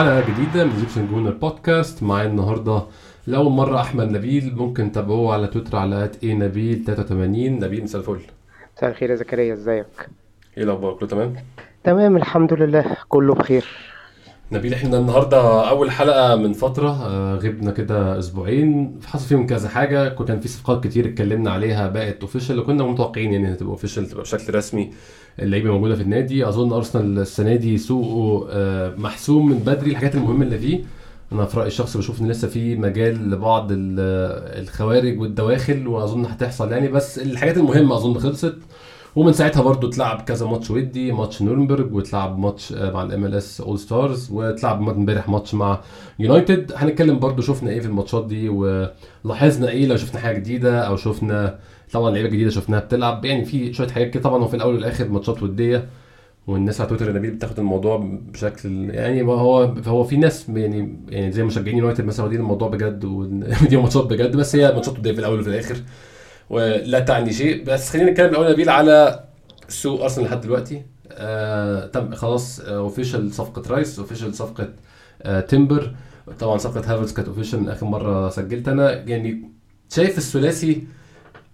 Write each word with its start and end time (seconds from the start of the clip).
حلقة 0.00 0.20
جديدة 0.20 0.64
من 0.64 0.70
Egyptian 0.70 1.06
Gooner 1.06 1.30
Podcast 1.30 2.02
معايا 2.02 2.26
النهاردة 2.28 2.82
لأول 3.26 3.52
مرة 3.52 3.80
أحمد 3.80 4.10
نبيل 4.10 4.54
ممكن 4.56 4.92
تتابعوه 4.92 5.32
على 5.34 5.46
تويتر 5.46 5.76
على 5.76 6.04
at 6.04 6.24
A 6.24 6.34
نبيل 6.34 6.84
83 6.86 7.58
نبيل 7.58 7.82
مساء 7.82 8.00
الفل. 8.00 8.20
مساء 8.76 8.90
الخير 8.90 9.10
يا 9.10 9.14
زكريا 9.14 9.52
ازيك؟ 9.52 9.86
إيه 10.56 10.64
الأخبار؟ 10.64 10.92
كله 10.92 11.08
تمام؟ 11.08 11.34
تمام 11.84 12.16
الحمد 12.16 12.52
لله 12.52 12.96
كله 13.08 13.34
بخير. 13.34 13.64
نبيل 14.52 14.74
إحنا 14.74 14.98
النهارده 14.98 15.68
أول 15.68 15.90
حلقة 15.90 16.36
من 16.36 16.52
فترة. 16.52 16.90
آه، 17.06 17.34
غبنا 17.34 17.70
كده 17.70 18.18
أسبوعين. 18.18 19.00
حصل 19.06 19.28
فيهم 19.28 19.46
كذا 19.46 19.68
حاجة. 19.68 20.08
كان 20.08 20.40
في 20.40 20.48
صفقات 20.48 20.84
كتير 20.84 21.06
اتكلمنا 21.06 21.50
عليها 21.50 21.88
بقت 21.88 22.20
official 22.20 22.58
وكنا 22.58 22.84
متوقعين 22.84 23.32
يعني 23.32 23.46
إنها 23.46 23.56
تبقى 23.56 23.70
official 23.72 24.06
تبقى 24.06 24.22
بشكل 24.22 24.54
رسمي. 24.54 24.90
اللعيبة 25.42 25.70
موجودة 25.72 25.94
في 25.94 26.02
النادي. 26.02 26.48
أظن 26.48 26.72
أرسنال 26.72 27.18
السنة 27.18 27.56
دي 27.56 27.78
سوقه 27.78 28.46
آه، 28.50 28.94
محسوم 28.98 29.48
من 29.50 29.58
بدري 29.58 29.90
الحاجات 29.90 30.14
المهمة 30.14 30.44
اللي 30.44 30.58
فيه. 30.58 30.80
أنا 31.32 31.44
في 31.44 31.56
رأيي 31.56 31.68
الشخصي 31.68 31.98
بشوف 31.98 32.20
إن 32.20 32.28
لسه 32.28 32.48
في 32.48 32.76
مجال 32.76 33.30
لبعض 33.30 33.68
ال- 33.72 34.58
الخوارج 34.62 35.20
والدواخل 35.20 35.86
وأظن 35.88 36.24
هتحصل 36.26 36.72
يعني. 36.72 36.88
بس 36.88 37.18
الحاجات 37.18 37.56
المهمة 37.56 37.96
أظن 37.96 38.14
خلصت. 38.18 38.54
ومن 39.16 39.32
ساعتها 39.32 39.62
برضو 39.62 39.88
اتلعب 39.88 40.20
كذا 40.20 40.46
ماتش 40.46 40.70
ودي 40.70 41.12
ماتش 41.12 41.42
نورنبرج 41.42 41.94
واتلعب 41.94 42.38
ماتش 42.38 42.72
آه، 42.72 42.90
مع 42.92 43.02
ال 43.02 43.34
MLS 43.34 43.60
All 43.60 43.78
Stars 43.78 44.30
واتلعب 44.32 44.88
امبارح 44.88 45.28
ماتش 45.28 45.54
مع 45.54 45.80
يونايتد 46.18 46.72
هنتكلم 46.76 47.18
برضو 47.18 47.42
شفنا 47.42 47.70
إيه 47.70 47.80
في 47.80 47.86
الماتشات 47.86 48.26
دي 48.26 48.48
ولاحظنا 49.24 49.68
إيه 49.68 49.86
لو 49.86 49.96
شفنا 49.96 50.20
حاجة 50.20 50.38
جديدة 50.38 50.78
أو 50.80 50.96
شفنا 50.96 51.58
طبعا 51.92 52.10
لعيبة 52.10 52.28
جديدة 52.28 52.50
شفناها 52.50 52.80
بتلعب. 52.80 53.24
يعني 53.24 53.44
في 53.44 53.72
شوية 53.72 53.88
حاجات 53.88 54.10
كده 54.10 54.22
طبعا 54.22 54.42
هو 54.42 54.48
في 54.48 54.56
الأول 54.56 54.74
والآخر 54.74 55.08
ماتشات 55.08 55.42
ودية 55.42 55.88
والناس 56.46 56.80
على 56.80 56.88
تويتر 56.88 57.12
نبيل 57.12 57.30
بتاخد 57.30 57.58
الموضوع 57.58 57.96
بشكل 58.32 58.90
يعني 58.90 59.22
هو 59.22 59.62
هو 59.86 60.04
في 60.04 60.16
ناس 60.16 60.48
يعني 60.48 60.96
يعني 61.08 61.32
زي 61.32 61.42
مشجعين 61.42 61.78
يونايتد 61.78 62.04
مثلا 62.04 62.24
واخدين 62.24 62.40
الموضوع 62.40 62.68
بجد 62.68 63.04
ودي 63.04 63.76
ماتشات 63.76 64.04
بجد 64.04 64.36
بس 64.36 64.56
هي 64.56 64.72
ماتشات 64.72 64.98
ودية 64.98 65.12
في 65.12 65.18
الأول 65.18 65.40
وفي 65.40 65.48
الآخر 65.48 65.76
ولا 66.50 67.00
تعني 67.00 67.32
شيء. 67.32 67.64
بس 67.64 67.90
خلينا 67.90 68.10
نتكلم 68.10 68.30
الأول 68.30 68.52
نبيل 68.52 68.68
على 68.68 69.24
سوق 69.68 70.02
أرسنال 70.02 70.26
لحد 70.26 70.40
دلوقتي. 70.40 70.82
آه 71.12 71.86
تم 71.86 72.14
خلاص 72.14 72.60
official 72.60 73.32
صفقة 73.32 73.74
رايس 73.74 73.98
official 73.98 74.34
صفقة 74.34 74.68
آه 75.22 75.40
تيمبر. 75.40 75.94
طبعا 76.40 76.58
صفقة 76.58 76.92
هافرتز 76.92 77.12
كانت 77.12 77.28
official 77.28 77.68
آخر 77.68 77.86
مرة 77.86 78.28
سجلت 78.28 78.68
أنا. 78.68 78.92
يعني 78.92 79.50
شايف 79.90 80.18
الثلاثي 80.18 80.84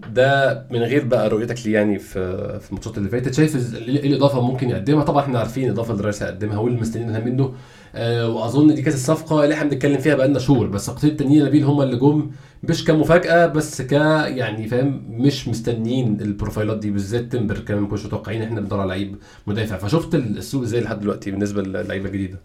ده 0.00 0.66
من 0.70 0.78
غير 0.78 1.04
بقى 1.04 1.28
رؤيتك 1.28 1.66
ليه 1.66 1.74
يعني 1.74 1.98
في 1.98 2.58
في 2.60 2.70
الماتشات 2.70 2.98
اللي 2.98 3.08
فاتت؟ 3.08 3.34
شايف 3.34 3.74
إيه 3.74 4.06
الإضافة 4.06 4.40
ممكن 4.40 4.70
يقدمها؟ 4.70 5.04
طبعا 5.04 5.22
إحنا 5.22 5.38
عارفين 5.38 5.64
الاضافه 5.64 5.90
اللي 5.90 6.00
رايس 6.00 6.22
هيقدمها 6.22 6.58
واللي 6.58 6.80
مستنيينها 6.80 7.20
منه. 7.20 7.54
آه 7.94 8.28
وأظن 8.28 8.74
دي 8.74 8.82
كانت 8.82 8.96
الصفقة 8.96 9.44
اللي 9.44 9.54
إحنا 9.54 9.70
بنتكلم 9.70 9.98
فيها 9.98 10.14
بقالنا 10.14 10.38
شهور 10.38 10.66
بس 10.66 10.80
الصفقتين 10.88 11.10
التانيين 11.10 11.44
نبيل 11.44 11.64
هم 11.64 11.80
اللي 11.82 11.96
جم 11.96 12.30
مش 12.62 12.84
كمفاجأة 12.84 13.46
بس 13.46 13.82
ك 13.82 13.92
يعني 13.92 14.68
فاهم 14.68 15.02
مش 15.08 15.48
مستنيين 15.48 16.20
ال 16.20 16.27
profileات 16.27 16.78
دي 16.78 16.90
بالذات 16.90 17.32
تيمبر 17.32 17.58
كان 17.58 17.78
ما 17.78 17.86
كناش 17.88 18.06
متوقعين 18.06 18.42
إحنا 18.42 18.60
بندور 18.60 18.80
على 18.80 18.88
لعيب 18.88 19.16
مدافع. 19.46 19.76
فشفت 19.76 20.14
السوق 20.14 20.62
إزاي 20.62 20.80
لحد 20.80 21.00
دلوقتي 21.00 21.30
بالنسبة 21.30 21.62
للعيبة 21.62 22.06
الجديدة؟ 22.08 22.38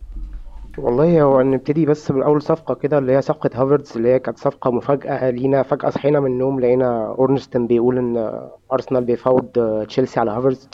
والله 0.78 1.22
هو 1.22 1.42
نبتدي 1.42 1.86
بس 1.86 2.12
من 2.12 2.24
أول 2.24 2.42
صفقة 2.42 2.76
كده 2.76 2.98
اللي 2.98 3.12
هي 3.14 3.22
صفقة 3.22 3.50
هافرتز 3.54 3.98
اللي 3.98 4.10
هي 4.10 4.20
كانت 4.20 4.38
صفقة 4.38 4.72
مفاجأة 4.72 5.30
لينا 5.30 5.64
فجأة 5.64 5.90
صحينا 5.90 6.20
من 6.20 6.32
النوم 6.32 6.60
لقينا 6.60 7.08
اورنستين 7.08 7.68
بيقول 7.68 7.98
إن 7.98 8.40
أرسنال 8.74 9.04
بيفاوض 9.06 9.46
تشيلسي 9.88 10.20
على 10.20 10.32
هافرتز 10.32 10.70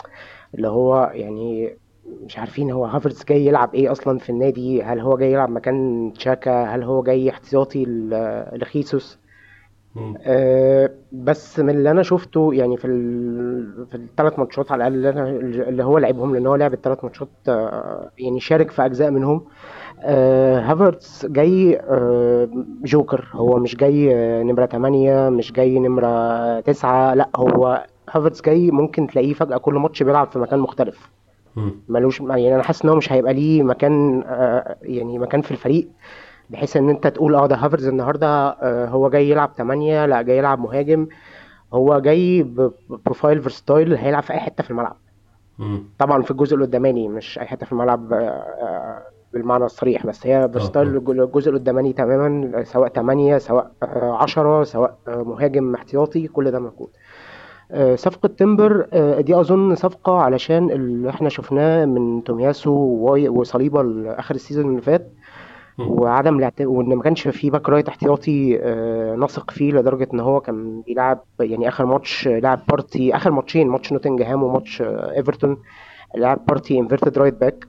اللي 0.55 0.67
هو 0.67 1.11
يعني 1.13 1.77
مش 2.05 2.37
عارفين 2.39 2.71
هو 2.71 2.85
هافرتز 2.85 3.23
جاي 3.25 3.45
يلعب 3.45 3.75
إيه 3.75 3.91
أصلا 3.91 4.19
في 4.19 4.29
النادي 4.29 4.83
هل 4.83 4.99
هو 4.99 5.17
جاي 5.17 5.31
يلعب 5.33 5.49
مكان 5.49 6.13
تشاكا 6.15 6.63
هل 6.63 6.83
هو 6.83 7.03
جاي 7.03 7.29
احتياطي 7.29 7.85
لجيسوس. 8.53 9.19
آه، 10.21 10.89
بس 11.11 11.59
من 11.59 11.69
اللي 11.69 11.91
أنا 11.91 12.03
شفته 12.03 12.53
يعني 12.53 12.77
في. 12.77 12.87
في 13.91 13.95
الثلاث 13.95 14.39
ماتشات 14.39 14.71
على 14.71 14.87
الأقل 14.87 15.07
اللي, 15.07 15.09
أنا... 15.09 15.29
اللي 15.69 15.83
هو 15.83 15.97
لعبهم 15.97 16.33
لأن 16.33 16.47
هو 16.47 16.55
لعب 16.55 16.73
الثلاث 16.73 17.03
ماتشات 17.03 17.29
آه، 17.47 18.11
يعني 18.17 18.39
شارك 18.39 18.71
في 18.71 18.85
أجزاء 18.85 19.11
منهم 19.11 19.47
آه، 20.01 20.59
هافرتز 20.59 21.25
جاي 21.25 21.79
آه، 21.79 22.49
جوكر. 22.83 23.27
هو 23.33 23.59
مش 23.59 23.75
جاي 23.75 24.15
آه، 24.15 24.43
نمرة 24.43 24.65
8 24.65 25.29
مش 25.29 25.51
جاي 25.51 25.79
نمرة 25.79 26.59
9 26.59 27.13
لا 27.13 27.29
هو 27.35 27.85
هافرتز 28.09 28.41
جاي 28.41 28.71
ممكن 28.71 29.07
تلاقيه 29.07 29.33
فجأة 29.33 29.57
كل 29.57 29.73
ماتش 29.73 30.03
بيلعب 30.03 30.27
في 30.27 30.39
مكان 30.39 30.59
مختلف. 30.59 31.09
ملوش 31.89 32.21
يعني 32.21 32.55
أنا 32.55 32.63
حاسس 32.63 32.83
إن 32.83 32.89
هو 32.89 32.95
مش 32.95 33.11
هيبقى 33.11 33.33
ليه 33.33 33.63
مكان 33.63 34.23
آه، 34.27 34.75
يعني 34.81 35.19
مكان 35.19 35.41
في 35.41 35.51
الفريق 35.51 35.87
بحيث 36.49 36.77
إن 36.77 36.89
أنت 36.89 37.07
تقول 37.07 37.35
آه 37.35 37.47
ده 37.47 37.55
هافرتز 37.55 37.87
النهارده 37.87 38.27
آه، 38.49 38.85
هو 38.87 39.09
جاي 39.09 39.29
يلعب 39.29 39.51
8 39.57 40.05
لا 40.05 40.21
جاي 40.21 40.37
يلعب 40.37 40.59
مهاجم. 40.59 41.07
هو 41.73 41.99
جاي 41.99 42.43
ب- 42.43 42.71
ب 42.89 42.96
profile 42.96 43.41
versatile 43.41 43.93
هيلعب 43.93 44.23
في 44.23 44.33
أي 44.33 44.39
حتة 44.39 44.63
في 44.63 44.71
الملعب. 44.71 44.95
طبعا 45.99 46.21
في 46.21 46.31
الجزء 46.31 46.55
القداماني 46.55 47.07
مش 47.07 47.39
أي 47.39 47.45
حتة 47.45 47.65
في 47.65 47.71
الملعب 47.71 48.13
آه، 48.13 48.17
آه، 48.17 49.01
بالمعنى 49.33 49.65
الصريح 49.65 50.05
بس 50.05 50.27
هي 50.27 50.49
versatile 50.53 50.87
آه. 50.87 50.97
الج- 50.97 51.09
الجزء 51.09 51.51
القداماني 51.51 51.93
تماما 51.93 52.63
سواء 52.63 52.87
8 52.89 53.37
سواء 53.37 53.71
10 53.83 54.63
سواء 54.63 54.97
آه، 55.07 55.23
مهاجم 55.23 55.75
احتياطي 55.75 56.27
كل 56.27 56.51
ده 56.51 56.59
موجود 56.59 56.89
آه، 57.71 57.95
صفقة 57.95 58.27
تيمبر 58.27 58.87
آه، 58.93 59.21
دي 59.21 59.39
أظن 59.39 59.75
صفقة 59.75 60.17
علشان 60.19 60.71
اللي 60.71 61.09
إحنا 61.09 61.29
شفناه 61.29 61.85
من 61.85 62.23
تومياسو 62.23 62.71
وساليبا 63.29 64.05
آخر 64.19 64.35
ال 64.35 64.40
season 64.40 64.69
اللي 64.69 64.81
فات. 64.81 65.11
وعدم 65.79 66.49
وإن 66.61 66.95
ما 66.95 67.01
كانش 67.03 67.27
في 67.27 67.49
back 67.49 67.69
right 67.69 67.87
احتياطي 67.87 68.59
آه، 68.61 69.15
نثق 69.15 69.51
فيه 69.51 69.71
لدرجة 69.71 70.07
إن 70.13 70.19
هو 70.19 70.39
كان 70.41 70.81
بيلعب 70.81 71.19
يعني 71.39 71.67
آخر 71.67 71.85
ماتش 71.85 72.27
لعب 72.27 72.59
بارتي 72.69 73.15
آخر 73.15 73.31
ماتشين 73.31 73.67
ماتش 73.67 73.93
نوتنجهام 73.93 74.43
وماتش 74.43 74.81
آه، 74.81 75.11
إيفرتون 75.17 75.57
لعب 76.15 76.45
بارتي 76.45 76.79
inverted 76.79 77.17
right 77.17 77.33
back 77.41 77.67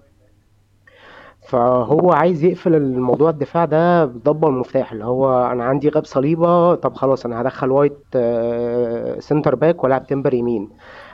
فهو 1.49 2.13
عايز 2.13 2.45
يقفل 2.45 2.75
الموضوع 2.75 3.31
الدفاع 3.31 3.65
ده 3.65 4.05
بالضبة 4.05 4.49
والمفتاح 4.49 4.93
اللي 4.93 5.05
هو 5.05 5.47
أنا 5.53 5.65
عندي 5.65 5.89
غاب 5.89 6.05
ساليبا 6.05 6.75
طب 6.75 6.95
خلاص 6.95 7.27
أنا 7.27 7.41
هدخل 7.41 7.71
وايت 7.71 7.99
آه، 8.17 9.19
centre 9.21 9.55
back 9.55 9.85
وألعب 9.85 10.07
تيمبر 10.07 10.35
يمين. 10.35 10.69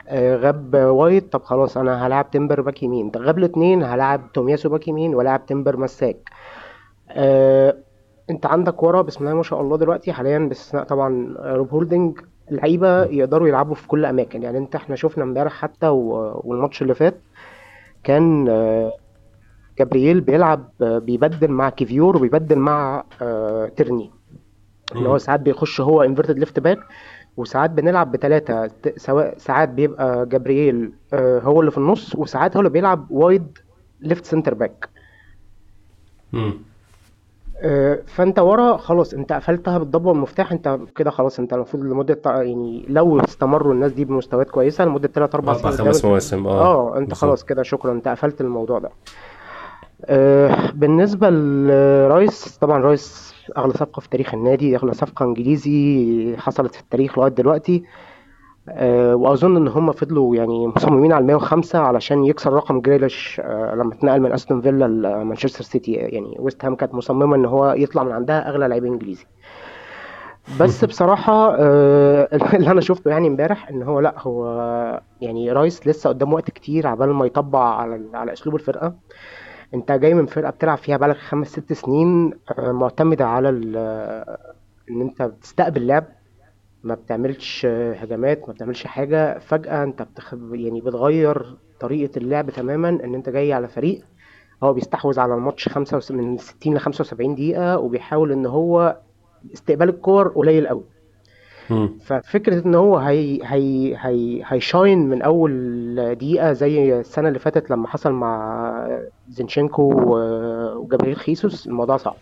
آه، 0.07 0.35
غاب 0.35 0.75
وايت 0.75 1.31
طب 1.33 1.43
خلاص 1.43 1.77
أنا 1.77 2.07
هلعب 2.07 2.31
تيمبر 2.31 2.61
back 2.61 2.83
يمين. 2.83 3.11
غاب 3.17 3.37
الاثنين 3.37 3.83
هلعب 3.83 4.31
تومياسو 4.33 4.69
back 4.69 4.87
يمين 4.87 5.15
وألعب 5.15 5.45
تيمبر 5.45 5.77
مساك. 5.77 6.29
آه، 7.09 7.75
أنت 8.29 8.45
عندك 8.45 8.83
ورا 8.83 9.01
بسم 9.01 9.23
الله 9.23 9.35
ما 9.37 9.43
شاء 9.43 9.61
الله 9.61 9.77
دلوقتي 9.77 10.13
حاليا 10.13 10.39
باستثناء 10.39 10.83
طبعا 10.83 11.35
روب 11.39 11.69
هولدنج 11.69 12.19
لعيبة 12.51 13.03
يقدروا 13.03 13.47
يلعبوا 13.47 13.75
في 13.75 13.87
كل 13.87 14.05
أماكن. 14.05 14.43
يعني 14.43 14.57
أنت 14.57 14.75
إحنا 14.75 14.95
شفنا 14.95 15.23
امبارح 15.23 15.53
حتى 15.53 15.87
والماتش 15.87 16.81
اللي 16.81 16.93
فات 16.93 17.15
كان 18.03 18.47
جابرييل 19.79 20.21
بيلعب 20.21 20.69
بيبدل 20.79 21.51
مع 21.51 21.69
كيفيور 21.69 22.17
وبيبدل 22.17 22.55
مع 22.59 23.03
آه، 23.21 23.65
تيرني 23.75 24.11
اللي 24.95 25.09
هو. 25.09 25.17
ساعات 25.17 25.39
بيخش 25.39 25.81
هو 25.81 26.03
inverted 26.03 26.39
left 26.39 26.59
back 26.59 26.79
وساعات 27.37 27.69
بنلعب 27.69 28.11
بثلاثة 28.11 28.69
سواء 28.97 29.37
ساعات 29.37 29.69
بيبقى 29.69 30.25
جابرييل 30.25 30.91
آه، 31.13 31.39
هو 31.39 31.59
اللي 31.59 31.71
في 31.71 31.77
النص 31.77 32.15
وساعات 32.15 32.55
هو 32.55 32.59
اللي 32.59 32.69
بيلعب 32.69 33.07
wide 33.11 33.57
left 34.01 34.25
centre 34.25 34.53
back 34.53 34.89
فانت 38.05 38.39
ورا 38.39 38.77
خلاص 38.77 39.13
انت 39.13 39.33
قفلتها 39.33 39.77
بالضبة 39.77 40.09
والمفتاح 40.09 40.51
انت 40.51 40.79
كده 40.95 41.11
خلاص 41.11 41.39
انت 41.39 41.53
المفروض 41.53 41.83
لمدة 41.83 42.21
يعني 42.25 42.85
لو 42.89 43.19
استمروا 43.19 43.73
الناس 43.73 43.91
دي 43.91 44.05
بمستويات 44.05 44.49
كويسة 44.49 44.85
لمدة 44.85 45.07
3 45.07 45.35
4 45.35 45.53
أربع 45.55 45.71
سنين 45.71 45.87
خمس 45.87 46.05
مواسم 46.05 46.47
آه 46.47 46.61
آه 46.93 46.97
انت 46.97 47.13
خلاص 47.13 47.43
كده 47.43 47.63
شكرا 47.63 47.91
انت 47.91 48.07
قفلت 48.07 48.41
الموضوع 48.41 48.79
ده. 48.79 48.89
آه، 50.05 50.71
بالنسبة 50.71 51.29
لرايس 51.29 52.57
طبعا 52.57 52.77
رايس 52.79 53.33
أغلى 53.57 53.73
صفقة 53.73 53.99
في 53.99 54.09
تاريخ 54.09 54.33
النادي 54.33 54.75
أغلى 54.75 54.93
صفقة 54.93 55.25
إنجليزي 55.25 56.35
حصلت 56.37 56.75
في 56.75 56.81
التاريخ 56.81 57.17
لغاية 57.19 57.31
دلوقتي. 57.31 57.83
آه، 58.69 59.15
وأظن 59.15 59.57
إن 59.57 59.67
هم 59.67 59.91
فضلوا 59.91 60.35
يعني 60.35 60.67
مصممين 60.67 61.11
على 61.13 61.25
105 61.25 61.79
علشان 61.79 62.25
يكسر 62.25 62.53
رقم 62.53 62.81
جريليش 62.81 63.41
آه، 63.43 63.75
لما 63.75 63.93
اتنقل 63.93 64.19
من 64.21 64.31
أستون 64.33 64.61
فيلا 64.61 64.85
لمانشستر 64.87 65.63
سيتي. 65.63 65.91
يعني 65.91 66.35
ويست 66.39 66.65
هام 66.65 66.75
كانت 66.75 66.93
مصممة 66.93 67.35
إن 67.35 67.45
هو 67.45 67.73
يطلع 67.73 68.03
من 68.03 68.11
عندها 68.11 68.49
أغلى 68.49 68.67
لاعب 68.67 68.85
إنجليزي. 68.85 69.25
بس 70.59 70.85
بصراحة 70.85 71.55
آه، 71.59 72.29
اللي 72.55 72.71
أنا 72.71 72.81
شفته 72.81 73.09
يعني 73.09 73.27
امبارح 73.27 73.69
إن 73.69 73.83
هو 73.83 73.99
لأ 73.99 74.15
هو 74.19 74.45
يعني 75.21 75.51
رايس 75.51 75.87
لسه 75.87 76.09
قدام 76.09 76.33
وقت 76.33 76.51
كتير 76.51 76.87
عبال 76.87 77.13
ما 77.13 77.25
يطبق 77.25 77.59
على 77.59 78.09
على 78.13 78.33
أسلوب 78.33 78.55
الفرقة. 78.55 78.95
انت 79.73 79.91
جاي 79.91 80.13
من 80.13 80.25
فرقة 80.25 80.49
بتلعب 80.51 80.77
فيها 80.77 80.97
بقالك 80.97 81.15
خمس 81.17 81.47
ست 81.47 81.73
سنين 81.73 82.33
آه، 82.59 82.71
معتمدة 82.71 83.25
على 83.27 83.49
ال- 83.49 83.75
ان 84.91 85.01
انت 85.01 85.21
بتستقبل 85.21 85.87
لعب 85.87 86.05
ما 86.83 86.95
بتعملش 86.95 87.65
هجمات 87.65 88.47
ما 88.47 88.53
بتعملش 88.53 88.87
حاجة 88.87 89.39
فجأة 89.39 89.83
انت 89.83 90.01
بتخ... 90.01 90.33
يعني 90.51 90.81
بتغير 90.81 91.55
طريقة 91.79 92.17
اللعب 92.17 92.49
تماما 92.49 92.89
ان 92.89 93.15
انت 93.15 93.29
جاي 93.29 93.53
على 93.53 93.67
فريق 93.67 94.01
هو 94.63 94.73
بيستحوذ 94.73 95.19
على 95.19 95.33
الماتش 95.33 95.69
خمسة. 95.69 96.01
من 96.15 96.37
60 96.37 96.73
ل 96.75 96.79
75 96.79 97.35
دقيقة 97.35 97.77
وبيحاول 97.79 98.31
ان 98.31 98.45
هو 98.45 98.97
استقبال 99.53 99.89
الكور 99.89 100.27
قليل 100.27 100.67
قوي 100.67 100.83
مم. 101.69 101.89
ففكرة 102.05 102.65
إن 102.65 102.75
هو 102.75 102.97
هي 102.97 103.39
هي 103.43 103.95
هي 103.99 104.41
هيشاين 104.45 105.09
من 105.09 105.21
أول 105.21 106.15
دقيقة 106.15 106.53
زي 106.53 106.99
السنة 106.99 107.27
اللي 107.27 107.39
فاتت 107.39 107.69
لما 107.69 107.87
حصل 107.87 108.11
مع 108.11 108.99
زينشينكو 109.29 109.93
وجابريل 110.75 111.15
خيسوس 111.15 111.67
الموضوع 111.67 111.97
صعب. 111.97 112.15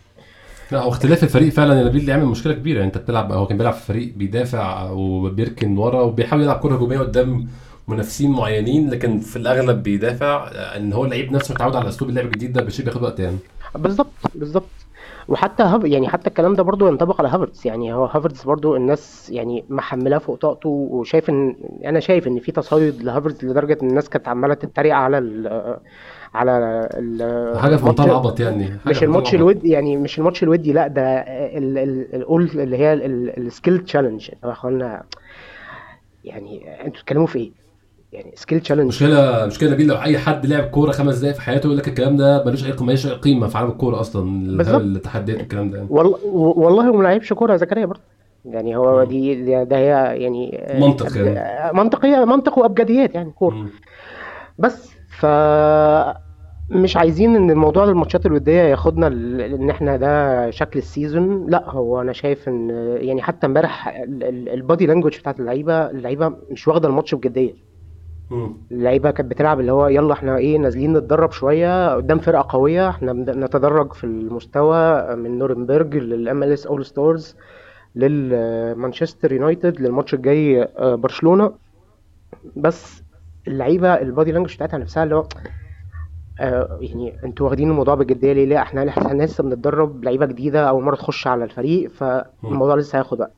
لا 0.72 0.80
هو 0.80 0.88
اختلاف 0.88 1.22
الفريق 1.22 1.52
فعلا. 1.52 1.80
يا 1.80 1.84
نبيل 1.84 2.00
اللي 2.00 2.12
عامل 2.12 2.24
مشكلة 2.24 2.52
كبيرة. 2.52 2.76
يعني 2.76 2.86
أنت 2.86 2.98
بتلعب 2.98 3.32
هو 3.32 3.46
كان 3.46 3.58
بيلعب 3.58 3.72
في 3.72 3.86
فريق 3.86 4.14
بيدافع 4.16 4.90
وبيركن 4.90 5.78
ورا 5.78 6.00
وبيحاول 6.00 6.42
يلعب 6.42 6.60
كرة 6.60 6.74
هجومية 6.74 6.98
قدام 6.98 7.48
منافسين 7.88 8.30
معينين 8.30 8.90
لكن 8.90 9.18
في 9.18 9.36
الأغلب 9.36 9.82
بيدافع. 9.82 10.50
إن 10.76 10.92
هو 10.92 11.04
اللعيب 11.04 11.32
نفسه 11.32 11.54
متعود 11.54 11.76
على 11.76 11.88
أسلوب 11.88 12.10
اللعب 12.10 12.26
الجديد 12.26 12.52
ده 12.52 12.62
بشيء 12.62 12.84
بياخد 12.84 13.02
وقت 13.02 13.20
يعني. 13.20 13.36
بالظبط 13.74 14.10
بالظبط 14.34 14.83
وحتى 15.28 15.62
هف... 15.62 15.84
يعني 15.84 16.08
حتى 16.08 16.28
الكلام 16.28 16.54
ده 16.54 16.62
برضو 16.62 16.88
ينطبق 16.88 17.20
على 17.20 17.28
هافرتز 17.28 17.66
يعني 17.66 17.92
هو 17.92 18.04
هافرتز 18.04 18.42
برضو 18.42 18.76
الناس 18.76 19.30
يعني 19.30 19.64
محملاه 19.68 20.18
فوق 20.18 20.36
طاقته 20.36 20.68
وشايف 20.68 21.30
ان 21.30 21.56
أنا 21.84 22.00
شايف 22.00 22.26
إن 22.26 22.38
في 22.38 22.52
تصيد 22.52 23.02
لهافرتز 23.02 23.44
لدرجة 23.44 23.78
إن 23.82 23.88
الناس 23.88 24.08
كانت 24.08 24.28
عمالة 24.28 24.54
تتريق 24.54 24.94
على 24.94 25.18
ال... 25.18 25.48
على 26.34 26.88
ال... 26.94 27.58
حاجة 27.58 27.76
في 27.76 27.84
منتهى 27.84 28.06
العبط 28.06 28.40
يعني 28.40 28.70
مش 28.86 29.02
الماتش. 29.02 29.34
الودي 29.34 29.68
يعني 29.68 29.96
مش 29.96 30.18
الماتش 30.18 30.42
الودي 30.42 30.72
لا 30.72 30.86
ده 30.86 31.02
ال... 31.02 31.78
ال... 31.78 32.14
القول 32.14 32.50
اللي 32.54 32.76
هي 32.78 32.92
ال 32.94 33.08
skill 33.08 33.78
challenge 33.78 34.28
يا 34.44 34.52
أخوانا 34.52 35.02
يعني 36.24 36.80
أنتوا 36.80 37.00
بتتكلموا 37.00 37.26
في 37.26 37.38
إيه؟ 37.38 37.63
يعني 38.14 38.32
skill 38.34 38.60
challenge 38.60 38.86
مشكله 38.86 39.46
مشكلة 39.46 39.70
نبيل 39.70 39.86
لو 39.86 39.94
أي 39.94 40.18
حد 40.18 40.46
لعب 40.46 40.64
كورة 40.64 40.90
خمس 40.92 41.18
دقايق 41.18 41.34
في 41.34 41.40
حياته 41.42 41.66
يقول 41.66 41.78
لك 41.78 41.88
الكلام 41.88 42.16
ده 42.16 42.44
ملوش 42.44 42.64
أي 42.66 42.74
ملوش 42.80 43.06
أي 43.06 43.12
قيمة 43.12 43.46
في 43.46 43.58
عالم 43.58 43.70
الكورة 43.70 44.00
أصلا. 44.00 44.80
التحديات 44.80 45.38
والكلام 45.38 45.70
ده. 45.70 45.86
والله 45.90 46.18
والله 46.34 46.88
هو 46.88 46.92
ما 46.96 47.02
لعبش 47.02 47.32
كورة 47.32 47.52
يا 47.52 47.56
زكريا 47.56 47.86
برضه 47.86 48.00
يعني 48.44 48.76
هو 48.76 48.98
مم. 48.98 49.04
دي 49.04 49.44
ده 49.64 49.76
هي 49.76 50.22
يعني 50.22 50.64
منطق 50.80 51.16
يعني. 51.16 51.70
أب- 51.70 51.74
منطقية 51.74 52.24
منطق 52.24 52.58
وأبجديات 52.58 53.14
يعني 53.14 53.30
كورة. 53.30 53.66
بس 54.58 54.92
ف 55.18 55.26
مش 56.70 56.96
عايزين 56.96 57.36
إن 57.36 57.50
الموضوع 57.50 57.84
الماتشات 57.84 58.26
الودية 58.26 58.60
ياخدنا 58.62 59.06
ان 59.06 59.70
إحنا 59.70 59.96
ده 59.96 60.50
شكل 60.50 60.78
ال 60.78 60.88
season 60.88 61.46
لا 61.50 61.70
هو 61.70 62.00
أنا 62.00 62.12
شايف 62.12 62.48
إن 62.48 62.70
يعني 63.00 63.22
حتى 63.22 63.46
امبارح 63.46 63.88
ال 64.28 64.40
body 64.40 64.86
language 64.86 65.18
بتاعت 65.18 65.40
اللعيبة 65.40 65.90
اللعيبة 65.90 66.32
مش 66.50 66.68
واخدة 66.68 66.88
الماتش 66.88 67.14
بجدية. 67.14 67.52
اللعيبة 68.72 69.10
كانت 69.10 69.30
بتلعب 69.30 69.60
اللي 69.60 69.72
هو 69.72 69.86
يلا 69.86 70.12
إحنا 70.12 70.36
إيه 70.36 70.58
نازلين 70.58 70.92
نتدرب 70.96 71.30
شوية 71.32 71.94
قدام 71.94 72.18
فرقة 72.18 72.46
قوية 72.48 72.88
إحنا 72.88 73.12
نتدرج 73.12 73.92
في 73.92 74.04
المستوى 74.04 75.16
من 75.16 75.38
نورنبرج 75.38 75.96
لل 75.96 76.42
MLS 76.42 76.66
All 76.66 76.84
Stars 76.84 77.36
للمانشستر 77.96 79.32
يونايتد 79.32 79.80
للماتش 79.80 80.14
الجاي 80.14 80.62
آه، 80.62 80.94
برشلونة. 80.94 81.52
بس 82.56 83.02
اللعيبة 83.48 83.94
البادي 83.94 84.32
لانجوج 84.32 84.54
بتاعتها 84.54 84.78
نفسها 84.78 85.02
اللي 85.04 85.14
هو 85.14 85.24
آه، 86.40 86.78
يعني 86.80 87.24
أنتوا 87.24 87.46
واخدين 87.46 87.70
الموضوع 87.70 87.94
بجدية 87.94 88.32
ليه؟ 88.32 88.44
لا 88.46 88.62
إحنا 88.62 88.80
لسه 89.24 89.44
بنتدرب 89.44 90.04
لعيبة 90.04 90.26
جديدة 90.26 90.68
أول 90.68 90.82
مرة 90.82 90.94
تخش 90.96 91.26
على 91.26 91.44
الفريق 91.44 91.90
فالموضوع 91.90 92.74
لسه 92.74 92.98
هياخد 92.98 93.20
وقت. 93.20 93.32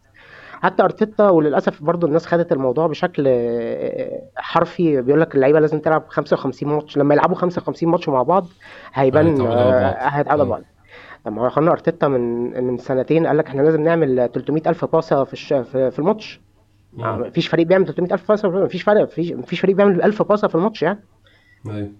حتى 0.62 0.82
أرتيتا 0.82 1.28
وللأسف 1.28 1.82
برضو 1.82 2.06
الناس 2.06 2.26
خدت 2.26 2.52
الموضوع 2.52 2.86
بشكل 2.86 3.24
آه، 3.28 4.22
حرفي. 4.36 5.02
بيقول 5.02 5.20
لك 5.20 5.34
اللعيبة 5.34 5.60
لازم 5.60 5.78
تلعب 5.78 6.04
55 6.08 6.68
ماتش. 6.68 6.98
لما 6.98 7.14
يلعبوا 7.14 7.36
55 7.36 7.88
ماتش 7.90 8.08
مع 8.08 8.22
بعض 8.22 8.46
هيبان 8.94 9.26
هيتعودوا 9.26 9.54
على 10.32 10.42
آه، 10.42 10.44
بعض. 10.44 10.62
لما 11.26 11.42
هو 11.42 11.50
خلنا 11.50 11.70
أرتيتا 11.70 12.08
من 12.08 12.64
من 12.64 12.78
سنتين 12.78 13.26
قال 13.26 13.36
لك 13.36 13.46
إحنا 13.46 13.62
لازم 13.62 13.82
نعمل 13.82 14.30
300 14.34 14.62
ألف 14.66 14.84
باصة 14.84 15.24
في 15.24 15.32
الش... 15.32 15.52
في 15.52 15.98
الماتش. 15.98 16.40
مفيش 16.92 17.48
فريق 17.48 17.66
بيعمل 17.66 17.86
300 17.86 18.12
ألف 18.12 18.28
باصة 18.28 18.48
مفيش 18.48 18.82
فرق 18.82 19.02
مفيش 19.18 19.60
فريق 19.60 19.76
بيعمل 19.76 20.02
1000 20.02 20.22
باصة 20.22 20.48
في 20.48 20.54
الماتش 20.54 20.82
يعني. 20.82 21.00
أيوة. 21.70 21.90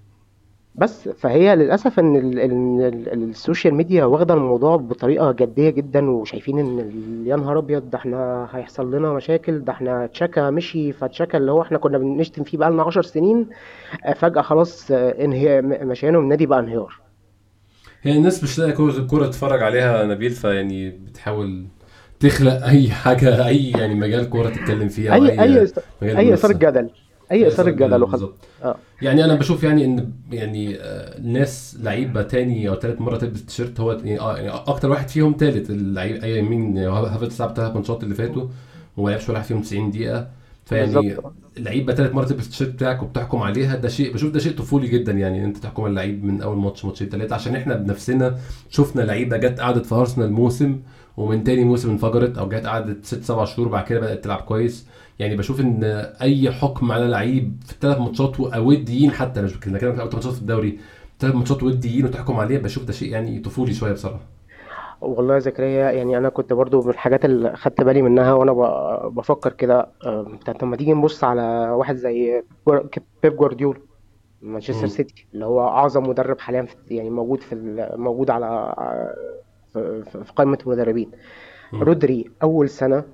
بس 0.78 1.08
فهي 1.08 1.56
للأسف 1.56 1.98
إن 1.98 2.16
ال 2.16 2.38
ال 2.40 2.80
ال 3.12 3.22
السوشيال 3.30 3.74
ميديا 3.74 4.04
واخدة 4.04 4.34
الموضوع 4.34 4.76
بطريقة 4.76 5.32
جدية 5.32 5.70
جدا 5.70 6.10
وشايفين 6.10 6.58
إن 6.58 7.22
يا 7.26 7.36
نهار 7.36 7.58
أبيض 7.58 7.90
ده 7.90 7.98
إحنا 7.98 8.48
هيحصل 8.52 8.94
لنا 8.94 9.12
مشاكل 9.12 9.64
ده 9.64 9.72
إحنا 9.72 10.06
تشاكا 10.06 10.50
مشي 10.50 10.92
فتشاكا 10.92 11.38
اللي 11.38 11.52
هو 11.52 11.62
إحنا 11.62 11.78
كنا 11.78 11.98
بنشتم 11.98 12.44
فيه 12.44 12.58
بقالنا 12.58 12.82
10 12.82 13.02
سنين 13.02 13.46
آه، 14.04 14.12
فجأة 14.12 14.42
خلاص 14.42 14.90
آه، 14.90 15.24
ان 15.24 15.37
هو 15.37 15.62
مشيانه 15.62 16.18
من 16.18 16.24
النادي 16.24 16.46
بقى 16.46 16.58
انهيار 16.60 17.00
هي 18.02 18.16
الناس 18.16 18.44
مش 18.44 18.58
لاقي 18.58 18.72
كورة 19.06 19.26
تتفرج 19.26 19.62
عليها 19.62 20.04
نبيل 20.04 20.30
فيعني 20.30 20.90
بتحاول 20.90 21.66
تخلق 22.20 22.64
أي 22.66 22.90
حاجة 22.90 23.46
أي 23.46 23.70
يعني 23.70 23.94
مجال 23.94 24.30
كورة 24.30 24.48
تتكلم 24.48 24.88
فيه 24.88 25.10
أو 25.14 25.24
أي 25.24 25.40
أي 25.40 25.58
أي 26.02 26.32
اثاره. 26.34 26.52
جدل 26.52 26.90
أي 27.32 27.46
إثارة 27.46 27.70
جدل 27.70 28.02
وخلاص 28.02 28.30
آه. 28.64 28.76
يعني 29.02 29.24
أنا 29.24 29.34
بشوف 29.34 29.62
يعني 29.62 29.84
إن 29.84 30.12
يعني 30.32 30.76
آه، 30.80 31.20
ناس 31.20 31.76
لعيبه 31.82 32.22
تاني 32.22 32.68
أو 32.68 32.74
ثالث 32.74 33.00
مرة 33.00 33.16
تلبس 33.16 33.44
تيشيرت 33.44 33.80
هو 33.80 33.92
يعني 33.92 34.20
آه، 34.20 34.36
يعني 34.36 34.48
أكتر 34.48 34.90
واحد 34.90 35.08
فيهم 35.08 35.36
ثالث 35.38 35.70
اللعيب 35.70 36.24
أي 36.24 36.42
مين 36.42 36.78
هافرتز 36.78 37.42
لعب 37.42 37.56
ثلاث 37.56 37.74
ماتشات 37.76 38.02
اللي 38.02 38.14
فاتوا 38.14 38.48
وما 38.96 39.10
لعبش 39.10 39.28
ولا 39.28 39.38
واحد 39.38 39.48
فيهم 39.48 39.62
90 39.62 39.90
دقيقة. 39.90 40.28
فيعني 40.64 41.16
اللعيبه 41.56 41.94
ثالث 41.94 42.14
مرة 42.14 42.24
تلبس 42.24 42.44
التيشيرت 42.44 42.70
بتاعك 42.70 43.02
وبتحكم 43.02 43.38
عليها 43.38 43.76
ده 43.76 43.88
شيء 43.88 44.14
بشوف 44.14 44.30
ده 44.32 44.38
شيء 44.38 44.52
طفولي 44.52 44.88
جدا 44.88 45.12
يعني 45.12 45.44
أنت 45.44 45.56
تحكم 45.56 45.82
على 45.82 45.90
اللعيب 45.90 46.24
من 46.24 46.42
أول 46.42 46.56
ماتش 46.56 46.84
ماتشين 46.84 47.08
ثلاثة 47.08 47.34
عشان 47.34 47.56
إحنا 47.56 47.74
بنفسنا 47.76 48.38
شفنا 48.70 49.02
لعيبة 49.02 49.36
جت 49.36 49.60
قعدت 49.60 49.86
في 49.86 49.94
أرسنال 49.94 50.32
موسم 50.32 50.80
ومن 51.16 51.44
تاني 51.44 51.64
موسم 51.64 51.90
انفجرت 51.90 52.38
أو 52.38 52.48
جت 52.48 52.66
قعدت 52.66 53.04
ست 53.04 53.22
سبع 53.22 53.44
شهور 53.44 53.68
وبعد 53.68 53.84
كده 53.84 54.00
بدأت 54.00 54.24
تلعب 54.24 54.38
كويس. 54.38 54.86
يعني 55.18 55.36
بشوف 55.36 55.60
إن 55.60 55.84
أي 56.22 56.50
حكم 56.52 56.92
على 56.92 57.06
لعيب 57.08 57.62
في 57.66 57.72
الثلاث 57.72 57.98
ماتشات 57.98 58.40
وديين 58.40 59.10
حتى 59.10 59.42
مش 59.42 59.56
بتكلم 59.56 59.76
كده 59.78 59.92
في 59.92 59.98
ماتشات 59.98 60.32
في 60.32 60.40
الدوري 60.40 60.78
ثلاث 61.18 61.34
ماتشات 61.34 61.62
وديين 61.62 62.04
وتحكم 62.04 62.36
عليه 62.36 62.58
بشوف 62.58 62.84
ده 62.84 62.92
شيء 62.92 63.08
يعني 63.12 63.38
طفولي 63.40 63.72
شوية 63.72 63.92
بصراحة 63.92 64.20
والله 65.00 65.34
يا 65.34 65.38
زكريا 65.38 65.90
يعني 65.90 66.18
أنا 66.18 66.28
كنت 66.28 66.52
برضو 66.52 66.82
من 66.82 66.90
الحاجات 66.90 67.24
اللي 67.24 67.56
خدت 67.56 67.80
بالي 67.80 68.02
منها 68.02 68.32
وأنا 68.32 68.52
بفكر 69.08 69.52
كده 69.52 69.88
آه، 70.06 70.22
بتاعت 70.22 70.62
لما 70.62 70.76
تيجي 70.76 70.92
نبص 70.92 71.24
على 71.24 71.70
واحد 71.70 71.96
زي 71.96 72.42
بيب 73.22 73.36
جوارديولا 73.36 73.78
مانشستر. 74.42 74.86
سيتي 74.86 75.26
اللي 75.34 75.44
هو 75.46 75.68
أعظم 75.68 76.08
مدرب 76.08 76.38
حاليا 76.40 76.66
يعني 76.90 77.10
موجود 77.10 77.40
في 77.40 77.54
موجود 77.96 78.30
على 78.30 78.74
في 79.72 80.02
في- 80.12 80.32
قائمة 80.36 80.58
المدربين. 80.66 81.10
رودري 81.74 82.30
أول 82.42 82.68
سنة 82.68 83.04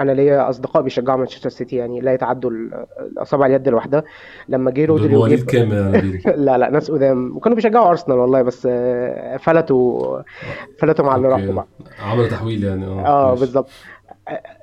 أنا 0.00 0.12
ليا 0.12 0.48
أصدقاء 0.50 0.82
بيشجعوا 0.82 1.18
مانشستر 1.18 1.48
سيتي 1.50 1.76
يعني 1.76 2.00
لا 2.00 2.12
يتعدوا 2.12 2.50
ال- 2.50 2.86
الاصابع 3.00 3.46
اليد 3.46 3.68
الواحدة. 3.68 4.04
لما 4.48 4.70
جه 4.70 4.84
رودري 4.84 5.16
وجه 5.16 5.44
كام؟ 5.44 5.68
لا 6.46 6.58
لا 6.58 6.70
ناس 6.70 6.90
قدام. 6.90 7.36
وكانوا 7.36 7.56
بيشجعوا 7.56 7.88
أرسنال 7.88 8.18
والله 8.18 8.42
بس 8.42 8.68
آه، 8.70 9.36
فلتوا 9.36 10.18
فلتوا 10.78 11.04
مع 11.04 11.16
اللي 11.16 11.28
راحوا 11.28 11.52
بقى 11.52 11.66
عملوا 12.10 12.28
تحويل 12.28 12.64
يعني 12.64 12.86
آه 12.86 13.28
ماشي. 13.28 13.40
بالظبط. 13.40 13.68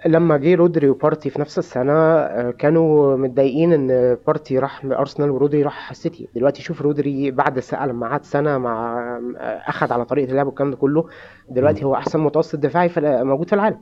لما 0.05 0.37
جه 0.37 0.55
رودري 0.55 0.89
وبارتي 0.89 1.29
في 1.29 1.41
نفس 1.41 1.57
السنة 1.57 1.93
آه، 1.93 2.51
كانوا 2.51 3.17
متضايقين 3.17 3.73
إن 3.73 4.17
بارتي 4.27 4.59
راح 4.59 4.85
ارسنال 4.85 5.29
ورودري 5.31 5.63
راح 5.63 5.91
السيتي 5.91 6.27
دلوقتي 6.35 6.61
شوف 6.61 6.81
رودري 6.81 7.31
بعد 7.31 7.59
سنة 7.59 7.85
لما 7.85 8.07
قعد 8.07 8.23
سنة 8.25 8.57
مع 8.57 8.99
آه، 9.37 9.61
أخد 9.67 9.91
على 9.91 10.05
طريقة 10.05 10.29
اللعب 10.31 10.47
والكلام 10.47 10.71
ده 10.71 10.77
كله 10.77 11.05
دلوقتي. 11.49 11.85
هو 11.85 11.95
أحسن 11.95 12.19
متوسط 12.19 12.59
دفاعي 12.59 12.89
في 12.89 13.21
موجود 13.23 13.47
في 13.47 13.53
العالم. 13.55 13.79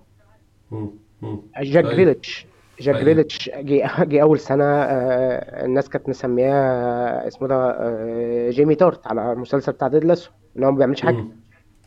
جاك 1.61 1.83
أيوه 1.85 1.95
جريليتش 1.95 2.47
جاك 2.79 2.95
أيوه 2.95 3.05
جريليتش 3.05 3.49
جه 3.49 4.03
جه 4.03 4.21
أول 4.21 4.39
سنة 4.39 4.63
آه، 4.65 5.65
الناس 5.65 5.89
كانت 5.89 6.09
مسمياه 6.09 6.53
آه، 6.53 7.27
اسمه 7.27 7.47
ده 7.47 7.55
آه، 7.55 8.49
Jamie 8.49 8.75
Tartt 8.75 9.07
على 9.07 9.31
المسلسل 9.31 9.71
بتاع 9.71 9.87
Ted 9.87 10.03
Lasso 10.03 10.31
إن 10.57 10.63
هو 10.63 10.71
ما 10.71 10.77
بيعملش 10.77 11.01
حاجة. 11.01 11.15
مم. 11.15 11.43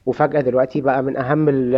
وفجأة 0.06 0.40
دلوقتي 0.40 0.80
بقى 0.80 1.02
من 1.02 1.16
ال- 1.48 1.74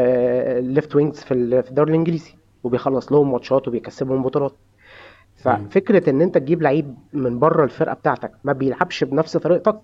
ال 0.59 0.66
left 0.66 0.97
wings 0.97 1.21
في 1.21 1.35
ال- 1.35 1.63
في 1.63 1.71
الدوري 1.71 1.91
الإنجليزي 1.91 2.33
وبيخلص 2.65 3.13
لهم 3.13 3.33
ماتشات 3.33 3.69
وبيكسبهم 3.69 4.23
بطولات. 4.23 4.53
مم. 5.47 5.69
ففكرة 5.69 6.11
إن 6.11 6.23
أنت 6.23 6.39
تجيب 6.39 6.63
لعيب 6.63 6.95
من 7.13 7.39
بره 7.39 7.65
الفرقة 7.65 7.95
بتاعتك 7.95 8.33
ما 8.45 8.53
بيلعبش 8.53 9.05
بنفس 9.05 9.37
طريقتك 9.37 9.81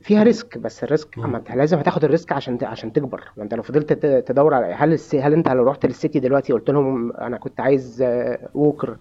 فيها 0.00 0.22
risk 0.22 0.58
بس 0.58 0.84
ال 0.84 0.90
risk. 0.90 1.18
ما 1.18 1.38
انت 1.38 1.50
لازم 1.50 1.78
هتاخد 1.78 2.04
الريسك 2.04 2.32
عشان 2.32 2.58
عشان 2.62 2.92
تكبر. 2.92 3.24
ما 3.36 3.42
انت 3.42 3.54
لو 3.54 3.62
فضلت 3.62 3.92
تدور 4.26 4.54
على 4.54 4.66
هل 4.66 4.92
الس... 4.92 5.14
هل 5.14 5.32
انت 5.32 5.48
لو 5.48 5.64
رحت 5.64 5.86
للسيتي 5.86 6.20
دلوقتي 6.20 6.52
قلت 6.52 6.70
لهم 6.70 7.12
أنا 7.12 7.36
كنت 7.36 7.60
عايز 7.60 8.02
آه، 8.02 8.48
ووكر 8.54 8.96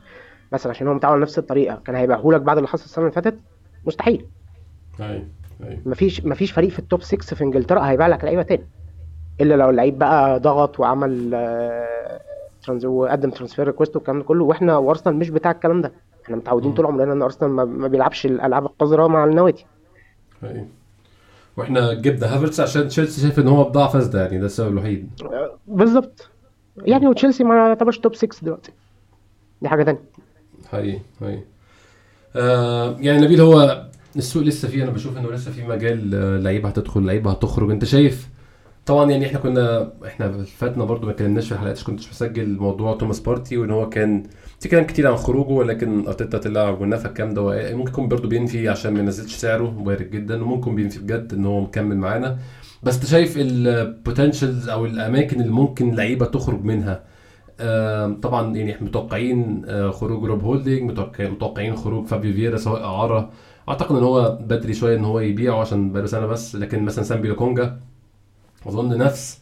مثلا 0.51 0.69
عشان 0.71 0.87
هو 0.87 0.93
متعود 0.93 1.21
نفس 1.21 1.39
الطريقة 1.39 1.81
كان 1.85 1.95
لك 2.11 2.41
بعد 2.41 2.57
اللي 2.57 2.67
حصل 2.67 2.83
السنة 2.83 3.05
اللي 3.05 3.15
فاتت؟ 3.15 3.39
مستحيل. 3.85 4.25
أيوه 4.99 5.25
أيوه. 5.63 5.79
مفيش 5.85 6.25
مفيش 6.25 6.51
فريق 6.51 6.69
في 6.69 6.79
ال 6.79 6.85
top 6.85 7.01
6 7.01 7.35
في 7.35 7.43
إنجلترا 7.43 7.79
هيبيع 7.89 8.07
لك 8.07 8.23
لعيبة 8.23 8.41
تاني. 8.41 8.67
إلا 9.41 9.55
لو 9.55 9.69
اللعيب 9.69 9.99
بقى 9.99 10.39
ضغط 10.39 10.79
وعمل 10.79 11.31
trans 12.63 12.85
وقدم 12.85 13.29
transfer 13.29 13.65
request 13.67 13.95
والكلام 13.95 14.19
ده 14.19 14.25
كله 14.25 14.43
وإحنا 14.43 14.77
وأرسنال 14.77 15.15
مش 15.15 15.29
بتاع 15.29 15.51
الكلام 15.51 15.81
ده. 15.81 15.91
إحنا 16.25 16.35
متعودين. 16.35 16.73
طول 16.73 16.85
عمرنا 16.85 17.13
إن 17.13 17.21
أرسنال 17.21 17.51
ما, 17.51 17.65
ما 17.65 17.87
بيلعبش 17.87 18.25
الألعاب 18.25 18.65
القذرة 18.65 19.07
مع 19.07 19.23
النوادي. 19.25 19.65
أي. 20.43 20.67
وإحنا 21.57 21.93
جبنا 21.93 22.35
هافرتس 22.35 22.59
عشان 22.59 22.87
تشيلسي 22.87 23.21
شايف 23.21 23.39
إن 23.39 23.47
هو 23.47 23.63
بضاعه 23.63 23.87
فاسده 23.89 24.21
يعني 24.21 24.39
ده 24.39 24.45
السبب 24.45 24.71
الوحيد. 24.71 25.09
بالظبط. 25.67 26.29
يعني 26.77 27.07
وتشيلسي 27.07 27.43
ما 27.43 27.55
يعتبرش 27.55 27.97
top 27.99 28.15
6 28.15 28.29
دلوقتي. 28.41 28.71
دي 29.61 29.69
حاجة 29.69 29.83
تانية. 29.83 30.01
حقيقي 30.71 30.99
حقيقي. 31.21 31.43
آه 32.35 32.95
يعني 32.99 33.21
نبيل 33.21 33.41
هو 33.41 33.85
السوق 34.15 34.43
لسه 34.43 34.67
فيه 34.67 34.83
أنا 34.83 34.91
بشوف 34.91 35.17
إنه 35.17 35.31
لسه 35.31 35.51
في 35.51 35.63
مجال 35.67 36.15
آه، 36.15 36.37
لعيبة 36.37 36.69
هتدخل 36.69 37.05
لعيبة 37.05 37.31
هتخرج. 37.31 37.71
أنت 37.71 37.85
شايف؟ 37.85 38.27
طبعا 38.85 39.11
يعني 39.11 39.25
إحنا 39.25 39.39
كنا 39.39 39.91
إحنا 40.05 40.43
فاتنا 40.43 40.83
برضو 40.85 41.05
ما 41.05 41.11
اتكلمناش 41.11 41.47
في 41.47 41.51
الحلقات 41.51 41.83
كنتش 41.83 42.09
مسجل 42.09 42.57
موضوع 42.57 42.95
توماس 42.95 43.19
بارتي 43.19 43.57
وإن 43.57 43.71
هو 43.71 43.89
كان 43.89 44.23
في 44.59 44.69
كلام 44.69 44.83
كتير 44.83 45.07
عن 45.07 45.15
خروجه 45.15 45.47
ولكن 45.49 46.07
أرتيتا 46.07 46.37
طلع 46.37 46.69
ونفى 46.69 47.05
الكلام 47.05 47.33
ده 47.33 47.75
ممكن 47.75 47.91
يكون 47.91 48.07
برضو 48.07 48.27
بينفي 48.27 48.69
عشان 48.69 48.93
ما 48.93 48.99
ينزلش 48.99 49.35
سعره 49.35 49.81
وارد 49.85 50.09
جدا 50.11 50.43
وممكن 50.43 50.75
بينفي 50.75 50.99
بجد 50.99 51.33
إن 51.33 51.45
هو 51.45 51.61
مكمل 51.61 51.97
معانا. 51.97 52.37
بس 52.83 52.95
أنت 52.95 53.05
شايف 53.05 53.33
ال 53.37 53.49
potentials 53.49 54.69
أو 54.69 54.85
الأماكن 54.85 55.41
اللي 55.41 55.51
ممكن 55.51 55.95
لعيبة 55.95 56.25
تخرج 56.25 56.63
منها؟ 56.63 57.03
طبعا 58.21 58.55
يعني 58.55 58.71
إحنا 58.75 58.87
متوقعين 58.87 59.61
آه، 59.67 59.89
خروج 59.91 60.23
روب 60.25 60.43
هولدنج 60.43 60.91
متوقع- 60.91 61.29
متوقعين 61.29 61.75
خروج 61.75 62.05
فابيو 62.05 62.33
فييرا 62.33 62.57
سواء 62.57 62.83
إعارة. 62.83 63.29
أعتقد 63.69 63.95
إن 63.95 64.03
هو 64.03 64.37
بدري 64.41 64.73
شوية 64.73 64.97
إن 64.97 65.05
هو 65.05 65.19
يبيعه 65.19 65.59
عشان 65.61 65.91
بقاله 65.91 66.07
سنة 66.07 66.25
بس 66.25 66.55
لكن 66.55 66.83
مثلا 66.83 67.03
سامبي 67.03 67.27
لوكونجا 67.27 67.79
أظن 68.67 68.97
نفس 68.97 69.41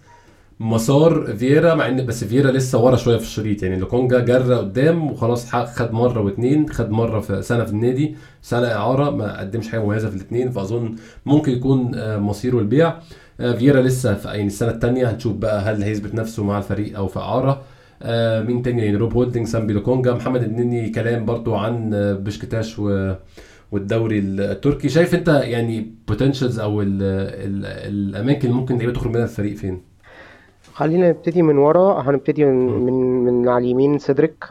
مسار 0.59 1.35
فييرا 1.37 1.75
مع 1.75 1.87
إن 1.87 2.05
بس 2.05 2.23
فييرا 2.23 2.51
لسه 2.51 2.79
ورا 2.83 2.95
شوية 2.95 3.17
في 3.17 3.23
الشريط. 3.23 3.63
يعني 3.63 3.75
لوكونجا 3.79 4.19
جرى 4.19 4.55
قدام 4.55 5.11
وخلاص 5.11 5.55
خد 5.55 5.91
مرة 5.93 6.21
واثنين 6.21 6.69
خد 6.69 6.89
مرة 6.89 7.19
في 7.19 7.41
سنة 7.41 7.63
في 7.63 7.71
النادي 7.71 8.15
سنة 8.41 8.67
إعارة 8.67 9.09
ما 9.09 9.39
قدمش 9.39 9.69
حاجة 9.69 9.85
مميزة 9.85 10.09
في 10.09 10.15
الاثنين 10.15 10.51
فأظن 10.51 10.95
ممكن 11.25 11.51
يكون 11.51 11.91
آه، 11.95 12.17
مصيره 12.17 12.59
البيع. 12.59 12.93
آه، 13.39 13.53
فييرا 13.53 13.81
لسه 13.81 14.13
في 14.13 14.27
يعني 14.27 14.47
السنة 14.47 14.69
الثانية 14.71 15.11
هنشوف 15.11 15.33
بقى 15.33 15.61
هل 15.61 15.83
هيثبت 15.83 16.15
نفسه 16.15 16.43
مع 16.43 16.57
الفريق 16.57 16.97
أو 16.97 17.07
في 17.07 17.19
إعارة. 17.19 17.61
آه، 18.01 18.41
مين 18.41 18.61
تاني؟ 18.61 18.85
يعني 18.85 18.97
روب 18.97 19.13
هولدنج 19.13 19.47
سامبي 19.47 19.73
لوكونجا 19.73 20.13
محمد 20.13 20.43
النني 20.43 20.89
كلام 20.89 21.25
برضو 21.25 21.55
عن 21.55 21.89
بشكتاش 22.23 22.79
و 22.79 23.13
والدوري 23.71 24.19
التركي. 24.19 24.89
شايف 24.89 25.15
أنت 25.15 25.27
يعني 25.27 25.91
potentials 26.07 26.59
أو 26.59 26.81
ال 26.81 26.87
ال 27.01 27.65
الأماكن 27.65 28.47
اللي 28.47 28.59
ممكن 28.59 28.93
تخرج 28.93 29.11
منها 29.11 29.23
الفريق 29.23 29.55
فين؟ 29.57 29.94
خلينا 30.75 31.09
نبتدي 31.09 31.41
من 31.41 31.57
ورا. 31.57 32.01
هنبتدي 32.01 32.45
من 32.45 32.67
من, 32.85 32.93
من 33.25 33.49
على 33.49 33.65
اليمين 33.65 33.99
سيدريك 33.99 34.45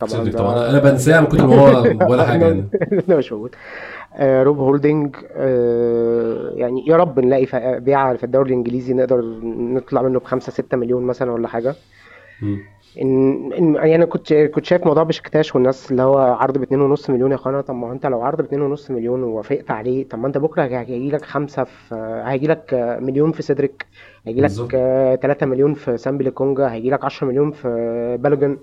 طبعا 0.00 0.10
صح 0.10 0.38
طبعا. 0.38 0.70
أنا 0.70 0.78
بنساه 0.78 1.20
من 1.20 1.26
كتر 1.26 1.46
ما 1.46 1.54
هو 1.56 1.84
ولا 2.10 2.26
حاجة 2.26 2.44
يعني. 2.46 2.64
ده 3.08 3.16
مش 3.16 3.32
موجود. 3.32 3.54
آه 4.14 4.42
روب 4.42 4.58
هولدنج 4.58 5.16
آه 5.32 6.50
يعني 6.54 6.86
يا 6.86 6.96
رب 6.96 7.20
نلاقي 7.20 7.80
بيعة 7.80 8.16
في 8.16 8.24
الدوري 8.24 8.48
الإنجليزي 8.50 8.94
نقدر 8.94 9.20
نطلع 9.44 10.02
منه 10.02 10.18
بخمسة 10.20 10.52
ستة 10.52 10.76
مليون 10.76 11.02
مثلا 11.02 11.32
ولا 11.32 11.48
حاجة. 11.48 11.74
مم. 12.42 12.58
ان 13.02 13.74
يعني 13.74 13.94
أنا 13.94 14.04
كنت 14.04 14.32
كنت 14.34 14.64
شايف 14.64 14.86
موضوع 14.86 15.02
بشكتاش 15.02 15.54
والناس 15.54 15.90
اللي 15.90 16.02
هو 16.02 16.18
عرض 16.18 16.58
باتنين 16.58 16.80
ونص 16.80 17.10
مليون 17.10 17.30
يا 17.30 17.36
إخوانا. 17.36 17.60
طب 17.60 17.74
ما 17.74 17.88
هو 17.88 17.92
أنت 17.92 18.06
لو 18.06 18.22
عرض 18.22 18.40
باتنين 18.42 18.62
ونص 18.62 18.90
مليون 18.90 19.22
ووافقت 19.22 19.70
عليه 19.70 20.08
طب 20.08 20.18
ما 20.18 20.26
أنت 20.26 20.38
بكرة 20.38 20.62
هيجي 20.62 21.10
لك 21.10 21.24
خمسة 21.24 21.64
في 21.64 21.94
هيجي 22.26 22.46
لك 22.46 22.74
مليون 23.02 23.32
في 23.32 23.42
سيدريك 23.42 23.86
هيجي 24.26 24.40
لك 24.40 24.42
بالظبط. 24.48 24.70
3 24.70 25.46
مليون 25.46 25.74
في 25.74 25.96
سامبي 25.96 26.30
لوكونجا 26.30 26.72
هيجي 26.72 26.90
لك 26.90 27.04
10 27.04 27.26
مليون 27.26 27.50
في 27.50 27.68
بالوجن 28.20 28.58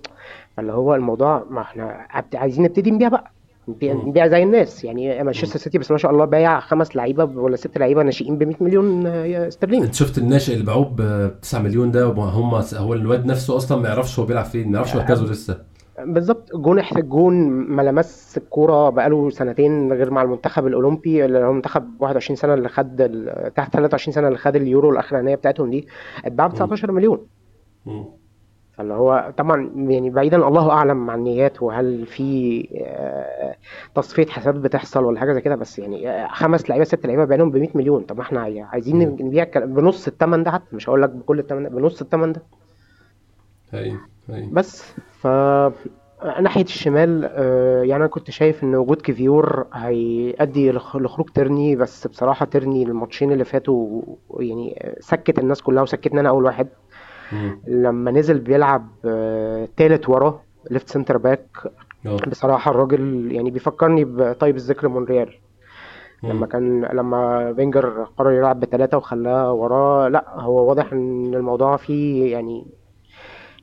فاللي 0.57 0.73
هو 0.73 0.95
الموضوع 0.95 1.45
ما 1.49 1.61
إحنا 1.61 2.07
عايزين 2.35 2.63
نبتدي 2.63 2.91
نبيع 2.91 3.07
بقى. 3.07 3.42
نبيع 3.67 4.27
زي 4.27 4.43
الناس. 4.43 4.83
يعني 4.83 5.23
مانشستر 5.23 5.59
سيتي 5.59 5.77
بس 5.77 5.91
ما 5.91 5.97
شاء 5.97 6.11
الله 6.11 6.25
بايع 6.25 6.59
خمس 6.59 6.95
لعيبة 6.95 7.23
ولا 7.23 7.55
ست 7.55 7.77
لعيبة 7.77 8.03
ناشئين 8.03 8.37
ب 8.37 8.43
100 8.43 8.55
مليون 8.61 9.07
آه، 9.07 9.47
استرليني 9.47 9.85
انت 9.85 9.93
شفت 9.93 10.17
الناشئ 10.17 10.53
اللي 10.53 10.65
باعوه 10.65 10.85
ب 10.85 11.31
9 11.41 11.61
مليون 11.61 11.91
ده؟ 11.91 12.05
هم 12.05 12.53
هو 12.73 12.93
الواد 12.93 13.25
نفسه 13.25 13.57
أصلا 13.57 13.81
ما 13.81 13.89
يعرفش 13.89 14.19
هو 14.19 14.25
بيلعب 14.25 14.45
فين 14.45 14.71
ما 14.71 14.77
يعرفش 14.77 14.95
مركزه 14.95 15.25
لسه. 15.25 15.73
بالظبط. 15.99 16.55
جون 16.55 16.79
آه، 16.79 16.97
الجون 16.97 17.49
ما 17.49 17.81
لمس 17.81 18.37
الكورة 18.37 18.89
بقاله 18.89 19.29
سنتين 19.29 19.93
غير 19.93 20.11
مع 20.11 20.21
المنتخب 20.21 20.67
الأولمبي 20.67 21.25
اللي 21.25 21.39
هو 21.39 21.53
منتخب 21.53 21.83
21 21.99 22.35
سنة 22.35 22.53
اللي 22.53 22.69
خد 22.69 22.95
تحت 23.55 23.73
23 23.73 24.13
سنة 24.13 24.27
اللي 24.27 24.37
خد 24.39 24.55
اليورو 24.55 24.89
الأخرانية 24.89 25.35
بتاعتهم 25.35 25.69
دي 25.69 25.87
اتباع 26.25 26.47
ب 26.47 26.53
19 26.53 26.91
مليون. 26.91 27.27
مم. 27.85 28.05
فاللي 28.73 28.93
هو 28.93 29.33
طبعا 29.37 29.71
يعني 29.75 30.09
بعيدا 30.09 30.47
الله 30.47 30.71
أعلم 30.71 31.09
عن 31.09 31.19
النيات 31.19 31.61
وهل 31.63 32.05
في 32.05 32.67
آه، 32.85 33.55
تصفية 33.95 34.25
حسابات 34.25 34.61
بتحصل 34.61 35.03
ولا 35.03 35.19
حاجة 35.19 35.33
زي 35.33 35.41
كده 35.41 35.55
بس 35.55 35.79
يعني 35.79 36.09
آه، 36.09 36.27
خمس 36.27 36.69
لعيبة 36.69 36.83
ست 36.85 37.05
لعيبة 37.05 37.25
بايعينهم 37.25 37.51
ب 37.51 37.57
100 37.57 37.69
مليون. 37.75 38.03
طب 38.03 38.15
ما 38.17 38.21
إحنا 38.23 38.41
عايزين. 38.41 39.01
نبيع 39.21 39.43
بنص 39.55 40.07
الثمن 40.07 40.43
ده 40.43 40.51
حتى 40.51 40.75
مش 40.75 40.89
هقول 40.89 41.01
لك 41.01 41.09
بكل 41.09 41.39
الثمن 41.39 41.63
ده 41.63 41.69
بنص 41.69 42.01
الثمن 42.01 42.33
ده. 42.33 42.41
هي 43.71 43.93
بس 44.51 44.93
ف 45.21 45.27
ناحية 46.41 46.63
الشمال 46.63 47.29
آه، 47.33 47.81
يعني 47.83 47.95
أنا 47.95 48.07
كنت 48.07 48.31
شايف 48.31 48.63
إن 48.63 48.75
وجود 48.75 49.01
كيفيور 49.01 49.65
هيؤدي 49.73 50.71
لخ- 50.71 50.95
لخروج 50.95 51.29
تيرني 51.29 51.75
بس 51.75 52.07
بصراحة 52.07 52.45
تيرني 52.45 52.83
الماتشين 52.83 53.31
اللي 53.31 53.43
فاتوا 53.45 54.01
يعني 54.39 54.93
سكت 54.99 55.39
الناس 55.39 55.61
كلها 55.61 55.83
وسكتني 55.83 56.19
أنا 56.19 56.29
أول 56.29 56.45
واحد. 56.45 56.67
مم. 57.33 57.59
لما 57.67 58.11
نزل 58.11 58.39
بيلعب 58.39 58.87
آه، 59.05 59.67
تالت 59.77 60.09
ورا 60.09 60.41
left 60.71 60.89
center 60.89 61.17
back 61.17 61.47
بصراحة 62.27 62.71
الراجل 62.71 63.31
يعني 63.31 63.51
بيفكرني 63.51 64.05
بطيب 64.05 64.55
الذكر 64.55 64.87
مونريال 64.87 65.29
لما. 66.23 66.45
كان 66.45 66.85
لما 66.85 67.53
فينجر 67.53 68.07
قرر 68.17 68.31
يلعب 68.31 68.59
بثلاثة 68.59 68.89
ورا 68.89 68.97
وخلاه 68.97 69.53
ورا 69.53 70.07
لا 70.07 70.25
هو 70.39 70.69
واضح 70.69 70.93
إن 70.93 71.33
الموضوع 71.35 71.77
فيه 71.77 72.31
يعني 72.31 72.65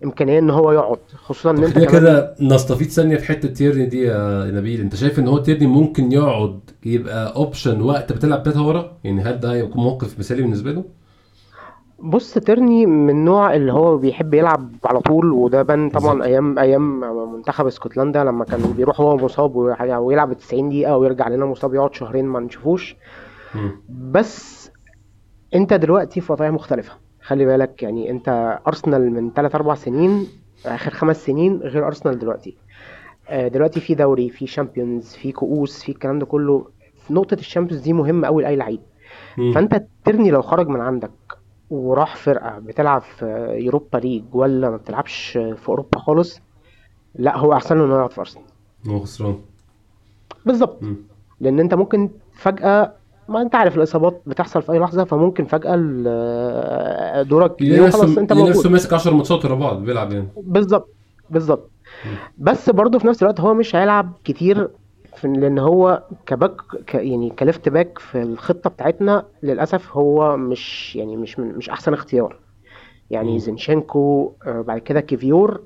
إمكانية 0.05 0.39
إن 0.39 0.51
هو 0.51 0.73
يقعد 0.73 0.99
خصوصا 1.15 1.53
خلينا 1.53 1.71
كمان 1.71 1.87
كده 1.87 2.35
نستفيد 2.41 2.89
ثانية 2.89 3.17
في 3.17 3.25
حتة 3.25 3.49
تيرني 3.49 3.87
دي 3.87 4.03
يا 4.03 4.51
نبيل 4.51 4.81
أنت 4.81 4.95
شايف 4.97 5.19
إن 5.19 5.29
هو 5.29 5.39
تيرني 5.39 5.67
ممكن 5.67 6.13
يقعد 6.13 6.61
يبقى 6.85 7.35
option 7.37 7.81
وقت 7.83 8.13
بتلعب 8.13 8.43
بتلاتة 8.43 8.63
ورا 8.63 8.97
يعني 9.05 9.23
هل 9.23 9.41
ده 9.41 9.53
هيكون 9.53 9.85
موقف 9.85 10.19
مثالي 10.19 10.43
بالنسبة 10.43 10.73
له؟ 10.73 10.85
بص 12.03 12.35
ترني 12.35 12.87
من 12.87 13.11
النوع 13.11 13.55
اللي 13.55 13.73
هو 13.73 13.97
بيحب 13.97 14.35
يلعب 14.35 14.71
على 14.85 15.01
طول 15.01 15.33
وده 15.33 15.63
بان. 15.63 15.91
طبعا 15.91 16.25
أيام 16.25 16.59
أيام 16.59 17.01
منتخب 17.35 17.67
اسكتلندا 17.67 18.25
لما 18.25 18.45
كان 18.45 18.61
بيروح 18.77 19.01
هو 19.01 19.17
مصاب 19.17 19.57
ويح- 19.57 19.81
ويلعب 19.99 20.33
90 20.33 20.69
دقيقة 20.69 20.97
ويرجع 20.97 21.29
لنا 21.29 21.47
مصاب 21.47 21.75
يقعد 21.75 21.95
شهرين 21.95 22.25
ما 22.25 22.41
نشوفوش. 22.41 22.97
بس 23.89 24.71
أنت 25.55 25.73
دلوقتي 25.75 26.21
في 26.21 26.33
وضعية 26.33 26.51
مختلفة 26.51 26.93
خلي 27.23 27.45
بالك 27.47 27.83
يعني 27.83 28.11
أنت 28.11 28.59
أرسنال 28.67 29.11
من 29.13 29.33
3 29.33 29.57
4 29.57 29.75
سنين 29.75 30.27
آخر 30.67 30.91
خمس 30.91 31.27
سنين 31.27 31.57
غير 31.63 31.87
أرسنال 31.87 32.19
دلوقتي 32.19 32.57
آه، 33.29 33.49
دلوقتي 33.49 33.81
في 33.81 33.95
دوري 33.95 34.31
في 34.31 34.47
شامبيونز 34.47 35.15
في 35.15 35.33
كؤوس 35.33 35.83
في 35.83 35.93
الكلام 35.93 36.19
ده 36.19 36.27
كله 36.27 36.67
نقطة 37.11 37.35
ال 37.35 37.39
Champions 37.39 37.83
دي 37.83 37.93
مهمة 37.93 38.27
قوي 38.27 38.43
لأي 38.43 38.57
لعيب 38.57 38.81
مم. 39.39 39.53
فأنت 39.53 39.83
تيرني 40.05 40.31
لو 40.31 40.43
خرج 40.43 40.69
من 40.69 40.81
عندك 40.81 41.11
وراح 41.71 42.17
فرقة 42.17 42.59
بتلعب 42.59 43.03
في 43.03 43.27
Europa 43.59 43.99
League 43.99 44.25
ولا 44.33 44.71
ما 44.71 44.77
بتلعبش 44.77 45.31
في 45.33 45.69
أوروبا 45.69 45.99
خالص. 45.99 46.41
لا 47.15 47.37
هو 47.39 47.53
احسن 47.53 47.79
له 47.79 47.85
انه 47.85 47.95
يقعد 47.95 48.13
في 48.13 48.21
أرسنال. 48.21 48.45
هو 48.89 49.01
خسران. 49.01 49.39
بالظبط. 50.47 50.83
مم. 50.83 50.97
لأن 51.41 51.61
أنت 51.61 51.75
ممكن 51.75 52.11
فجأة 52.35 52.93
ما 53.29 53.43
أنت 53.43 53.55
عارف 53.55 53.77
الإصابات 53.77 54.23
بتحصل 54.27 54.63
في 54.63 54.73
أي 54.73 54.79
لحظة 54.79 55.05
فممكن 55.05 55.45
فجأة 55.45 55.75
ال- 55.75 57.29
دورك 57.29 57.57
وخلاص 57.63 58.19
أنت 58.19 58.31
يلاقي 58.31 58.49
نفسه 58.49 58.59
موجود. 58.61 58.73
ماسك 58.73 58.93
10 58.93 59.15
ماتشات 59.15 59.45
ورا 59.45 59.55
بعض 59.55 59.83
بيلعب 59.83 60.13
يعني. 60.13 60.29
بالظبط 60.37 60.89
بالظبط. 61.31 61.71
بس 62.39 62.71
برضه 62.71 62.99
في 62.99 63.07
نفس 63.07 63.23
الوقت 63.23 63.41
هو 63.41 63.55
مش 63.55 63.77
هيلعب 63.77 64.13
كتير 64.25 64.71
لأن 65.25 65.59
هو 65.59 66.03
ك 66.27 66.33
back 66.33 66.57
ك 66.87 66.95
يعني 66.95 67.31
ك 67.31 67.38
left 67.38 67.69
back 67.69 67.99
في 67.99 68.23
الخطة 68.23 68.71
بتاعتنا 68.71 69.27
للأسف 69.43 69.97
هو 69.97 70.37
مش 70.37 70.97
يعني 70.97 71.17
مش 71.17 71.39
مش 71.39 71.71
أحسن 71.71 71.93
اختيار 71.93 72.41
يعني. 73.11 73.39
زينشينكو 73.39 74.33
آه، 74.47 74.61
بعد 74.61 74.79
كده 74.81 75.01
كيفيور 75.01 75.65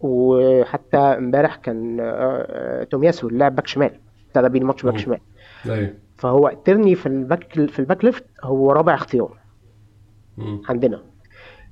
وحتى 0.00 0.96
امبارح 0.96 1.56
كان 1.56 2.00
آه، 2.00 2.04
آه، 2.50 2.84
تومياسو 2.84 3.28
اللي 3.28 3.38
لعب 3.38 3.54
back 3.56 3.66
شمال 3.66 4.00
ابتدى 4.28 4.48
بيه 4.48 4.60
الماتش 4.60 4.82
back. 4.82 4.98
شمال 4.98 5.20
أيوه 5.66 5.94
فهو 6.18 6.52
تيرني 6.64 6.94
في 6.94 7.06
ال 7.06 7.15
back 7.15 7.52
في 7.70 7.78
ال 7.78 7.83
back 7.83 8.04
left 8.04 8.24
هو 8.44 8.72
رابع 8.72 8.94
اختيار. 8.94 9.38
عندنا 10.68 11.02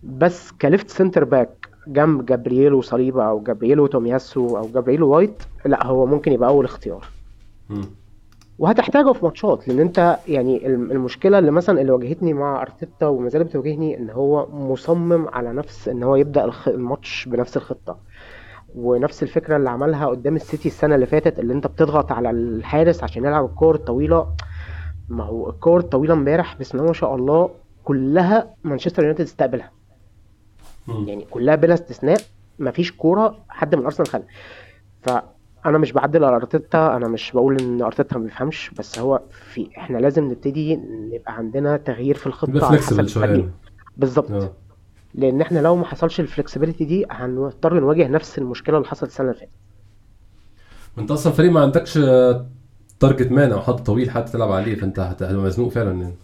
بس 0.03 0.53
ك 0.53 0.60
left 0.60 0.91
center 0.91 1.25
back 1.25 1.72
جنب 1.87 2.27
جابرييلو 2.27 2.81
صليبا 2.83 3.25
أو 3.25 3.41
جابرييلو 3.41 3.87
تومياسو 3.87 4.57
أو 4.59 4.69
جابرييلو 4.75 5.09
وايت 5.09 5.43
لا 5.65 5.87
هو 5.87 6.07
ممكن 6.07 6.33
يبقى 6.33 6.49
أول 6.49 6.65
اختيار. 6.65 7.05
وهتحتاجه 8.59 9.13
في 9.13 9.25
ماتشات 9.25 9.69
لأن 9.69 9.79
أنت 9.81 10.19
يعني 10.29 10.67
الم- 10.67 10.91
المشكلة 10.91 11.39
اللي 11.39 11.51
مثلا 11.51 11.81
اللي 11.81 11.93
واجهتني 11.93 12.33
مع 12.33 12.63
أرتيتا 12.63 13.07
وما 13.07 13.29
زالت 13.29 13.47
بتواجهني 13.47 13.99
إن 13.99 14.11
هو 14.11 14.47
مصمم 14.51 15.29
على 15.29 15.53
نفس 15.53 15.89
إن 15.89 16.03
هو 16.03 16.17
يبدأ 16.17 16.51
الماتش 16.67 17.29
بنفس 17.29 17.57
الخطة. 17.57 17.97
ونفس 18.75 19.23
الفكرة 19.23 19.57
اللي 19.57 19.71
عملها 19.71 20.07
قدام 20.07 20.37
السيتي 20.37 20.69
السنة 20.69 20.95
اللي 20.95 21.07
فاتت 21.07 21.39
اللي 21.39 21.53
أنت 21.55 21.67
بتضغط 21.67 22.13
على 22.13 22.31
الحارس 22.31 23.03
عشان 23.03 23.25
يلعب 23.25 23.45
الكور 23.45 23.75
الطويلة. 23.75 24.27
ما 25.09 25.25
هو 25.25 25.51
الكور 25.51 25.81
الطويلة 25.81 26.15
امبارح 26.15 26.57
بسم 26.61 26.79
الله 26.79 26.87
ما 26.89 26.93
شاء 26.95 27.15
الله 27.15 27.51
كلها 27.85 28.51
مانشستر 28.65 29.03
يونايتد 29.03 29.25
استقبلها. 29.25 29.71
مم. 30.87 31.09
يعني 31.09 31.27
كلها 31.31 31.55
بلا 31.55 31.75
استثناء 31.75 32.21
مفيش 32.59 32.93
كورة 32.93 33.39
حد 33.49 33.75
من 33.75 33.85
أرسنال 33.85 34.09
خدها. 34.09 34.27
فأنا 35.03 35.79
مش 35.79 35.93
بعدل 35.93 36.25
على 36.25 36.37
أرتيتا 36.37 36.97
أنا 36.97 37.09
مش 37.09 37.33
بقول 37.33 37.61
إن 37.61 37.83
أرتيتا 37.83 38.19
ما 38.19 38.25
بيفهمش 38.25 38.71
بس 38.79 38.99
هو 38.99 39.23
في 39.55 39.69
إحنا 39.79 39.99
لازم 39.99 40.25
نبتدي 40.25 40.77
نبقى 41.13 41.35
عندنا 41.37 41.77
تغيير 41.77 42.15
في 42.17 42.27
الخطة 42.27 42.51
على 42.65 42.77
حسب. 42.87 43.01
بالظبط. 43.97 44.31
آه. 44.31 44.53
لأن 45.15 45.41
إحنا 45.41 45.59
لو 45.59 45.77
ما 45.77 45.85
حصلش 45.85 46.21
الفلكسبيليتي 46.21 46.85
دي 46.85 47.07
هنضطر 47.11 47.81
نواجه 47.81 48.09
نفس 48.09 48.39
المشكلة 48.39 48.77
اللي 48.77 48.89
حصلت 48.89 49.11
السنة 49.11 49.27
اللي 49.29 49.41
فاتت. 49.41 49.53
وانت 50.97 51.11
أصلا 51.11 51.33
فريق 51.33 51.51
ما 51.51 51.61
عندكش 51.61 51.99
target 53.01 53.33
man 53.33 53.53
أو 53.53 53.61
حد 53.61 53.75
طويل 53.75 54.11
حتى 54.11 54.33
تلعب 54.33 54.53
عليه 54.53 54.75
فأنت 54.75 54.99
هت- 55.01 55.23
هتبقى 55.23 55.45
مزنوق 55.45 55.69
فعلا 55.73 55.93
يعني. 55.93 56.15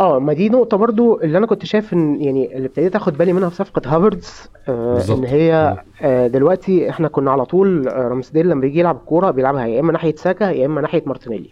آه 0.00 0.18
ما 0.18 0.32
دي 0.32 0.48
نقطة 0.48 0.76
برضو 0.76 1.20
اللي 1.20 1.38
أنا 1.38 1.46
كنت 1.46 1.64
شايف 1.64 1.92
إن 1.92 2.22
يعني 2.22 2.56
اللي 2.56 2.66
ابتديت 2.66 2.96
أخد 2.96 3.18
بالي 3.18 3.32
منها 3.32 3.48
في 3.48 3.54
صفقة 3.56 3.82
هافرتز 3.96 4.50
آه. 4.68 5.02
إن 5.10 5.24
هي 5.24 5.76
آه 6.02 6.26
دلوقتي 6.26 6.90
إحنا 6.90 7.08
كنا 7.08 7.30
على 7.30 7.44
طول 7.44 7.88
آه 7.88 8.08
رامسديل 8.08 8.48
لما 8.48 8.60
بيجي 8.60 8.78
يلعب 8.80 8.96
كورة 9.06 9.30
بيلعبها 9.30 9.66
يا 9.66 9.80
إما 9.80 9.92
ناحية 9.92 10.14
ساكا 10.16 10.44
يا 10.44 10.66
إما 10.66 10.80
ناحية 10.80 11.02
مارتينيلي. 11.06 11.50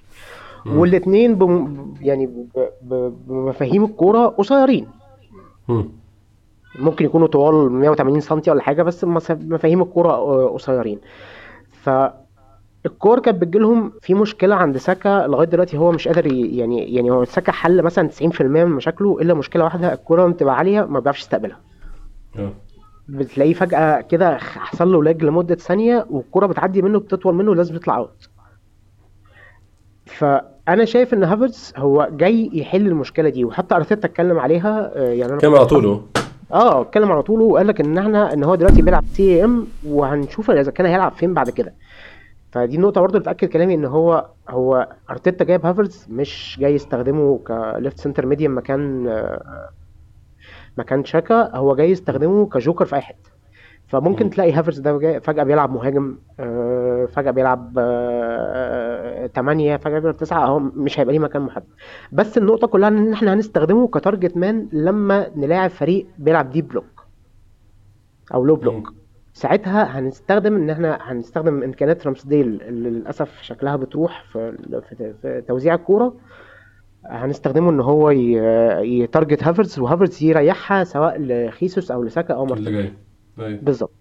والاثنين 0.67 1.35
بم... 1.35 1.95
يعني. 2.01 2.31
بمفاهيم 3.29 3.85
الكورة 3.85 4.27
قصيرين 4.27 4.87
مم. 5.69 5.89
ممكن 6.79 7.05
يكونوا 7.05 7.27
طوال 7.27 7.73
180 7.73 8.21
سم 8.21 8.41
ولا 8.49 8.63
حاجة 8.63 8.83
بس 8.83 9.05
مفاهيم 9.05 9.83
الكورة 9.83 10.09
آه، 10.13 10.49
قصيرين 10.49 10.99
فالكورة 12.87 13.19
كانت 13.21 13.43
بتجيلهم 13.43 13.93
في 14.03 14.15
مشكلة 14.15 14.55
عند 14.55 14.77
ساكا 14.77 15.27
لغاية 15.27 15.47
دلوقتي 15.49 15.77
هو 15.79 15.93
مش 15.93 16.09
قادر 16.09 16.33
يعني 16.33 16.95
يعني 16.95 17.11
هو 17.11 17.25
ساكا 17.25 17.53
حل 17.53 17.83
مثلا 17.83 18.09
90% 18.09 18.41
من 18.41 18.67
مشاكله 18.67 19.19
إلا 19.21 19.35
مشكلة 19.35 19.65
واحدة 19.65 19.93
الكورة 19.93 20.23
لما 20.23 20.33
بتبقى 20.33 20.57
عالية 20.57 20.81
ما 20.85 21.01
بيعرفش 21.01 21.21
يستقبلها. 21.21 21.61
آه. 22.39 22.53
بتلاقيه 23.09 23.55
فجأة 23.55 24.01
كده 24.01 24.37
حصل 24.39 24.93
له 24.93 25.03
lag 25.03 25.25
لمدة 25.25 25.55
ثانية 25.55 26.07
والكورة 26.11 26.47
بتعدي 26.47 26.83
منه 26.83 26.99
بتطول 26.99 27.35
منه 27.35 27.55
لازم 27.55 27.77
يطلع 27.77 27.97
out 27.97 28.29
فأنا 30.07 30.85
شايف 30.85 31.15
إن 31.15 31.25
هافرتز 31.25 31.73
هو 31.77 32.09
جاي 32.13 32.51
يحل 32.53 32.87
المشكلة 32.87 33.29
دي 33.29 33.45
وحتى 33.45 33.75
أرتيتا 33.77 34.07
اتكلم 34.09 34.39
عليها 34.39 34.93
آه، 34.95 35.13
يعني 35.13 35.33
أنا 35.33 35.57
على 35.57 35.67
طول 35.67 35.85
اهو 35.85 36.01
آه 36.53 36.83
اتكلم 36.83 37.13
على 37.13 37.23
طول 37.23 37.41
وقال 37.41 37.67
لك 37.67 37.81
إن 37.81 37.99
إحنا 37.99 38.33
إن 38.33 38.45
هو 38.45 38.55
دلوقتي 38.55 38.83
بيلعب 38.83 39.05
CM 39.13 39.67
وهنشوف 39.87 40.51
إذا 40.51 40.71
كان 40.71 40.87
هيلعب 40.87 41.13
فين 41.13 41.35
بعد 41.35 41.51
كده. 41.51 41.75
فدي 42.57 42.77
النقطة 42.77 43.01
برضه 43.01 43.13
اللي 43.19 43.21
بتأكد 43.23 43.49
كلامي 43.49 43.75
إن 43.75 43.85
هو 43.85 44.31
هو 44.49 44.97
أرتيتا 45.11 45.45
جايب 45.45 45.67
هافرتز 45.67 46.07
مش 46.11 46.57
جاي 46.61 46.75
يستخدمه 46.75 47.39
ك 47.39 47.51
left 47.51 47.99
center 48.01 48.27
mid 48.27 48.59
مكان 48.59 49.09
آه، 49.09 49.71
مكان 50.79 51.05
تشاكا 51.05 51.57
هو 51.57 51.77
جاي 51.77 51.91
يستخدمه 51.91 52.47
كجوكر 52.47 52.85
في 52.87 52.97
أي 52.97 53.01
حتة. 53.01 53.31
فممكن 53.89 54.25
مم. 54.25 54.31
تلاقي 54.31 54.53
هافرتز 54.53 54.81
ده 54.81 55.21
فجأة 55.21 55.45
بيلعب 55.45 55.71
مهاجم 55.73 56.19
آه، 56.41 57.07
فجأة 57.07 57.31
بيلعب 57.31 57.75
8 59.35 59.77
فجأة 59.77 59.99
بيلعب 59.99 60.17
9 60.17 60.47
هو 60.47 60.59
مش 60.59 61.01
هيبقى 61.01 61.13
ليه 61.15 61.21
مكان 61.21 61.43
محدد. 61.43 61.67
بس 62.13 62.39
النقطة 62.39 62.67
كلها 62.67 62.89
إن 62.89 63.13
إحنا 63.13 63.35
هنستخدمه 63.35 63.89
ك 63.89 63.96
target 63.96 64.37
man 64.37 64.69
لما 64.73 65.31
نلاعب 65.37 65.71
فريق 65.71 66.07
بيلعب 66.19 66.51
deep 66.51 66.69
block 66.69 67.07
أو 68.35 68.45
low 68.45 68.57
block 68.57 69.06
ساعتها 69.37 69.99
هنستخدم 69.99 70.57
إن 70.57 70.71
إحنا 70.71 70.99
هنستخدم 71.03 71.63
إمكانيات 71.63 72.07
رامسديل 72.07 72.63
اللي 72.63 72.91
للأسف 72.91 73.43
شكلها 73.43 73.77
بتروح 73.77 74.25
في 74.33 74.53
في, 75.23 75.43
توزيع 75.49 75.75
الكورة. 75.75 76.15
هنستخدمه 77.07 77.71
إن 77.71 77.81
هو 77.81 78.11
ي 78.81 78.90
target 78.90 79.45
هافرتز 79.45 79.79
وهافرتز 79.79 80.23
يريحها 80.23 80.85
سواء 80.85 81.17
لخيسوس 81.21 81.91
أو 81.91 82.03
لساكا 82.03 82.35
أو 82.35 82.45
لمارتينيلي. 82.45 82.93
أيوة. 83.39 83.61
بالظبط 83.63 83.93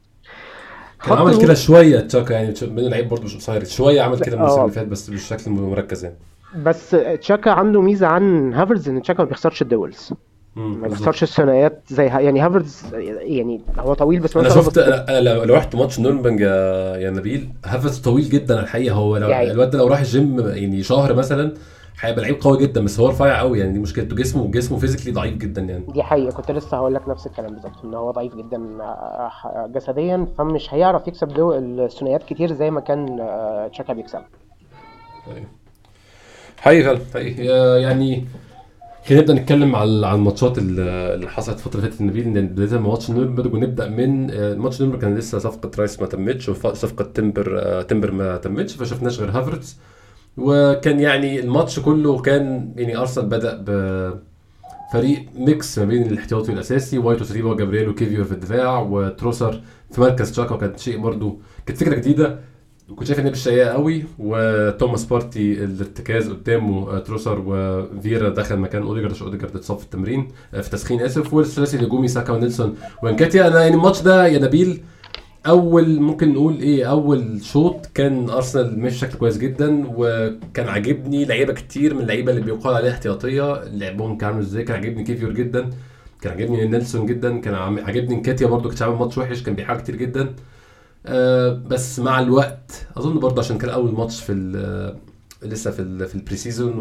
كان 1.05 1.17
عمل 1.17 1.41
كده 1.41 1.53
شوية 1.53 1.99
تشاكا 1.99 2.33
يعني 2.33 2.53
من 2.61 2.79
اللعيب 2.79 3.09
برضه 3.09 3.23
مش 3.23 3.35
قصير 3.35 3.63
شوية 3.63 4.01
عمل 4.01 4.19
كده 4.19 4.35
الموسم 4.35 4.59
آه. 4.59 4.61
اللي 4.61 4.71
فات 4.75 4.87
بس 4.87 5.09
بشكل 5.09 5.51
مركز 5.51 6.05
يعني. 6.05 6.17
بس 6.63 6.89
تشاكا 7.21 7.51
عنده 7.51 7.81
ميزة 7.81 8.07
عن 8.07 8.53
هافرتز 8.53 8.89
إن 8.89 9.01
تشاكا 9.01 9.23
ما 9.23 9.29
بيخسرش 9.29 9.61
ال 9.61 9.70
duels 9.70 10.13
ما. 10.55 10.87
بيخسرش 10.87 11.23
الثنائيات 11.23 11.83
زي 11.87 12.09
ها 12.09 12.19
يعني 12.19 12.41
هافرتز 12.41 12.81
يعني 13.21 13.61
هو 13.79 13.93
طويل 13.93 14.19
بس 14.19 14.37
أنا 14.37 14.49
شفت 14.49 14.77
أنا 14.77 15.19
لو 15.45 15.55
رحت 15.55 15.75
ماتش 15.75 15.99
نورنبرج 15.99 16.39
يا 16.39 16.95
يا 16.97 17.09
نبيل 17.09 17.49
هافرتز 17.65 17.97
طويل 17.99 18.29
جدا 18.29 18.59
الحقيقة. 18.59 18.95
هو 18.95 19.17
لو 19.17 19.29
يعني- 19.29 19.51
الواد 19.51 19.69
ده 19.69 19.77
لو 19.77 19.87
راح 19.87 19.99
الجيم 19.99 20.39
يعني 20.39 20.83
شهر 20.83 21.13
مثلا 21.13 21.53
هيبقى 22.01 22.21
لعيب 22.21 22.41
قوي 22.41 22.57
جدا 22.57 22.83
بس 22.85 22.99
هو 22.99 23.09
رفيع 23.09 23.39
قوي. 23.39 23.59
يعني 23.59 23.73
دي 23.73 23.79
مشكلته. 23.79 24.15
جسمه 24.15 24.51
جسمه 24.51 24.77
physically 24.77 25.11
ضعيف 25.11 25.37
جدا 25.37 25.61
يعني. 25.61 25.85
دي 25.93 26.03
حقيقة. 26.03 26.31
كنت 26.31 26.51
لسه 26.51 26.77
هقول 26.77 26.93
لك 26.93 27.09
نفس 27.09 27.27
الكلام 27.27 27.53
بالظبط 27.53 27.85
إن 27.85 27.93
هو 27.93 28.11
ضعيف 28.11 28.35
جدا 28.35 28.57
آه، 28.81 29.69
جسديا 29.75 30.27
فمش 30.37 30.73
هيعرف 30.73 31.07
يكسب 31.07 31.29
الثنائيات 31.51 32.23
كتير 32.23 32.53
زي 32.53 32.71
ما 32.71 32.79
كان 32.81 33.19
آه، 33.19 33.67
تشاكا 33.67 33.93
بيكسب 33.93 34.19
أيوة. 35.27 35.47
حقيقي 36.57 36.99
حقيقي. 37.13 37.45
يعني 37.81 38.25
خلينا 39.07 39.21
نبدأ 39.21 39.33
نتكلم 39.33 39.75
على 39.75 40.13
الماتشات 40.15 40.57
اللي 40.57 41.29
حصلت 41.29 41.57
الفترة 41.57 41.79
اللي 41.79 41.89
فاتت 41.89 42.01
يا 42.01 42.11
نبيل 42.11 42.47
بدايه 42.47 42.79
ماتش 42.79 43.11
نورنبرج 43.11 43.53
ونبدأ 43.53 43.89
من 43.89 44.31
آه، 44.31 44.53
ماتش 44.55 44.81
نورنبرج 44.81 45.01
كان 45.01 45.15
لسه 45.17 45.39
صفقة 45.39 45.71
رايس 45.79 46.01
ما 46.01 46.07
تمتش 46.07 46.49
وصفقه 46.49 47.03
تيمبر 47.05 47.59
آه، 47.59 47.81
تيمبر 47.81 48.11
ما 48.11 48.37
تمتش 48.37 48.75
فشفناش 48.75 49.19
غير 49.19 49.29
هافرتز. 49.31 49.77
وكان 50.37 50.99
يعني 50.99 51.39
الماتش 51.39 51.79
كله 51.79 52.21
كان 52.21 52.73
يعني 52.75 52.97
أرسنال 52.97 53.25
بدأ 53.25 53.63
بفريق 54.89 55.25
mix 55.35 55.79
ما 55.79 55.85
بين 55.85 56.01
الاحتياطي 56.03 56.51
والاساسي 56.51 56.97
وايت 56.97 57.23
وساليبا 57.23 57.49
وجابرييل 57.49 57.89
وكيفيور 57.89 58.25
في 58.25 58.31
الدفاع 58.31 58.79
وتروسارد 58.79 59.61
في 59.91 60.01
مركز 60.01 60.31
تشاكا 60.31 60.55
وكانت 60.55 60.79
شيء 60.79 60.97
برضو 60.99 61.39
كانت 61.65 61.79
فكرة 61.79 61.95
جديدة. 61.95 62.39
كنت 62.89 63.07
شايف 63.07 63.19
مش 63.19 63.43
سيئة 63.43 63.65
قوي 63.65 64.03
وتوماس 64.19 65.05
بارتي 65.05 65.63
الارتكاز 65.63 66.29
قدامه 66.29 66.91
آه، 66.95 66.99
تروسارد 66.99 67.43
وفييرا 67.47 68.29
دخل 68.29 68.57
مكان 68.57 68.81
أوديجارد 68.81 69.13
عشان 69.13 69.25
أوديجارد 69.27 69.55
اتصاب 69.55 69.77
في 69.77 69.83
التمرين 69.83 70.27
آه، 70.53 70.61
في 70.61 70.69
تسخين 70.69 71.01
آسف 71.01 71.33
والثلاثي 71.33 71.77
الهجومي 71.77 72.07
ساكا 72.07 72.33
ونيلسون 72.33 72.75
ونكيتياه. 73.03 73.47
أنا 73.47 73.61
يعني 73.61 73.75
الماتش 73.75 74.01
ده 74.01 74.27
يا 74.27 74.39
نبيل 74.39 74.81
أول 75.47 75.99
ممكن 75.99 76.33
نقول 76.33 76.59
إيه 76.59 76.85
أول 76.89 77.43
شوط 77.43 77.85
كان 77.93 78.29
أرسنال 78.29 78.79
ماشي 78.79 78.95
بشكل 79.05 79.17
كويس 79.17 79.37
جدا 79.37 79.83
وكان 79.95 80.67
عاجبني 80.67 81.25
لعيبة 81.25 81.53
كتير 81.53 81.93
من 81.93 82.01
اللعيبة 82.01 82.31
اللي 82.31 82.41
بيقال 82.41 82.75
عليها 82.75 82.91
احتياطية. 82.91 83.63
لعبهم 83.63 84.17
كان 84.17 84.29
عامل 84.29 84.41
إزاي؟ 84.41 84.63
كان 84.63 84.75
عاجبني 84.75 85.03
كيفيور 85.03 85.31
جدا 85.33 85.69
كان 86.21 86.33
عاجبني 86.33 86.67
نيلسون 86.67 87.05
جدا 87.05 87.39
كان 87.39 87.53
عاجبني 87.55 88.15
نكيتياه 88.15 88.47
برضو 88.47 88.69
كان 88.69 88.77
عامل 88.87 88.99
ماتش 88.99 89.17
وحش 89.17 89.43
كان 89.43 89.55
بيحاول 89.55 89.79
كتير 89.79 89.95
جدا. 89.95 90.33
بس 91.67 91.99
مع 91.99 92.19
الوقت 92.19 92.87
أظن 92.97 93.19
برضه 93.19 93.41
عشان 93.41 93.57
كان 93.57 93.69
أول 93.69 93.91
ماتش 93.93 94.21
في 94.21 94.31
ال- 94.31 94.95
لسه 95.43 95.71
في 95.71 95.81
ال 95.81 96.05
في 96.07 96.15
ال 96.15 96.35
pre-season. 96.35 96.73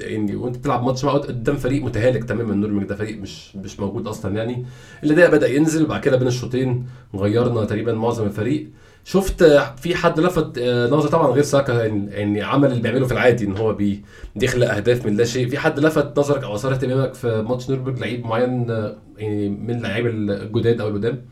يعني 0.00 0.36
وأنت 0.36 0.56
بتلعب 0.56 0.84
ماتش 0.84 1.04
قدام 1.06 1.56
فريق 1.56 1.82
متهالك 1.84 2.24
تماما 2.24 2.54
نورنبرج 2.54 2.88
ده 2.88 2.94
فريق 2.94 3.18
مش 3.20 3.56
مش 3.56 3.80
موجود 3.80 4.06
أصلا 4.06 4.36
يعني. 4.36 4.64
ده 5.04 5.30
بدأ 5.30 5.48
ينزل 5.48 5.84
وبعد 5.84 6.00
كده 6.00 6.16
بين 6.16 6.28
الشوطين 6.28 6.86
غيرنا 7.14 7.64
تقريبا 7.64 7.92
معظم 7.92 8.24
الفريق. 8.24 8.68
شفت 9.04 9.42
آه، 9.42 9.74
في 9.76 9.94
حد 9.94 10.20
لفت 10.20 10.58
آه، 10.58 10.86
نظري 10.90 11.10
طبعا 11.10 11.26
غير 11.32 11.42
ساكا 11.42 11.72
يعني 11.86 12.42
عمل 12.42 12.70
اللي 12.70 12.82
بيعمله 12.82 13.06
في 13.06 13.12
العادي 13.12 13.44
إن 13.44 13.56
هو 13.56 13.74
بي- 13.74 14.02
بيخلق 14.36 14.74
أهداف 14.74 15.06
من 15.06 15.16
لا 15.16 15.24
شيء. 15.24 15.48
في 15.48 15.58
حد 15.58 15.80
لفت 15.80 16.18
نظرك 16.18 16.44
أو 16.44 16.54
اثار 16.54 16.72
اهتمامك 16.72 17.14
في 17.14 17.42
ماتش 17.48 17.70
نورنبرج 17.70 17.98
لعيب 17.98 18.26
معين 18.26 18.70
آه، 18.70 18.96
يعني 19.18 19.48
من 19.48 19.70
اللعيبة 19.76 20.08
الجداد 20.10 20.80
أو 20.80 20.88
القدام؟ 20.88 21.22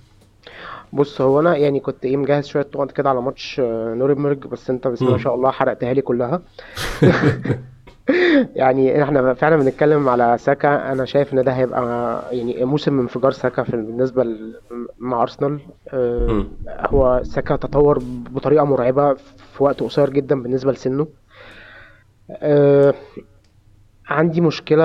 بص 0.93 1.21
هو 1.21 1.41
أنا 1.41 1.57
يعني 1.57 1.81
كنت 1.81 2.05
إيه 2.05 2.17
مجهز 2.17 2.47
شوية 2.47 2.67
نقط 2.75 2.93
كده 2.93 3.11
على 3.11 3.23
ماتش 3.23 3.61
آه، 3.61 3.95
نورنبرج 3.95 4.47
بس 4.47 4.71
أنت 4.71 4.89
بسم 4.89 5.05
الله 5.05 5.17
ما. 5.17 5.23
شاء 5.23 5.35
الله 5.35 5.51
حرقتها 5.51 5.93
لي 5.93 6.03
كلها 6.03 6.43
يعني 8.57 9.03
إحنا 9.03 9.35
فعلا 9.35 9.57
بنتكلم 9.57 10.09
على 10.09 10.39
ساكا 10.39 10.93
أنا 10.93 11.05
شايف 11.05 11.35
إن 11.35 11.45
ده 11.45 11.53
هيبقى 11.53 12.23
يعني 12.37 12.65
موسم 12.65 13.01
انفجار 13.01 13.33
ساكا 13.33 13.63
في 13.63 13.73
بالنسبة 13.73 14.27
مع 14.99 15.23
أرسنال 15.23 15.61
آه،. 15.89 16.45
هو 16.69 17.21
ساكا 17.25 17.57
تطور 17.57 17.99
بطريقة 18.31 18.65
مرعبة 18.65 19.15
في 19.15 19.65
وقت 19.65 19.83
قصير 19.83 20.11
جدا 20.11 20.43
بالنسبة 20.43 20.73
لسنه 20.73 21.07
آه، 22.31 22.95
عندي 24.11 24.41
مشكلة 24.41 24.85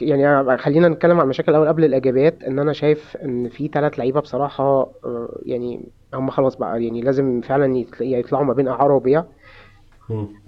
يعني 0.00 0.58
خلينا 0.58 0.88
نتكلم 0.88 1.16
عن 1.16 1.24
المشاكل 1.24 1.52
الأول 1.52 1.68
قبل 1.68 1.84
الايجابيات 1.84 2.42
إن 2.42 2.58
أنا 2.58 2.72
شايف 2.72 3.16
إن 3.16 3.48
في 3.48 3.68
ثلاث 3.68 3.98
لعيبة 3.98 4.20
بصراحة 4.20 4.64
آه، 5.04 5.38
يعني 5.42 5.92
هم 6.14 6.30
خلاص 6.30 6.56
بقى 6.56 6.84
يعني 6.84 7.00
لازم 7.00 7.40
فعلا 7.40 7.76
يطل- 7.76 8.02
يطلعوا 8.02 8.44
ما 8.44 8.52
بين 8.54 8.68
اعاره 8.68 8.94
وبيع 8.94 9.24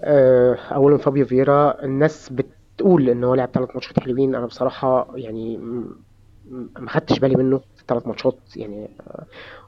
آه، 0.04 0.54
اولهم 0.54 0.98
فابيو 0.98 1.26
فييرا 1.26 1.84
الناس 1.84 2.32
بتقول 2.32 3.08
إن 3.10 3.24
هو 3.24 3.34
لعب 3.34 3.48
ثلاث 3.54 3.68
ماتشات 3.74 4.00
حلوين 4.00 4.34
أنا 4.34 4.46
بصراحة 4.46 5.08
يعني 5.16 5.56
ما 6.78 6.90
خدتش 6.90 7.18
بالي 7.18 7.36
منه 7.36 7.60
ثلاث 7.88 8.06
ماتشات 8.06 8.38
يعني 8.56 8.96
آه، 9.00 9.26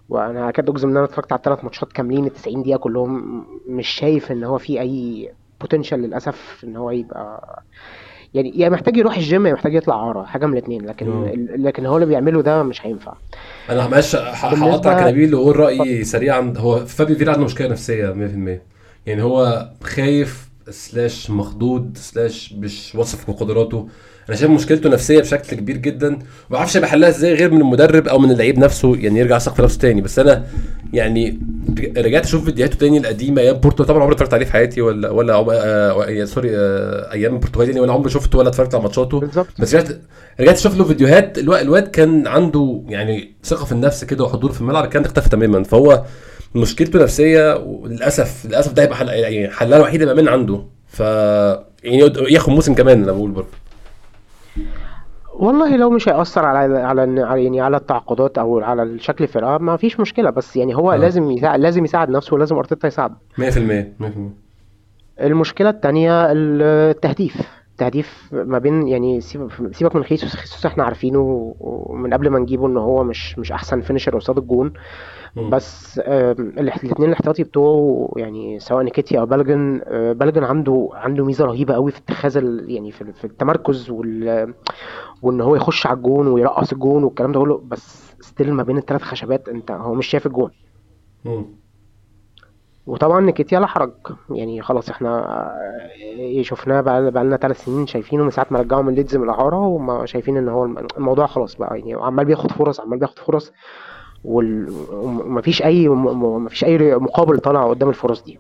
وأنا 0.09 0.49
اكاد 0.49 0.71
أجزم 0.71 0.89
إن 0.89 0.97
أنا 0.97 1.05
اتفرجت 1.05 1.33
على 1.33 1.39
الثلاث 1.39 1.65
ماتشات 1.65 1.93
كاملين 1.93 2.27
ال 2.27 2.33
90 2.33 2.63
دقيقة 2.63 2.79
كلهم 2.79 3.45
مش 3.69 3.89
شايف 3.89 4.33
إن 4.33 4.45
هو 4.45 4.59
في 4.59 4.81
أي 4.81 5.33
potential 5.61 5.99
للأسف 6.01 6.61
إن 6.65 6.77
هو 6.77 6.91
يبقى 6.91 7.63
يعني 8.35 8.53
يا 8.57 8.69
محتاج 8.69 8.97
يروح 8.97 9.17
الجيم 9.17 9.47
يا 9.47 9.53
محتاج 9.53 9.75
يطلع 9.75 10.09
اعاره 10.09 10.25
حاجة 10.25 10.47
من 10.47 10.53
الاثنين 10.53 10.87
لكن 10.87 11.33
لكن 11.57 11.87
هو 11.87 11.97
اللي 11.97 12.07
بيعمله 12.07 12.43
ده 12.43 12.63
مش 12.63 12.87
هينفع. 12.87 13.15
أنا 13.71 13.89
معلش 13.89 14.17
هقطع 14.17 15.05
كنبيل 15.05 15.35
واقول 15.35 15.57
رأيي 15.57 16.05
سريعا. 16.05 16.55
هو 16.57 16.87
فابيو 16.87 17.15
فييرا 17.15 17.33
عنده 17.33 17.45
مشكلة 17.45 17.69
نفسية 17.69 18.13
100% 18.13 18.59
يعني 19.07 19.23
هو 19.23 19.69
خايف 19.83 20.51
slash 20.71 21.31
مخضوض 21.31 21.97
slash 21.97 22.55
مش 22.59 22.95
واثق 22.95 23.19
في 23.19 23.33
قدراته. 23.33 23.89
أنا 24.29 24.37
شايف 24.37 24.51
مشكلته 24.51 24.91
نفسية 24.91 25.21
بشكل 25.21 25.57
كبير 25.57 25.77
جدا. 25.77 26.19
وما 26.51 26.59
أعرفش 26.59 26.77
بحلها 26.77 27.09
إزاي 27.09 27.35
غير 27.35 27.51
من 27.51 27.61
المدرب 27.61 28.09
أو 28.09 28.19
من 28.19 28.31
اللعيب 28.31 28.59
نفسه. 28.59 28.97
يعني 28.97 29.21
يرجع 29.21 29.37
يثق 29.37 29.55
في 29.55 29.63
نفسه 29.63 29.79
تاني. 29.79 30.01
بس 30.01 30.19
أنا 30.19 30.47
يعني 30.93 31.41
رجعت 31.97 32.25
أشوف 32.25 32.45
فيديوهاته 32.45 32.79
تاني 32.79 32.99
القديمة 32.99 33.43
أيام 33.43 33.57
بورتو. 33.57 33.85
طبعا 33.85 34.03
عمري 34.03 34.15
اتفرجت 34.15 34.35
عليه 34.35 34.45
في 34.45 34.53
حياتي 34.53 34.81
ولا 34.81 35.11
ولا 35.11 35.35
آه 35.35 36.25
sorry 36.25 36.51
آه 36.57 37.13
أيام 37.13 37.35
البرتغال 37.35 37.81
ولا 37.81 37.93
عمري 37.93 38.11
شفته 38.11 38.39
ولا 38.39 38.49
اتفرجت 38.49 38.75
على 38.75 38.83
ماتشاته. 38.83 39.21
بس 39.59 39.75
رجعت 39.75 39.89
رجعت 40.41 40.57
أشوف 40.57 40.77
له 40.79 40.85
فيديوهات. 40.85 41.39
الواد, 41.39 41.61
الواد 41.61 41.89
كان 41.89 42.27
عنده 42.27 42.83
يعني 42.89 43.35
ثقة 43.45 43.65
في 43.65 43.73
النفس 43.73 44.05
كده 44.05 44.25
وحضور 44.25 44.53
في 44.53 44.61
الملعب 44.61 44.87
كان 44.87 45.05
اختفى 45.05 45.29
تماما. 45.29 45.63
فهو 45.63 46.05
مشكلته 46.55 47.03
نفسيه 47.03 47.57
وللاسف 47.57 48.47
للأسف 48.47 48.73
ده 48.73 48.83
هيبقى 48.83 48.97
حل 48.97 49.09
يعني 49.09 49.49
حلها 49.49 49.79
الوحيد 49.79 50.03
يبقى 50.03 50.15
من 50.17 50.29
عنده. 50.29 50.65
ف 50.89 51.01
يعني 51.01 52.13
ياخد 52.29 52.51
موسم 52.51 52.75
كمان 52.75 53.03
أنا 53.03 53.13
بقول 53.13 53.31
برضه. 53.31 53.60
والله 55.41 55.77
لو 55.77 55.91
مش 55.91 56.09
هيأثر 56.09 56.45
على 56.45 56.79
على 56.79 57.21
يعني 57.45 57.61
على 57.61 57.77
التعاقدات 57.77 58.39
أو 58.39 58.61
على 58.61 58.99
شكل 58.99 59.25
الفرقة 59.25 59.59
ما 59.59 59.77
فيش 59.77 60.01
مشكلة. 60.01 60.31
بس 60.31 60.57
يعني 60.57 60.77
هو 60.77 60.93
آه. 60.93 60.97
لازم 60.97 61.31
يساعد 61.31 61.61
لازم 61.61 61.85
يساعد 61.85 62.11
نفسه 62.11 62.35
ولازم 62.35 62.57
أرتيتا 62.57 62.87
يساعده. 62.89 63.15
100% 63.39 63.43
100% 64.01 64.07
المشكلة 65.21 65.71
الثانية 65.71 66.33
التهديف. 66.33 67.61
التهديف 67.71 68.29
ما 68.33 68.59
بين 68.59 68.89
يعني 68.89 69.21
سيبك 69.21 69.97
من 69.97 70.05
خيسوس. 70.05 70.37
خيسوس 70.37 70.67
إحنا 70.67 70.85
عارفينه 70.85 71.55
من 71.91 72.15
قبل 72.15 72.29
ما 72.29 72.39
نجيبه 72.39 72.67
إن 72.67 72.77
هو 72.77 73.05
مش 73.05 73.39
مش 73.39 73.53
أحسن 73.53 73.81
finisher 73.81 74.17
قصاد 74.17 74.39
الجون. 74.39 74.73
بس 75.37 75.99
الاثنين 75.99 77.09
الاحتياطي 77.09 77.45
بتوعه 77.45 78.11
يعني 78.17 78.61
سواء 78.61 78.83
نكيتياه 78.85 79.21
أو 79.21 79.27
بالوجن 79.27 79.81
آه، 79.85 80.13
بالوجن 80.13 80.45
عنده 80.45 80.89
عنده 80.93 81.25
ميزة 81.25 81.45
رهيبة 81.45 81.75
قوي 81.75 81.91
في 81.91 81.99
اتخاذ 81.99 82.37
يعني 82.69 82.93
في 82.93 83.25
التمركز 83.25 83.91
وال 83.91 84.55
وان 85.23 85.41
هو 85.41 85.57
يخش 85.57 85.87
على 85.87 85.97
الجون 85.97 86.27
ويرقص 86.27 86.73
الجون 86.73 87.05
والكلام 87.05 87.33
ده 87.33 87.41
كله 87.41 87.59
بس 87.67 88.13
still 88.21 88.53
ما 88.55 88.63
بين 88.63 88.79
الثلاث 88.79 89.03
خشبات 89.03 89.49
انت 89.49 89.71
هو 89.71 89.95
مش 89.95 90.07
شايف 90.07 90.27
الجون. 90.27 90.51
وطبعا 92.87 93.21
نكيتيا 93.21 93.61
لا 93.61 93.67
حرج. 93.67 93.93
يعني 94.31 94.63
خلاص 94.63 94.91
إحنا 94.91 95.19
آه، 96.39 96.43
شفناه 96.43 96.81
بقى, 96.81 97.11
بقى 97.11 97.25
لنا 97.25 97.37
ثلاث 97.37 97.65
سنين 97.65 97.87
شايفينه 97.87 98.25
من 98.25 98.31
ساعة 98.31 98.47
ما 98.51 98.61
رجعوا 98.61 98.83
من 98.83 98.95
ليدز 98.95 99.17
من 99.17 99.25
الإعارة 99.25 99.57
وما 99.67 100.07
شايفين 100.07 100.37
إن 100.37 100.49
هو 100.49 100.65
الموضوع 100.97 101.27
خلاص 101.27 101.57
بقى 101.57 101.79
يعني 101.79 101.95
عمال 101.95 102.25
بياخد 102.25 102.53
فرص 102.53 102.81
عمال 102.81 102.99
بياخد 102.99 103.19
فرص. 103.19 103.53
ومفيش 104.25 105.63
أي 105.63 105.89
مفيش 105.89 106.65
أي 106.65 106.95
مقابل 106.95 107.39
طالع 107.39 107.69
قدام 107.71 107.89
الفرص 107.89 108.23
دي. 108.23 108.39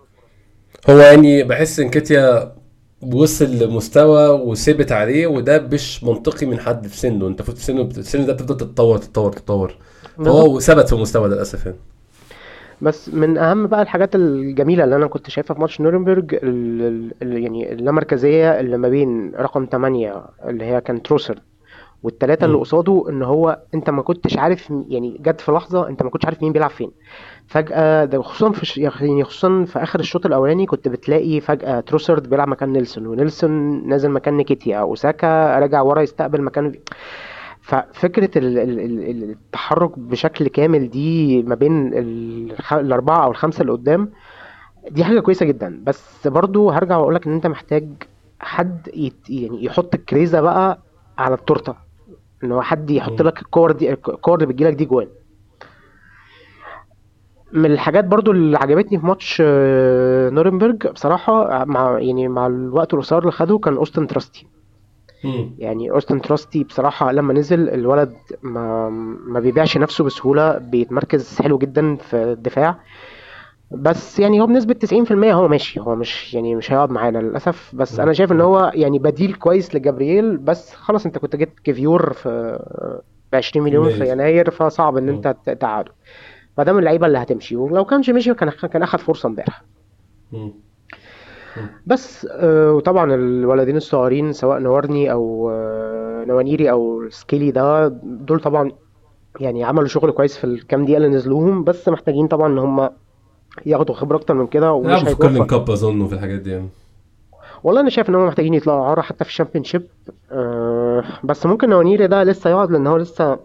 هو 0.90 0.98
يعني 0.98 1.42
بحس 1.42 1.80
إن 1.80 1.90
كيتيا 1.90 2.52
وصل 3.14 3.44
لمستوى 3.44 4.28
وثبت 4.28 4.92
عليه 4.92 5.26
وده 5.26 5.58
مش 5.72 6.04
منطقي 6.04 6.46
من 6.46 6.58
حد 6.58 6.86
في 6.86 6.96
سنه. 6.98 7.26
أنت 7.26 7.42
في 7.42 7.64
سنه 7.64 7.82
السن 7.82 8.26
ده 8.26 8.32
بتفضل 8.32 8.56
تتطور 8.56 8.98
تتطور 8.98 9.32
تتطور. 9.32 9.76
فهو 10.24 10.60
ثبت 10.60 10.86
في 10.88 10.92
المستوى 10.92 11.28
ده 11.28 11.34
للأسف 11.34 11.66
يعني. 11.66 11.78
بس 12.82 13.08
من 13.08 13.38
أهم 13.38 13.66
بقى 13.66 13.82
الحاجات 13.82 14.14
الجميلة 14.14 14.84
اللي 14.84 14.96
أنا 14.96 15.06
كنت 15.06 15.30
شايفها 15.30 15.54
في 15.54 15.60
ماتش 15.60 15.80
نورنبرج 15.80 16.32
يعني 17.22 17.72
اللامركزية 17.72 18.60
اللي 18.60 18.76
ما 18.78 18.88
بين 18.88 19.32
رقم 19.34 19.66
8 19.72 20.24
اللي 20.44 20.64
هي 20.64 20.80
كان 20.80 21.02
تروسر 21.02 21.38
والتلاتة 22.02 22.44
اللي 22.44 22.56
قصاده 22.58 23.04
إن 23.08 23.22
هو 23.22 23.60
أنت 23.74 23.90
ما 23.90 24.02
كنتش 24.02 24.36
عارف 24.38 24.72
يعني 24.88 25.16
جت 25.20 25.40
في 25.40 25.52
لحظة 25.52 25.88
أنت 25.88 26.02
ما 26.02 26.10
كنتش 26.10 26.24
عارف 26.26 26.42
مين 26.42 26.52
بيلعب 26.52 26.70
فين. 26.70 26.90
فجأة 27.46 28.04
ده 28.04 28.22
خصوصا 28.22 28.52
في 28.52 28.80
يعني 28.80 29.24
خصوصا 29.24 29.64
في 29.64 29.82
آخر 29.82 30.00
الشوط 30.00 30.26
الأولاني 30.26 30.66
كنت 30.66 30.88
بتلاقي 30.88 31.40
فجأة 31.40 31.80
تروسرد 31.80 32.30
بيلعب 32.30 32.48
مكان 32.48 32.72
نيلسون 32.72 33.06
ونيلسون 33.06 33.50
نازل 33.88 34.10
مكان 34.10 34.34
نيكيتيا 34.36 34.78
أوساكا 34.78 35.58
راجع 35.58 35.82
ورا 35.82 36.02
يستقبل 36.02 36.42
مكان 36.42 36.72
ففكرة 37.60 38.30
التحرك 38.36 39.98
بشكل 39.98 40.48
كامل 40.48 40.90
دي 40.90 41.42
ما 41.42 41.54
بين 41.54 41.90
الأربعة 42.72 43.24
أو 43.24 43.30
الخمسة 43.30 43.60
اللي 43.62 43.72
قدام 43.72 44.10
دي 44.90 45.04
حاجة 45.04 45.20
كويسة 45.20 45.46
جدا. 45.46 45.80
بس 45.86 46.26
برضو 46.26 46.70
هرجع 46.70 46.96
واقول 46.96 47.14
لك 47.14 47.26
إن 47.26 47.32
أنت 47.32 47.46
محتاج 47.46 47.88
حد 48.40 48.88
يعني 49.28 49.64
يحط 49.64 49.94
الكريزة 49.94 50.40
بقى 50.40 50.78
على 51.18 51.34
التورتة. 51.34 51.89
إن 52.44 52.52
هو 52.52 52.62
حد 52.62 52.90
يحط 52.90 53.22
لك 53.22 53.42
الكور 53.42 53.72
دي 53.72 53.92
الكور 53.92 54.34
اللي 54.34 54.46
بتجيلك 54.46 54.74
دي 54.74 54.84
جوان. 54.84 55.08
من 57.52 57.66
الحاجات 57.72 58.04
برضو 58.04 58.30
اللي 58.32 58.58
عجبتني 58.58 58.98
في 58.98 59.06
ماتش 59.06 59.42
آه، 59.46 60.30
نورنبرج 60.30 60.86
بصراحة 60.86 61.64
مع 61.64 61.98
يعني 61.98 62.28
مع 62.28 62.46
الوقت 62.46 62.94
القصير 62.94 63.18
اللي 63.18 63.32
خده 63.32 63.58
كان 63.58 63.76
أوستن 63.76 64.06
تراستي. 64.06 64.46
يعني 65.58 65.90
أوستن 65.90 66.20
تراستي 66.20 66.64
بصراحة 66.64 67.12
لما 67.12 67.32
نزل 67.34 67.68
الولد 67.68 68.14
ما, 68.42 68.88
ما 69.26 69.40
بيبيعش 69.40 69.76
نفسه 69.78 70.04
بسهولة 70.04 70.58
بيتمركز 70.58 71.38
حلو 71.42 71.58
جدا 71.58 71.96
في 71.96 72.16
الدفاع. 72.16 72.80
بس 73.70 74.18
يعني 74.18 74.40
هو 74.40 74.46
بنسبة 74.46 74.74
90% 74.74 75.34
هو 75.34 75.48
ماشي 75.48 75.80
هو 75.80 75.94
مش 75.96 76.34
يعني 76.34 76.54
مش 76.54 76.72
هيقعد 76.72 76.90
معانا 76.90 77.18
للأسف. 77.18 77.74
بس 77.74 78.00
أنا 78.00 78.12
شايف 78.12 78.32
إن 78.32 78.40
هو 78.40 78.72
يعني 78.74 78.98
بديل 78.98 79.34
كويس 79.34 79.74
لجابرييل 79.74 80.36
بس 80.36 80.74
خلاص 80.74 81.06
أنت 81.06 81.18
كنت 81.18 81.36
جبت 81.36 81.60
كيفيور 81.60 82.12
في 82.12 82.58
ب 83.32 83.36
20 83.36 83.64
مليون 83.64 83.88
في 83.90 84.10
يناير 84.12 84.50
فصعب 84.50 84.96
إن 84.96 85.08
أنت 85.08 85.36
تقعده 85.60 85.92
فده 86.56 86.72
من 86.72 86.78
اللعيبة 86.78 87.06
اللي 87.06 87.18
هتمشي 87.18 87.56
ولو 87.56 87.84
كانش 87.84 88.10
مشي 88.10 88.34
كان 88.34 88.50
كان 88.50 88.82
أخد 88.82 88.98
فرصة 89.00 89.26
امبارح. 89.26 89.62
بس 91.86 92.26
آه، 92.30 92.72
وطبعا 92.72 93.14
الولدين 93.14 93.76
الصغيرين 93.76 94.32
سواء 94.32 94.58
نوارني 94.58 95.12
أو 95.12 95.50
آه، 95.50 96.24
نوانيري 96.24 96.70
أو 96.70 97.08
سكيلي 97.10 97.50
ده 97.50 97.88
دول 98.02 98.40
طبعا 98.40 98.72
يعني 99.40 99.64
عملوا 99.64 99.88
شغل 99.88 100.10
كويس 100.10 100.36
في 100.36 100.44
الكام 100.44 100.84
دقيقة 100.84 100.96
اللي 100.96 101.08
نزلوهم 101.08 101.64
بس 101.64 101.88
محتاجين 101.88 102.26
طبعا 102.28 102.48
إن 102.48 102.58
هم 102.58 102.90
ياخدوا 103.66 103.94
خبرة 103.94 104.16
أكتر 104.16 104.34
من 104.34 104.46
كده 104.46 104.72
ومش 104.72 105.04
هيكون 105.04 105.32
في 105.32 105.44
cup 105.44 105.70
أظن 105.70 106.06
في 106.06 106.14
الحاجات 106.14 106.40
دي 106.40 106.50
يعني. 106.50 106.68
والله 107.64 107.80
أنا 107.80 107.90
شايف 107.90 108.08
إن 108.08 108.14
هم 108.14 108.26
محتاجين 108.26 108.54
يطلعوا 108.54 108.84
إعارة 108.84 109.00
حتى 109.00 109.24
في 109.24 109.30
ال 109.30 109.64
Championship 109.64 109.86
أه 110.32 111.04
بس 111.24 111.46
ممكن 111.46 111.68
نوانيري 111.70 112.06
ده 112.06 112.22
لسه 112.22 112.50
يقعد 112.50 112.70
لأن 112.70 112.86
هو 112.86 112.96
لسه 112.96 113.38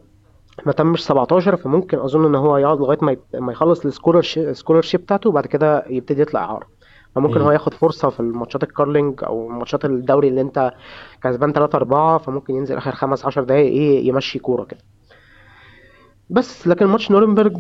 ما 0.66 0.72
تمش 0.72 1.04
17 1.04 1.56
فممكن 1.56 2.00
أظن 2.00 2.26
إن 2.26 2.36
هو 2.36 2.58
يقعد 2.58 2.80
لغاية 2.80 2.98
ما 3.02 3.18
ما 3.34 3.52
يخلص 3.52 3.86
ال 3.86 4.82
scholarship 4.82 5.02
بتاعته 5.02 5.30
وبعد 5.30 5.46
كده 5.46 5.84
يبتدي 5.90 6.22
يطلع 6.22 6.44
اعاره 6.44 6.68
فممكن 7.16 7.42
هو 7.42 7.52
ياخد 7.52 7.74
فرصة 7.74 8.10
في 8.10 8.20
الماتشات 8.20 8.64
الكارلينج 8.64 9.24
أو 9.24 9.48
ماتشات 9.48 9.86
الدوري 9.86 10.28
اللي 10.28 10.42
أنت 10.42 10.74
كسبان 11.24 11.54
3 11.54 11.76
4 11.76 12.18
فممكن 12.18 12.56
ينزل 12.56 12.78
آخر 12.78 12.92
5 12.92 13.28
10 13.28 13.44
دقايق 13.44 13.72
إيه 13.72 14.08
يمشي 14.08 14.40
كورة 14.40 14.64
كده. 14.64 14.80
بس 16.30 16.68
لكن 16.68 16.86
ماتش 16.86 17.12
نورنبرج 17.12 17.58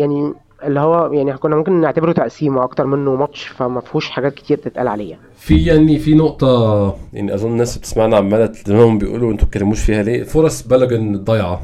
يعني 0.00 0.34
اللي 0.66 0.80
هو 0.80 1.12
يعني 1.12 1.36
كنا 1.36 1.56
ممكن 1.56 1.80
نعتبره 1.80 2.12
تقسيمه 2.12 2.64
أكتر 2.64 2.86
منه 2.86 3.14
ماتش 3.14 3.46
فما 3.46 3.80
فيهوش 3.80 4.10
حاجات 4.10 4.34
كتير 4.34 4.58
تتقال 4.58 4.88
عليه 4.88 5.18
في 5.38 5.64
يعني 5.64 5.98
في 5.98 6.14
نقطة 6.14 6.96
يعني 7.12 7.34
أظن 7.34 7.50
الناس 7.50 7.78
بتسمعنا 7.78 8.16
عمالة 8.16 8.46
تلمهم 8.46 8.98
بيقولوا 8.98 9.32
أنتوا 9.32 9.46
بتتكلموش 9.46 9.80
فيها 9.82 10.02
ليه؟ 10.02 10.22
فرص 10.22 10.62
بلجن 10.62 11.14
الضايعة 11.14 11.62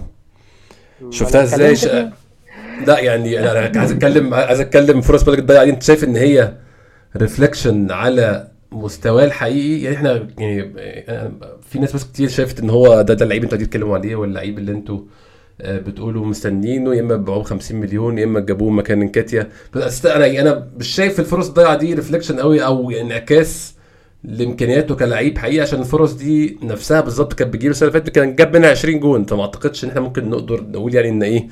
شفتها 1.10 1.42
إزاي؟ 1.42 1.76
ش... 1.76 1.86
لا 2.86 2.98
يعني 2.98 3.40
أنا 3.40 3.80
عايز 3.80 3.92
اتكلم 3.92 4.34
عايز 4.34 4.60
أتكلم 4.60 5.00
فرص 5.00 5.22
بالوجن 5.22 5.40
الضيعة 5.40 5.64
دي. 5.64 5.70
أنت 5.70 5.82
شايف 5.82 6.04
إن 6.04 6.16
هي 6.16 6.52
reflection 7.16 7.90
على 7.90 8.48
مستواه 8.72 9.24
الحقيقي؟ 9.24 9.82
يعني 9.82 9.96
إحنا 9.96 10.28
يعني 10.38 10.72
في 11.62 11.78
ناس 11.78 11.94
بس 11.94 12.04
كتير 12.04 12.28
شافت 12.28 12.60
إن 12.60 12.70
هو 12.70 13.02
ده 13.02 13.14
ده 13.14 13.24
اللعيب 13.24 13.42
أنتوا 13.42 13.58
بتتكلموا 13.58 13.96
عليه 13.96 14.16
ولا 14.16 14.28
اللعيب 14.28 14.58
اللي 14.58 14.72
أنتوا 14.72 14.96
آه، 14.96 15.02
بتقولوا 15.60 16.26
مستنيينه 16.26 16.94
يا 16.94 17.00
إما 17.00 17.16
بيبيعوه 17.16 17.42
ب 17.42 17.46
50 17.46 17.76
مليون 17.80 18.18
يا 18.18 18.24
إما 18.24 18.40
جابوه 18.40 18.70
مكان 18.70 19.02
نكيتيا. 19.02 19.48
بس 19.74 20.06
أنا 20.06 20.40
أنا 20.40 20.68
مش 20.76 20.88
شايف 20.88 21.20
الفرص 21.20 21.48
الضايعه 21.48 21.76
دي 21.76 21.94
reflection 21.94 22.40
قوي 22.40 22.64
أو 22.64 22.90
انعكاس 22.90 23.74
لإمكانياته 24.24 24.94
كلاعب 24.94 25.38
حقيقي 25.38 25.60
عشان 25.60 25.80
الفرص 25.80 26.12
دي 26.12 26.58
نفسها 26.62 27.00
بالظبط 27.00 27.32
كانت 27.32 27.54
بتجيله 27.54 27.70
السنة 27.70 27.88
اللي 27.88 28.00
فاتت 28.00 28.14
كان 28.14 28.36
جاب 28.36 28.56
منها 28.56 28.70
20 28.70 29.00
جون. 29.00 29.24
فما 29.24 29.42
أعتقدش 29.42 29.84
إن 29.84 29.88
إحنا 29.88 30.00
ممكن 30.00 30.30
نقدر 30.30 30.62
نقول 30.62 30.94
يعني 30.94 31.08
إن 31.08 31.22
إيه 31.22 31.48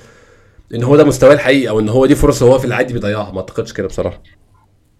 إن 0.74 0.82
هو 0.82 0.96
ده 0.96 1.04
مستواه 1.04 1.32
الحقيقي 1.34 1.68
أو 1.68 1.80
إن 1.80 1.88
هو 1.88 2.06
دي 2.06 2.14
فرصة 2.14 2.46
هو 2.46 2.58
في 2.58 2.64
العادي 2.64 2.92
بيضيعها. 2.94 3.32
ما 3.32 3.38
أعتقدش 3.40 3.72
كده 3.72 3.86
بصراحة. 3.88 4.22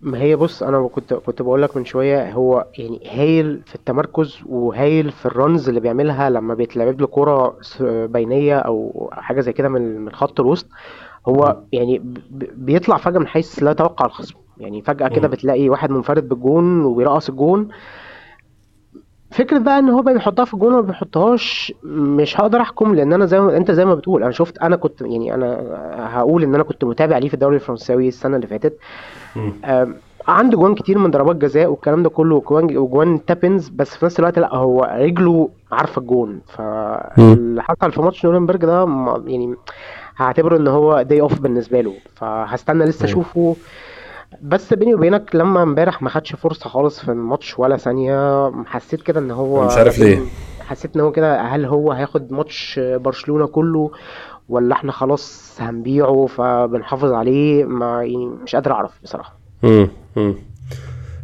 ما 0.00 0.18
هي 0.22 0.36
بص 0.36 0.62
أنا 0.62 0.88
كنت 0.88 1.14
كنت 1.14 1.42
بقول 1.42 1.62
لك 1.62 1.76
من 1.76 1.84
شوية 1.84 2.32
هو 2.32 2.66
يعني 2.78 3.00
هايل 3.06 3.62
في 3.66 3.74
التمركز 3.74 4.38
وهايل 4.46 5.10
في 5.12 5.26
الرنز 5.26 5.68
اللي 5.68 5.80
بيعملها 5.80 6.30
لما 6.30 6.54
بيتلعب 6.54 7.00
له 7.00 7.06
كوره 7.06 7.56
س- 7.60 7.82
بينية 7.82 8.58
أو 8.58 9.10
حاجة 9.12 9.40
زي 9.40 9.52
كده 9.52 9.68
من 9.68 10.00
من 10.00 10.12
خط 10.12 10.40
الوسط 10.40 10.66
هو. 11.28 11.62
يعني 11.72 11.98
ب- 11.98 12.18
بيطلع 12.66 12.96
فجأة 12.96 13.18
من 13.18 13.26
حيث 13.26 13.62
لا 13.62 13.70
يتوقع 13.70 14.06
الخصم 14.06 14.34
يعني 14.58 14.82
فجأة 14.82 15.08
كده. 15.08 15.28
بتلاقي 15.28 15.68
واحد 15.68 15.90
منفرد 15.90 16.28
بالجون 16.28 16.84
وبيرقص 16.84 17.28
الجون 17.28 17.68
فكرة 19.30 19.58
بقى 19.58 19.78
إن 19.78 19.88
هو 19.88 20.02
بقى 20.02 20.14
بيحطها 20.14 20.44
في 20.44 20.54
الجون 20.54 20.72
وما 20.72 20.80
بيحطهاش 20.80 21.72
مش 21.84 22.40
هقدر 22.40 22.60
أحكم 22.60 22.94
لأن 22.94 23.12
أنا 23.12 23.26
زي 23.26 23.40
ما 23.40 23.56
أنت 23.56 23.70
زي 23.70 23.84
ما 23.84 23.94
بتقول 23.94 24.22
أنا 24.22 24.32
شفت 24.32 24.58
أنا 24.58 24.76
كنت 24.76 25.00
يعني 25.02 25.34
أنا 25.34 25.58
هقول 26.12 26.42
إن 26.42 26.54
أنا 26.54 26.62
كنت 26.62 26.84
متابع 26.84 27.18
ليه 27.18 27.28
في 27.28 27.34
الدوري 27.34 27.54
الفرنساوي 27.56 28.08
السنة 28.08 28.36
اللي 28.36 28.46
فاتت. 28.46 28.78
عنده 30.28 30.56
جوان 30.56 30.74
كتير 30.74 30.98
من 30.98 31.10
ضربات 31.10 31.36
جزاء 31.36 31.66
والكلام 31.70 32.02
ده 32.02 32.08
كله 32.10 32.34
وجوان 32.34 32.76
وجوان 32.76 33.24
tap-ins 33.24 33.68
بس 33.68 33.96
في 33.96 34.04
نفس 34.04 34.18
الوقت 34.18 34.38
لا 34.38 34.54
هو 34.54 34.96
رجله 35.00 35.48
عارفة 35.72 36.00
الجون. 36.00 36.40
فاللي 36.56 37.62
حصل 37.62 37.92
في 37.92 38.02
ماتش 38.02 38.24
نورنبرج 38.26 38.60
ده 38.60 38.80
يعني 39.26 39.54
هعتبره 40.16 40.56
إن 40.56 40.68
هو 40.68 41.02
day 41.02 41.20
off 41.20 41.40
بالنسبة 41.40 41.80
له. 41.80 41.94
فهستنى 42.16 42.84
لسه 42.84 43.04
أشوفه. 43.04 43.56
بس 44.42 44.74
بيني 44.74 44.94
وبينك 44.94 45.35
لما 45.37 45.62
امبارح 45.62 46.03
ما 46.03 46.11
خدش 46.11 46.35
فرصة 46.35 46.68
خالص 46.70 47.00
في 47.00 47.09
الماتش 47.11 47.59
ولا 47.59 47.76
ثانية 47.76 48.50
حسيت 48.66 49.03
كده 49.03 49.20
إن 49.20 49.31
هو 49.31 49.66
مش 49.66 49.72
عارف 49.72 49.98
ليه 49.98 50.20
حسيت 50.61 50.94
إن 50.96 51.00
هو 51.00 51.12
كده 51.12 51.40
هل 51.40 51.64
هو 51.64 51.92
هياخد 51.92 52.33
ماتش 52.33 52.81
برشلونة 52.85 53.46
كله 53.46 53.90
ولا 54.48 54.74
إحنا 54.74 54.92
خلاص 54.92 55.57
هنبيعه 55.61 56.26
فبنحافظ 56.26 57.12
عليه 57.12 57.64
ما 57.64 58.03
يعني 58.05 58.26
مش 58.26 58.55
قادر 58.55 58.72
أعرف 58.72 58.90
بصراحة 59.03 59.38
مم. 59.62 59.88
مم. 60.16 60.35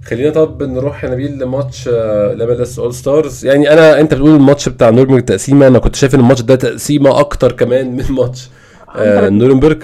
خلينا 0.04 0.30
طب 0.30 0.62
نروح 0.62 1.04
يا 1.04 1.10
نبيل 1.10 1.38
لماتش 1.38 1.88
ال 1.88 2.60
MLS 2.62 2.78
All 2.78 2.94
Stars 2.94 3.46
يعني 3.46 3.72
أنا 3.72 4.00
أنت 4.00 4.14
بتقول 4.14 4.30
الماتش 4.30 4.68
بتاع 4.68 4.90
نورنبرج 4.90 5.24
تقسيمة 5.24 5.66
أنا 5.66 5.78
كنت 5.78 5.94
شايف 5.96 6.14
إن 6.14 6.20
الماتش 6.20 6.40
ده 6.42 6.54
تقسيمة 6.54 7.20
أكتر 7.20 7.52
كمان 7.52 7.96
من 7.96 8.04
ماتش 8.12 8.50
آه 8.96 9.28
نورنبرج 9.28 9.82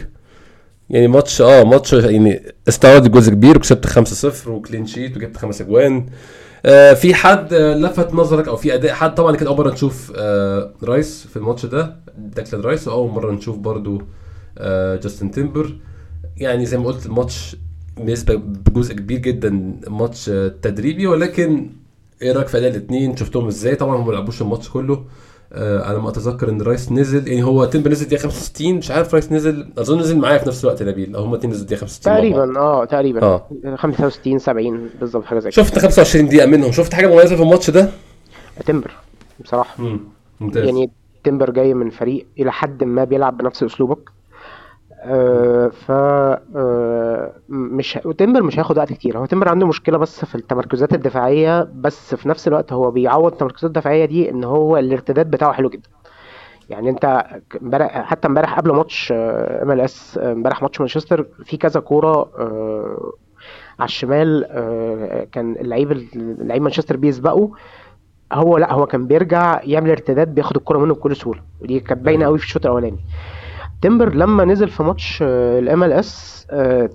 يعني 0.93 1.09
ماتش 1.09 1.41
آه 1.43 1.65
ماتش 1.65 1.93
يعني 1.93 2.43
استعرض 2.69 3.09
جزء 3.11 3.31
كبير 3.33 3.57
وكسبت 3.57 3.87
5-0 3.87 4.49
و 4.49 4.55
clean 4.55 4.87
sheet 4.87 5.17
وجبت 5.17 5.37
خمس 5.37 5.61
أجوان. 5.61 6.07
آه 6.67 6.95
في 6.95 7.15
حد 7.15 7.53
آه، 7.55 7.75
لفت 7.75 8.15
نظرك 8.15 8.49
أو 8.49 8.57
في 8.57 8.75
أداء 8.75 8.93
حد؟ 8.93 9.15
طبعا 9.15 9.37
كانت 9.37 9.47
أول 9.49 9.59
مرة 9.59 9.73
نشوف 9.73 10.13
آه 10.17 10.75
رايس 10.83 11.27
في 11.31 11.37
الماتش 11.37 11.67
ده 11.67 11.97
ديكلان 12.19 12.63
رايس. 12.63 12.89
واول 12.89 13.11
مرة 13.11 13.33
نشوف 13.33 13.57
برضو 13.59 14.03
آه 14.59 14.97
جاستن 14.97 15.31
تيمبر. 15.31 15.77
يعني 16.37 16.67
زي 16.67 16.79
ما 16.79 16.85
قلت 16.87 17.07
الماتش 17.07 17.57
بنسبه 17.97 18.35
بجزء 18.35 18.95
كبير 18.95 19.19
جدا 19.19 19.79
ماتش 19.89 20.29
آه، 20.29 20.49
تدريبي. 20.63 21.07
ولكن 21.07 21.71
إيه 22.23 22.33
رأيك 22.33 22.47
في 22.49 22.59
أداء 22.59 22.71
الاثنين 22.71 23.17
شفتهم 23.17 23.47
إزاي؟ 23.47 23.75
طبعا 23.77 23.97
هم 23.97 24.07
ما 24.07 24.13
لعبوش 24.13 24.43
الماتش 24.43 24.69
كله. 24.69 25.05
آه 25.55 25.83
على 25.83 25.99
ما 25.99 26.09
أتذكر 26.09 26.49
إن 26.49 26.63
رايس 26.63 26.93
نزل 26.93 27.29
يعني 27.29 27.43
هو 27.43 27.65
تيمبر 27.65 27.91
نزل 27.91 28.07
دقيقة 28.07 28.23
65 28.23 28.75
مش 28.75 28.91
عارف 28.91 29.15
رايس 29.15 29.33
نزل 29.33 29.69
أظن 29.79 29.99
نزل 29.99 30.19
معايا 30.19 30.39
في 30.39 30.49
نفس 30.49 30.65
الوقت 30.65 30.83
نبيل 30.83 31.17
هم 31.17 31.31
الاثنين 31.35 31.53
نزلوا 31.53 31.67
دقيقة 31.67 31.81
65 31.81 32.13
مع 32.13 32.19
بعض. 32.21 32.49
تقريبا 32.49 32.61
آه 32.61 32.85
تقريبا. 32.85 33.23
آه. 33.23 33.47
65 33.77 34.39
70 34.39 34.91
بالظبط 35.01 35.25
حاجة 35.25 35.39
زي 35.39 35.51
كده. 35.51 35.65
شفت 35.65 35.79
25 35.79 36.29
دقيقة 36.29 36.47
منهم؟ 36.47 36.73
شفت 36.73 36.95
حاجة 36.95 37.07
مميزة 37.07 37.37
في 37.37 37.43
الماتش 37.43 37.71
ده؟ 37.71 37.89
تمبر 38.67 38.91
بصراحة. 39.45 39.75
امم 39.79 40.01
ممتاز. 40.41 40.65
يعني 40.65 40.91
تمبر 41.25 41.51
جاي 41.51 41.75
من 41.75 41.91
فريق 41.91 42.27
إلى 42.39 42.53
حد 42.53 42.85
ما 42.85 43.05
بيلعب 43.05 43.37
بنفس 43.39 43.63
أسلوبك. 43.63 44.11
آه 45.05 45.72
مش 47.83 47.99
تمبر 48.19 48.43
مش 48.43 48.59
هياخد 48.59 48.79
وقت 48.79 48.93
كتير. 48.93 49.19
هو 49.19 49.27
تمبر 49.27 49.49
عنده 49.49 49.67
مشكلة 49.67 49.99
بس 49.99 50.25
في 50.25 50.35
التمركزات 50.35 50.95
الدفاعية 50.95 51.69
بس 51.75 52.15
في 52.15 52.29
نفس 52.29 52.49
الوقت 52.49 52.73
هو 52.73 52.91
بيعوض 52.91 53.33
التمركزات 53.33 53.65
الدفاعية 53.65 54.05
دي 54.05 54.31
إن 54.31 54.45
هو 54.45 54.77
الارتداد 54.77 55.31
بتاعه 55.31 55.53
حلو 55.53 55.69
جدا. 55.69 55.89
يعني 56.71 56.91
أنت 56.91 57.25
امبارح 57.63 58.03
حتى 58.03 58.29
امبارح 58.29 58.59
قبل 58.59 58.71
ماتش 58.73 59.13
MLS 59.13 60.19
امبارح 60.23 60.63
ماتش 60.63 60.81
مانشستر 60.81 61.27
في 61.45 61.57
كذا 61.57 61.81
كورة 61.81 62.13
آه 62.39 63.13
على 63.79 63.87
الشمال 63.89 64.47
آه 64.51 65.25
كان 65.33 65.53
اللعيب 65.53 65.93
اللعيب 65.93 66.63
مانشستر 66.63 66.97
بيسبقوا 66.97 67.49
هو 68.33 68.59
لا 68.59 68.73
هو 68.73 68.87
كان 68.87 69.07
بيرجع 69.07 69.61
يعمل 69.65 69.91
ارتداد 69.91 70.35
بياخد 70.35 70.57
الكرة 70.57 70.79
منه 70.79 70.95
بكل 70.95 71.17
سهولة. 71.17 71.41
ودي 71.61 71.81
كانت 71.81 72.01
باينة 72.01 72.21
أيوه 72.21 72.29
قوي 72.29 72.39
في 72.39 72.45
الشوط 72.45 72.67
الأولاني. 72.67 72.99
تمبر 73.83 74.15
لما 74.15 74.45
نزل 74.45 74.69
في 74.69 74.83
ماتش 74.83 75.19
ال 75.23 75.93
MLS 75.93 76.33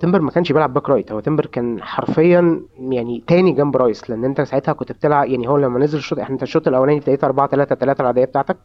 تمبر 0.00 0.20
ما 0.20 0.30
كانش 0.30 0.52
بيلعب 0.52 0.74
back 0.74 0.88
right. 0.88 1.12
هو 1.12 1.20
تمبر 1.20 1.46
كان 1.46 1.82
حرفيا 1.82 2.62
يعني 2.78 3.24
تاني 3.26 3.52
جنب 3.52 3.76
رايس 3.76 4.10
لأن 4.10 4.24
أنت 4.24 4.40
ساعتها 4.40 4.72
كنت 4.72 4.92
بتلعب 4.92 5.28
يعني 5.28 5.48
هو 5.48 5.56
لما 5.56 5.78
نزل 5.78 5.98
الشوط 5.98 6.18
إحنا 6.18 6.38
الشوط 6.42 6.68
الأولاني 6.68 6.98
ابتديت 6.98 7.24
4 7.24 7.48
3 7.48 7.74
3 7.74 8.00
العادية 8.02 8.24
بتاعتك. 8.24 8.56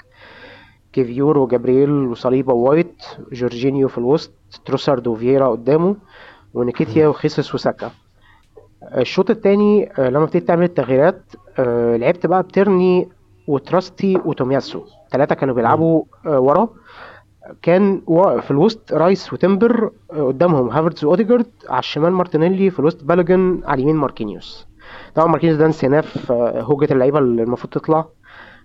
كيفيور 0.94 1.38
وجابرييل 1.38 1.90
وصليبا 1.92 2.54
ووايت 2.54 3.04
جورجينيو 3.32 3.88
في 3.88 3.98
الوسط 3.98 4.32
تروسارد 4.66 5.08
وفييرا 5.08 5.48
قدامه 5.48 5.96
ونيكيتيا 6.54 7.08
وخيسوس 7.08 7.56
وساكا. 7.56 7.92
الشوط 8.98 9.30
التاني 9.30 9.92
آه، 10.00 10.10
لما 10.10 10.24
ابتديت 10.24 10.48
تعمل 10.48 10.64
التغييرات 10.64 11.22
آه، 11.60 11.98
لعبت 11.98 12.26
بقى 12.26 12.44
بتيرني 12.44 13.10
وتراستي 13.48 14.18
وتومياسو. 14.26 14.84
ثلاثة 15.12 15.36
كانوا. 15.36 15.56
بيلعبوا 15.56 16.04
آه، 16.26 16.40
ورا. 16.40 16.70
كان 17.62 18.02
في 18.42 18.52
الوسط 18.52 18.94
رايس 18.94 19.34
وتمبر 19.34 19.92
آه، 20.14 20.24
قدامهم 20.24 20.70
هافرتز 20.70 21.06
وأوديجارد 21.06 21.46
على 21.70 21.80
الشمال 21.80 22.12
مارتينيلي 22.14 22.70
في 22.70 22.80
الوسط 22.80 23.04
بالوجن 23.04 23.62
على 23.66 23.76
اليمين 23.76 23.96
ماركينيوس. 23.96 24.68
طبعا 25.16 25.28
ماركينيوس 25.28 25.60
ده 25.60 25.68
نسيناه 25.68 26.02
في 26.02 26.34
آه، 26.34 26.62
هوجة 26.62 26.94
اللعيبة 26.94 27.20
اللي 27.20 27.44
المفروض 27.44 27.74
تطلع 27.74 28.06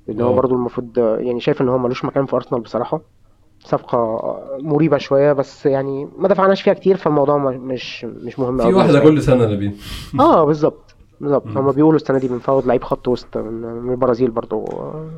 لأن 0.07 0.21
هو 0.21 0.33
برضو 0.33 0.55
المفروض 0.55 0.99
آه، 0.99 1.17
يعني 1.17 1.41
شايف 1.41 1.63
إن 1.63 1.69
هو 1.69 1.79
ملوش 1.79 2.05
مكان 2.05 2.27
في 2.27 2.37
أرسنال 2.37 2.61
بصراحة. 2.61 3.01
صفقة 3.61 4.21
مريبة 4.63 4.99
شوية 4.99 5.33
بس 5.33 5.67
يعني 5.67 6.09
ما 6.19 6.29
دفعناش 6.29 6.63
فيها 6.63 6.75
كتير 6.75 6.97
فالموضوع 6.97 7.37
مش 7.39 8.05
مش 8.05 8.39
مهم 8.39 8.57
في 8.59 8.65
لي 8.93 9.01
كل 9.01 9.23
يا 9.41 9.47
نبيل 9.47 9.73
آه 10.21 10.45
بالظبط. 10.45 10.88
بالظبط. 11.21 11.47
هما 11.47 11.73
بيقولوا 11.73 11.97
السنة 11.97 12.19
دي 12.19 12.29
بنفاوض 12.29 12.67
لعيب 12.67 12.85
خط 12.85 13.09
وسط 13.09 13.37
من 13.37 13.91
البرازيل 13.91 14.31
برضو. 14.31 14.65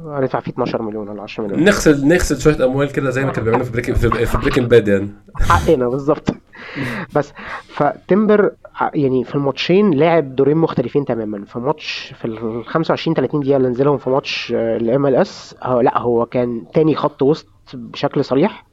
هندفع 0.06 0.40
فيه 0.40 0.52
12 0.52 0.82
مليون 0.82 1.08
ولا 1.08 1.22
10 1.22 1.44
مليون. 1.44 1.64
نغسل 1.64 2.08
نغسل 2.08 2.40
شوية 2.40 2.64
أموال 2.64 2.92
كده 2.92 3.10
زي 3.10 3.24
ما 3.24 3.30
كانوا 3.30 3.44
بيعملوا 3.44 3.66
في 3.66 3.72
Breaking 3.72 3.96
في, 3.96 4.38
Breaking 4.38 4.70
Bad 4.70 4.88
يعني. 4.88 5.08
حقنا 5.40 5.88
بالظبط. 5.88 6.30
بس 7.16 7.32
فتمبر 7.68 8.50
يعني 8.94 9.24
في 9.24 9.34
الماتشين 9.34 9.94
لعب 9.94 10.36
دورين 10.36 10.56
مختلفين 10.56 11.04
تماما. 11.04 11.44
في 11.44 11.58
ماتش 11.58 12.14
في 12.18 12.24
ال 12.24 12.64
25 12.66 13.14
30 13.14 13.40
دقيقة 13.40 13.56
اللي 13.56 13.68
نزلهم 13.68 13.98
في 13.98 14.10
ماتش 14.10 14.52
ال 14.56 15.14
MLS 15.14 15.54
لا 15.64 15.98
هو 15.98 16.26
كان 16.26 16.62
تاني 16.74 16.94
خط 16.94 17.22
وسط 17.22 17.46
بشكل 17.74 18.24
صريح. 18.24 18.69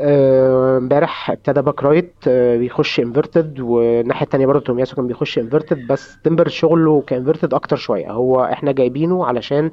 آه، 0.00 0.78
امبارح 0.78 1.30
ابتدى 1.30 1.62
back 1.62 1.82
right 1.82 2.14
آه، 2.28 2.56
بيخش 2.56 3.00
inverted 3.00 3.60
والناحية 3.60 4.24
التانية 4.24 4.46
برضه 4.46 4.60
تومياسو 4.64 4.96
كان 4.96 5.06
بيخش 5.06 5.38
inverted 5.38 5.86
بس 5.86 6.16
تمبر 6.24 6.48
شغله 6.48 7.02
ك 7.06 7.11
inverted 7.11 7.54
أكتر 7.54 7.76
شوية. 7.76 8.10
هو 8.12 8.44
إحنا 8.44 8.72
جايبينه 8.72 9.26
علشان 9.26 9.70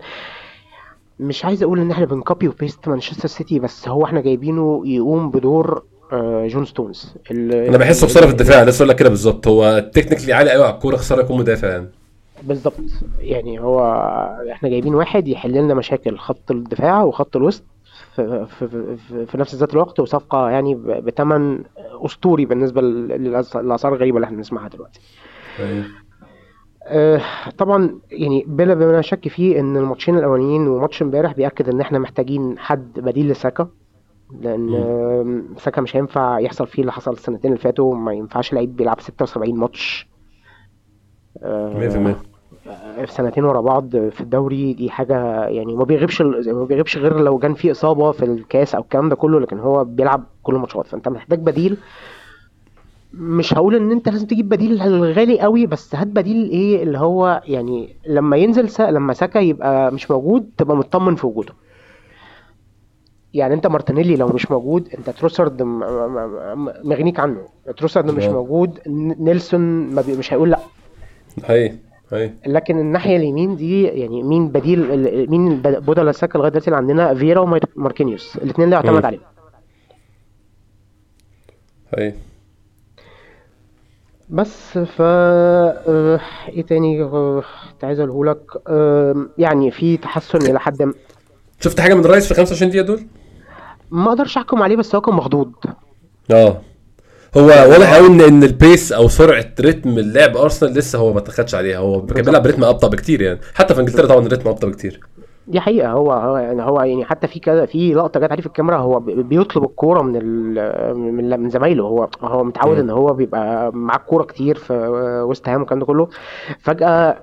مش 1.19 1.45
عايز 1.45 1.63
أقول 1.63 1.79
إن 1.79 1.91
إحنا 1.91 2.05
بن 2.05 2.19
copy 2.19 2.47
و 2.47 2.54
paste 2.54 2.87
مانشستر 2.87 3.27
سيتي 3.27 3.59
بس 3.59 3.87
هو 3.87 4.05
إحنا 4.05 4.21
جايبينه 4.21 4.81
يقوم 4.85 5.31
بدور 5.31 5.83
آه، 6.13 6.47
جون 6.47 6.65
ستونز 6.65 7.13
ال- 7.31 7.53
أنا 7.53 7.77
بحسه 7.77 8.07
خساره 8.07 8.25
في 8.25 8.31
الدفاع 8.31 8.63
لسه 8.63 8.77
أقول 8.83 8.89
لك 8.89 8.95
كده 8.95 9.09
بالظبط. 9.09 9.47
هو 9.47 9.89
technically 9.93 10.33
عالي 10.33 10.51
قوي 10.51 10.63
على 10.63 10.73
الكورة 10.73 10.95
خساره 10.95 11.21
يكون 11.21 11.37
مدافع 11.37 11.67
يعني. 11.67 11.89
بالظبط. 12.43 12.73
يعني 13.19 13.59
هو 13.59 13.79
إحنا 14.51 14.69
جايبين 14.69 14.95
واحد 14.95 15.27
يحل 15.27 15.51
لنا 15.51 15.73
مشاكل 15.73 16.17
خط 16.17 16.51
الدفاع 16.51 17.03
وخط 17.03 17.35
الوسط. 17.35 17.63
في, 18.15 18.45
في, 18.45 18.67
في, 18.97 19.25
في 19.25 19.37
نفس 19.37 19.55
ذات 19.55 19.73
الوقت 19.73 19.99
وصفقة 19.99 20.49
يعني 20.49 20.75
ب- 20.75 20.87
بتمن 21.05 21.63
أسطوري 22.05 22.45
بالنسبة 22.45 22.81
لل- 22.81 23.07
للأسعار 23.07 23.93
الغريبة 23.93 24.17
اللي 24.17 24.25
إحنا 24.25 24.37
بنسمعها 24.37 24.67
دلوقتي. 24.67 24.99
أيوه 25.59 25.85
آه، 26.87 27.21
طبعا 27.57 27.99
يعني 28.11 28.43
بلا 28.47 28.73
بلا 28.73 29.01
شك 29.01 29.27
فيه 29.27 29.59
إن 29.59 29.77
الماتشين 29.77 30.17
الأولانيين 30.17 30.67
وماتش 30.67 31.01
امبارح 31.01 31.31
بيأكد 31.33 31.69
إن 31.69 31.81
إحنا 31.81 31.99
محتاجين 31.99 32.59
حد 32.59 32.99
بديل 32.99 33.29
لساكا 33.29 33.67
لأن 34.39 34.69
ساكا 35.57 35.81
مش 35.81 35.95
هينفع 35.95 36.39
يحصل 36.39 36.67
فيه 36.67 36.81
اللي 36.81 36.91
حصل 36.91 37.11
السنتين 37.13 37.51
اللي 37.51 37.63
فاتوا 37.63 37.95
ما 37.95 38.13
ينفعش 38.13 38.53
لعيب 38.53 38.75
بيلعب 38.75 38.99
76 39.01 39.55
ماتش. 39.55 40.07
100% 41.35 41.43
آه، 41.43 42.15
في 43.05 43.11
سنتين 43.11 43.43
ورا 43.45 43.61
بعض 43.61 43.89
في 43.97 44.21
الدوري 44.21 44.73
دي 44.73 44.89
حاجة 44.89 45.45
يعني 45.45 45.75
ما 45.75 45.83
بيغيبش 45.83 46.21
ما 46.21 46.63
بيغيبش 46.65 46.97
غير 46.97 47.19
لو 47.19 47.37
كان 47.37 47.53
في 47.53 47.71
إصابة 47.71 48.11
في 48.11 48.25
الكاس 48.25 48.75
أو 48.75 48.81
الكلام 48.81 49.09
ده 49.09 49.15
كله 49.15 49.39
لكن 49.39 49.59
هو 49.59 49.83
بيلعب 49.83 50.23
كل 50.43 50.55
الماتشات. 50.55 50.87
فأنت 50.87 51.07
محتاج 51.07 51.39
بديل. 51.39 51.77
مش 53.13 53.53
هقول 53.53 53.75
إن 53.75 53.91
أنت 53.91 54.09
لازم 54.09 54.27
تجيب 54.27 54.49
بديل 54.49 54.81
غالي 55.13 55.39
قوي 55.39 55.65
بس 55.65 55.95
هات 55.95 56.07
بديل 56.07 56.49
إيه 56.49 56.83
اللي 56.83 56.97
هو 56.97 57.41
يعني 57.47 57.95
لما 58.07 58.37
ينزل 58.37 58.69
سا... 58.69 58.91
لما 58.91 59.13
ساكا 59.13 59.39
يبقى 59.39 59.91
مش 59.91 60.11
موجود 60.11 60.49
تبقى 60.57 60.77
مطمن 60.77 61.15
في 61.15 61.27
وجوده. 61.27 61.53
يعني 63.33 63.53
أنت 63.53 63.67
مارتينيلي 63.67 64.15
لو 64.15 64.27
مش 64.27 64.51
موجود 64.51 64.89
أنت 64.97 65.09
م- 65.61 66.89
مغنيك 66.89 67.19
عنه. 67.19 67.41
تروسارد 67.77 68.11
مش 68.11 68.23
آه. 68.23 68.31
موجود 68.31 68.79
نيلسون 69.19 69.61
ما 69.95 70.01
بي- 70.01 70.15
مش 70.15 70.33
هيقول 70.33 70.49
لأ. 70.51 70.59
هي 71.45 71.75
هي 72.13 72.33
لكن 72.45 72.79
الناحية 72.79 73.17
اليمين 73.17 73.55
دي 73.55 73.83
يعني 73.83 74.23
مين 74.23 74.47
بديل 74.47 74.79
مين 75.29 75.55
ب- 75.61 75.67
بدل 75.85 76.09
ساكا 76.09 76.37
لغاية 76.37 76.49
دلوقتي 76.51 76.67
اللي 76.67 76.77
عندنا؟ 76.77 77.13
فييرا 77.13 77.39
وماركينيوس 77.75 78.35
الاثنين 78.37 78.65
اللي 78.65 78.75
يعتمد. 78.75 79.05
عليهم. 79.05 79.21
هي 81.97 82.13
بس 84.29 84.77
ف 84.77 85.01
آه، 85.01 86.19
إيه 86.49 86.61
تاني 86.61 87.05
كنت 87.09 87.83
عايز 87.83 87.99
اقوله 87.99 88.31
لك؟ 88.31 88.41
يعني 89.37 89.71
في 89.71 89.97
تحسن 89.97 90.37
إلى 90.49 90.59
حد 90.59 90.83
ما. 90.83 90.93
شفت 91.59 91.79
حاجة 91.79 91.93
من 91.93 92.05
رايس 92.05 92.27
في 92.27 92.33
25 92.33 92.71
دقيقة 92.71 92.85
دول؟ 92.85 93.01
ما 93.91 94.09
أقدرش 94.09 94.37
احكم 94.37 94.63
عليه 94.63 94.75
بس 94.75 94.95
هو 94.95 95.01
كان 95.01 95.15
مخضوض. 95.15 95.51
آه. 96.31 96.61
هو 97.37 97.45
واضح 97.47 97.95
قوي 97.95 98.07
ان 98.07 98.21
إن 98.21 98.43
ال 98.43 98.53
pace 98.53 98.91
أو 98.91 99.07
سرعة 99.07 99.45
رتم 99.61 99.89
اللعب 99.97 100.37
أرسنال 100.37 100.73
لسه 100.73 100.99
هو 100.99 101.13
ما 101.13 101.19
اتخدش 101.19 101.55
عليها. 101.55 101.77
هو 101.77 102.05
كان 102.05 102.23
بيلعب 102.25 102.43
برتم 102.43 102.63
أبطأ 102.63 102.87
بكتير 102.87 103.21
يعني. 103.21 103.39
حتى 103.55 103.73
في 103.73 103.79
إنجلترا 103.81 104.07
طبعا 104.07 104.25
الريتم 104.25 104.49
أبطأ 104.49 104.67
بكتير. 104.67 104.99
دي 105.47 105.59
حقيقة. 105.59 105.91
هو 105.91 106.11
هو 106.11 106.37
يعني 106.37 106.61
هو 106.63 106.81
يعني 106.81 107.05
حتى 107.05 107.27
في 107.27 107.39
كذا 107.39 107.65
في 107.65 107.93
لقطة 107.93 108.19
جت 108.19 108.31
عليه 108.31 108.41
في 108.41 108.47
الكاميرا 108.47 108.77
هو 108.77 108.99
بي- 108.99 109.23
بيطلب 109.23 109.63
الكورة 109.63 110.01
من 110.01 110.13
من 111.15 111.39
من 111.39 111.49
زمايله. 111.49 111.83
هو 111.83 112.07
هو 112.21 112.43
متعود. 112.43 112.79
إن 112.79 112.89
هو 112.89 113.13
بيبقى 113.13 113.71
معاه 113.73 113.97
الكورة 113.97 114.23
كتير 114.23 114.55
في 114.57 114.73
وسط 115.29 115.49
هام 115.49 115.59
والكلام 115.59 115.79
ده 115.79 115.85
كله. 115.85 116.07
فجأة 116.59 117.17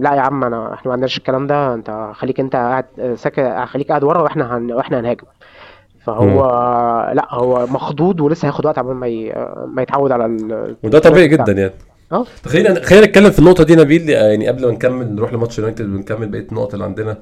لا 0.00 0.14
يا 0.14 0.20
عم 0.20 0.44
انا 0.44 0.74
إحنا 0.74 0.86
ما 0.88 0.92
عندناش 0.92 1.18
الكلام 1.18 1.46
ده. 1.46 1.74
أنت 1.74 2.10
خليك 2.14 2.40
أنت 2.40 2.56
قاعد 2.56 2.84
ساكت 3.14 3.64
خليك 3.68 3.88
قاعد 3.88 4.04
ورا 4.04 4.22
وإحنا 4.22 4.56
هن 4.56 4.72
وإحنا 4.72 5.00
هنهاجم. 5.00 5.24
فهو 6.06 6.40
لا 7.14 7.26
هو 7.34 7.66
مخضوض 7.66 8.20
ولسه 8.20 8.46
هياخد 8.46 8.66
وقت 8.66 8.78
عبال 8.78 8.94
ما 8.96 9.06
ي- 9.06 9.32
ما 9.74 9.82
يتعود 9.82 10.12
على 10.12 10.26
ال 10.26 10.76
وده 10.82 10.98
طبيعي 10.98 11.28
جدا 11.28 11.52
يعني. 11.52 11.72
آه. 12.12 12.24
خلينا 12.46 12.80
خلينا 12.84 13.06
نتكلم 13.06 13.30
في 13.30 13.38
النقطة 13.38 13.64
دي 13.64 13.76
نبيل 13.76 14.10
يعني 14.10 14.48
قبل 14.48 14.66
ما 14.66 14.72
نكمل 14.72 15.14
نروح 15.14 15.32
لماتش 15.32 15.58
يونايتد 15.58 15.84
ونكمل 15.84 16.28
بقية 16.28 16.46
النقط 16.52 16.72
اللي 16.74 16.84
عندنا. 16.84 17.18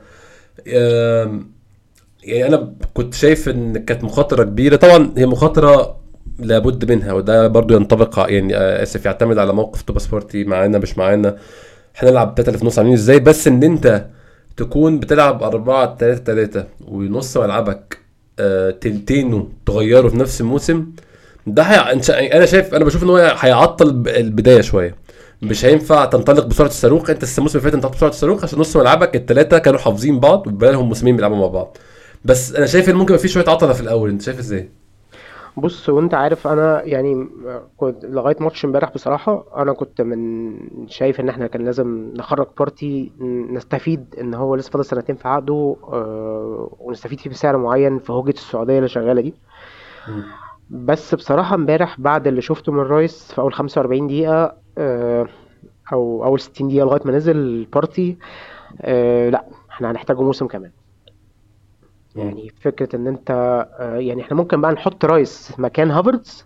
يعني 2.24 2.46
أنا 2.48 2.72
كنت 2.94 3.14
شايف 3.14 3.48
إن 3.48 3.78
كانت 3.84 4.04
مخاطرة 4.04 4.44
كبيرة. 4.44 4.76
طبعا 4.76 5.12
هي 5.16 5.26
مخاطرة 5.26 5.96
لابد 6.38 6.92
منها 6.92 7.12
وده 7.12 7.48
برضو 7.48 7.74
ينطبق 7.76 8.18
ع- 8.18 8.28
يعني 8.28 8.56
آه، 8.56 8.82
آسف 8.82 9.04
يعتمد 9.06 9.38
على 9.38 9.52
موقف 9.52 9.82
توبا 9.82 9.98
سبورتي 9.98 10.44
معانا 10.44 10.78
مش 10.78 10.98
معانا. 10.98 11.36
هنلعب 11.96 12.34
تلاتة 12.34 12.48
اللي 12.48 12.58
في 12.58 12.62
النص 12.62 12.78
عاملين 12.78 12.94
إزاي؟ 12.94 13.20
بس 13.20 13.48
إن 13.48 13.62
أنت 13.62 14.06
تكون 14.56 14.98
بتلعب 14.98 15.42
4 15.42 15.96
3 15.96 16.24
3 16.24 16.64
ونص 16.88 17.36
ملعبك 17.36 17.98
آه، 17.98 18.03
تلتينه 18.80 19.48
تغيره 19.66 20.08
في 20.08 20.16
نفس 20.16 20.40
الموسم 20.40 20.86
ده. 21.46 21.62
إن 21.92 22.02
شاء- 22.02 22.36
أنا 22.36 22.46
شايف 22.46 22.74
أنا 22.74 22.84
بشوف 22.84 23.02
إن 23.02 23.08
هو 23.08 23.16
هيعطل 23.38 23.88
البداية 24.08 24.60
شوية 24.60 24.94
مش 25.42 25.64
هينفع 25.64 26.04
تنطلق 26.04 26.44
بسرعة 26.46 26.68
الصاروخ 26.68 27.10
أنت 27.10 27.24
الموسم 27.38 27.58
اللي 27.58 27.70
فات 27.70 27.74
انت 27.84 27.86
بسرعة 27.86 28.10
الصاروخ 28.10 28.44
عشان 28.44 28.58
نص 28.58 28.76
ملعبك 28.76 29.16
الثلاثه 29.16 29.58
كانوا 29.58 29.78
حافظين 29.78 30.20
بعض 30.20 30.46
وبقى 30.46 30.72
لهم 30.72 30.88
موسمين 30.88 31.16
بيلعبوا 31.16 31.36
مع 31.36 31.46
بعض 31.46 31.76
بس 32.24 32.52
أنا 32.54 32.66
شايف 32.66 32.88
إن 32.88 32.94
ممكن 32.94 33.14
يبقى 33.14 33.22
في 33.22 33.28
شوية 33.28 33.44
عطلة 33.48 33.72
في 33.72 33.80
الأول 33.80 34.10
أنت 34.10 34.22
شايف 34.22 34.38
إزاي؟ 34.38 34.70
بص 35.56 35.88
وانت 35.88 36.14
عارف 36.14 36.46
أنا 36.46 36.82
يعني 36.84 37.28
كنت 37.76 38.04
لغاية 38.04 38.36
ماتش 38.40 38.64
امبارح 38.64 38.90
بصراحة 38.94 39.46
أنا 39.62 39.72
كنت 39.72 40.00
من 40.00 40.88
شايف 40.88 41.20
ان 41.20 41.28
إحنا 41.28 41.46
كان 41.46 41.64
لازم 41.64 42.12
نخرج 42.16 42.46
بارتي 42.58 43.12
نستفيد 43.50 44.14
ان 44.20 44.34
هو 44.34 44.54
لسه 44.54 44.70
فاضل 44.70 44.84
سنتين 44.84 45.16
في 45.16 45.28
عقده 45.28 45.76
آه، 45.84 46.76
ونستفيد 46.80 47.20
فيه 47.20 47.30
بسعر 47.30 47.56
معين 47.56 47.98
في 47.98 48.12
هوجة 48.12 48.30
السعودية 48.30 48.78
اللي 48.78 48.88
شغالة 48.88 49.20
دي. 49.20 49.34
بس 50.70 51.14
بصراحة 51.14 51.54
امبارح 51.54 52.00
بعد 52.00 52.26
اللي 52.26 52.40
شفته 52.42 52.72
من 52.72 52.78
رايس 52.80 53.32
في 53.32 53.38
أول 53.40 53.54
45 53.54 54.06
دقيقة 54.06 54.56
آه، 54.78 55.28
أو 55.92 56.24
أول 56.24 56.40
60 56.40 56.68
دقيقة 56.68 56.84
لغاية 56.84 57.00
ما 57.04 57.12
نزل 57.12 57.64
بارتي 57.74 58.18
آه، 58.80 59.30
لا 59.30 59.46
إحنا 59.70 59.90
هنحتاجه 59.90 60.22
موسم 60.22 60.46
كمان 60.46 60.72
يعني 62.16 62.52
فكرة 62.60 62.96
إن 62.96 63.06
أنت 63.06 63.30
آه، 63.78 63.96
يعني 63.96 64.22
إحنا 64.22 64.36
ممكن 64.36 64.60
بقى 64.60 64.72
نحط 64.72 65.04
رايس 65.04 65.52
مكان 65.58 65.90
هافرتز 65.90 66.44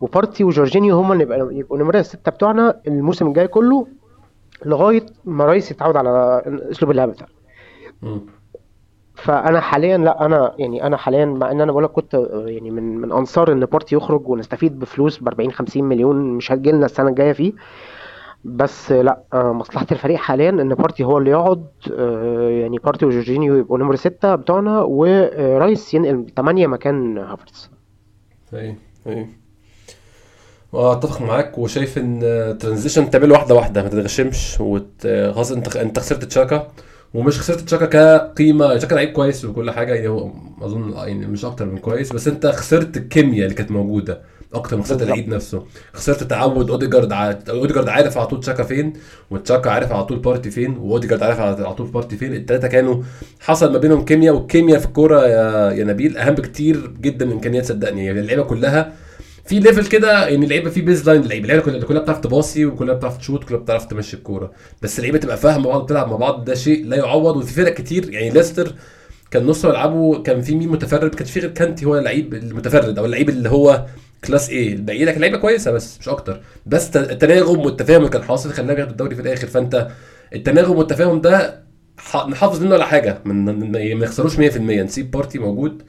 وبارتي 0.00 0.44
وجورجينيو 0.44 0.96
هما 0.98 1.12
اللي 1.12 1.24
يبقى 1.24 1.38
يبقوا 1.56 1.78
نمرة 1.78 1.98
الستة 1.98 2.30
بتوعنا 2.32 2.80
الموسم 2.86 3.26
الجاي 3.26 3.48
كله 3.48 3.86
لغاية 4.64 5.06
ما 5.24 5.44
رايس 5.44 5.70
يتعود 5.70 5.96
على 5.96 6.42
أسلوب 6.70 6.90
اللعب 6.90 7.08
بتاعه. 7.08 7.28
فأنا 9.14 9.60
حاليا 9.60 9.98
لا 9.98 10.26
أنا 10.26 10.54
يعني 10.58 10.86
أنا 10.86 10.96
حاليا 10.96 11.24
مع 11.24 11.50
إن 11.50 11.60
أنا 11.60 11.72
بقول 11.72 11.84
لك 11.84 11.90
كنت 11.90 12.14
آه، 12.14 12.44
يعني 12.46 12.70
من 12.70 12.98
من 12.98 13.12
أنصار 13.12 13.52
إن 13.52 13.60
بارتي 13.66 13.96
يخرج 13.96 14.28
ونستفيد 14.28 14.78
بفلوس 14.78 15.18
ب 15.18 15.28
40 15.28 15.52
50 15.52 15.84
مليون 15.84 16.16
مش 16.16 16.52
هتجيلنا 16.52 16.86
السنة 16.86 17.08
الجاية 17.08 17.32
فيه 17.32 17.52
بس 18.44 18.92
لا 18.92 19.22
آه، 19.32 19.52
مصلحة 19.52 19.86
الفريق 19.92 20.16
حاليا 20.16 20.50
إن 20.50 20.74
بارتي 20.74 21.04
هو 21.04 21.18
اللي 21.18 21.30
يقعد 21.30 21.66
آه، 21.92 22.48
يعني 22.50 22.78
بارتي 22.78 23.06
وجورجينيو 23.06 23.56
يبقوا 23.56 23.78
نمرة 23.78 23.96
ستة 23.96 24.34
بتوعنا 24.34 24.80
ورايس 24.80 25.94
ينقل 25.94 26.26
تمانية 26.36 26.66
مكان 26.66 27.18
هافرتز 27.18 27.70
أي 28.54 28.76
أي. 29.06 29.28
واتفق 30.72 31.22
معاك 31.22 31.58
وشايف 31.58 31.98
إن 31.98 32.20
transition 32.60 33.10
تعمل 33.10 33.32
واحدة 33.32 33.54
واحدة 33.54 33.82
ما 33.82 33.88
تتغشمش 33.88 34.60
وت... 34.60 35.06
خلاص 35.06 35.52
انت 35.52 35.76
أنت 35.76 35.98
خسرت 35.98 36.24
تشاكا 36.24 36.68
ومش 37.14 37.40
خسرت 37.40 37.60
تشاكا 37.60 37.86
كقيمة 38.18 38.76
تشاكا 38.76 38.94
لعيب 38.94 39.12
كويس 39.12 39.44
وكل 39.44 39.70
حاجة 39.70 39.94
يعني 39.94 40.08
هو 40.08 40.30
أظن 40.62 40.92
يعني 40.92 41.26
مش 41.26 41.44
أكتر 41.44 41.66
من 41.66 41.78
كويس 41.78 42.12
بس 42.12 42.28
أنت 42.28 42.46
خسرت 42.46 42.96
الكيمياء 42.96 43.44
اللي 43.44 43.54
كانت 43.54 43.70
موجودة. 43.70 44.22
أكتر 44.54 44.76
من 44.76 44.82
خسرت 44.82 44.98
بالظبط. 44.98 45.10
اللعيب 45.12 45.34
نفسه. 45.34 45.62
خسرت 45.92 46.22
تعود 46.22 46.70
أوديجارد 46.70 47.12
ع... 47.12 47.34
أوديجارد 47.48 47.88
عارف 47.88 48.18
على 48.18 48.26
طول 48.26 48.40
تشاكا 48.40 48.62
فين 48.62 48.92
وتشاكا 49.30 49.70
عارف 49.70 49.92
على 49.92 50.04
طول 50.04 50.18
بارتي 50.18 50.50
فين 50.50 50.76
وأوديجارد 50.76 51.22
عارف 51.22 51.40
على 51.40 51.74
طول 51.74 51.86
بارتي 51.86 52.16
فين. 52.16 52.34
الثلاثه 52.34 52.68
كانوا 52.68 53.02
حصل 53.40 53.72
ما 53.72 53.78
بينهم 53.78 54.04
كيمياء 54.04 54.34
والكيمياء 54.34 54.78
في 54.78 54.86
الكورة 54.86 55.26
يا 55.26 55.70
يا 55.70 55.84
نبيل 55.84 56.16
أهم 56.18 56.34
بكتير 56.34 56.90
جدا 57.00 57.26
من 57.26 57.32
امكانيات 57.32 57.66
صدقني. 57.66 58.06
يعني 58.06 58.20
اللعيبة 58.20 58.42
كلها 58.42 58.92
في 59.46 59.60
level 59.60 59.86
كده 59.86 60.28
يعني 60.28 60.44
اللعيبة 60.44 60.70
في 60.70 60.80
baseline 60.80 61.22
اللعيبة 61.22 61.44
اللعيبه 61.44 61.64
كلها 61.64 61.80
كلها 61.80 62.02
بتعرف 62.02 62.18
تباصي 62.20 62.66
وكلها 62.66 62.94
بتعرف 62.94 63.16
تشوت 63.18 63.44
وكلها 63.44 63.60
بتعرف 63.60 63.84
تمشي 63.84 64.16
الكورة. 64.16 64.50
بس 64.82 64.98
اللعيبة 64.98 65.18
تبقى 65.18 65.36
فاهمة 65.36 65.68
بعض 65.68 65.84
بتلعب 65.84 66.08
مع 66.10 66.16
بعض 66.16 66.44
ده 66.44 66.54
شيء 66.54 66.86
لا 66.86 66.96
يعوض. 66.96 67.36
وفي 67.36 67.52
فرق 67.54 67.74
كتير 67.74 68.10
يعني 68.12 68.30
ليستر 68.30 68.74
كان 69.30 69.46
نص 69.46 69.64
ملعبه 69.64 70.22
كان 70.22 70.40
في 70.42 70.54
مين 70.54 70.68
متفرد 70.68 71.04
ما 71.04 71.08
كانش 71.10 71.30
في 71.30 71.40
غير 71.40 71.50
كانتي 71.50 71.84
هو 71.86 71.98
اللعيب 71.98 72.34
المتفرد 72.34 72.98
أو 72.98 73.04
اللعيب 73.04 73.28
اللي 73.28 73.48
هو 73.48 73.86
class 74.24 74.50
A 74.50 74.72
الباقيين 74.74 75.10
كان 75.10 75.20
لعيبة 75.20 75.38
كويسة 75.38 75.70
بس 75.70 75.98
مش 76.00 76.08
أكتر. 76.08 76.40
بس 76.66 76.96
التناغم 76.96 77.58
والتفاهم 77.60 77.98
اللي 77.98 78.08
كان 78.10 78.22
حاصل 78.22 78.52
خلاهم 78.52 78.70
ياخدوا 78.78 78.90
الدوري 78.92 79.14
في 79.14 79.22
الآخر. 79.22 79.46
فأنت 79.46 79.88
التناغم 80.34 80.76
والتفاهم 80.76 81.20
ده 81.20 81.64
نحافظ 82.28 82.62
منه 82.62 82.74
على 82.74 82.86
حاجة. 82.86 83.18
ما 83.24 83.52
نخسروش 83.94 84.36
100% 84.36 84.40
نسيب 84.58 85.10
بارتي 85.10 85.38
موجود 85.38 85.82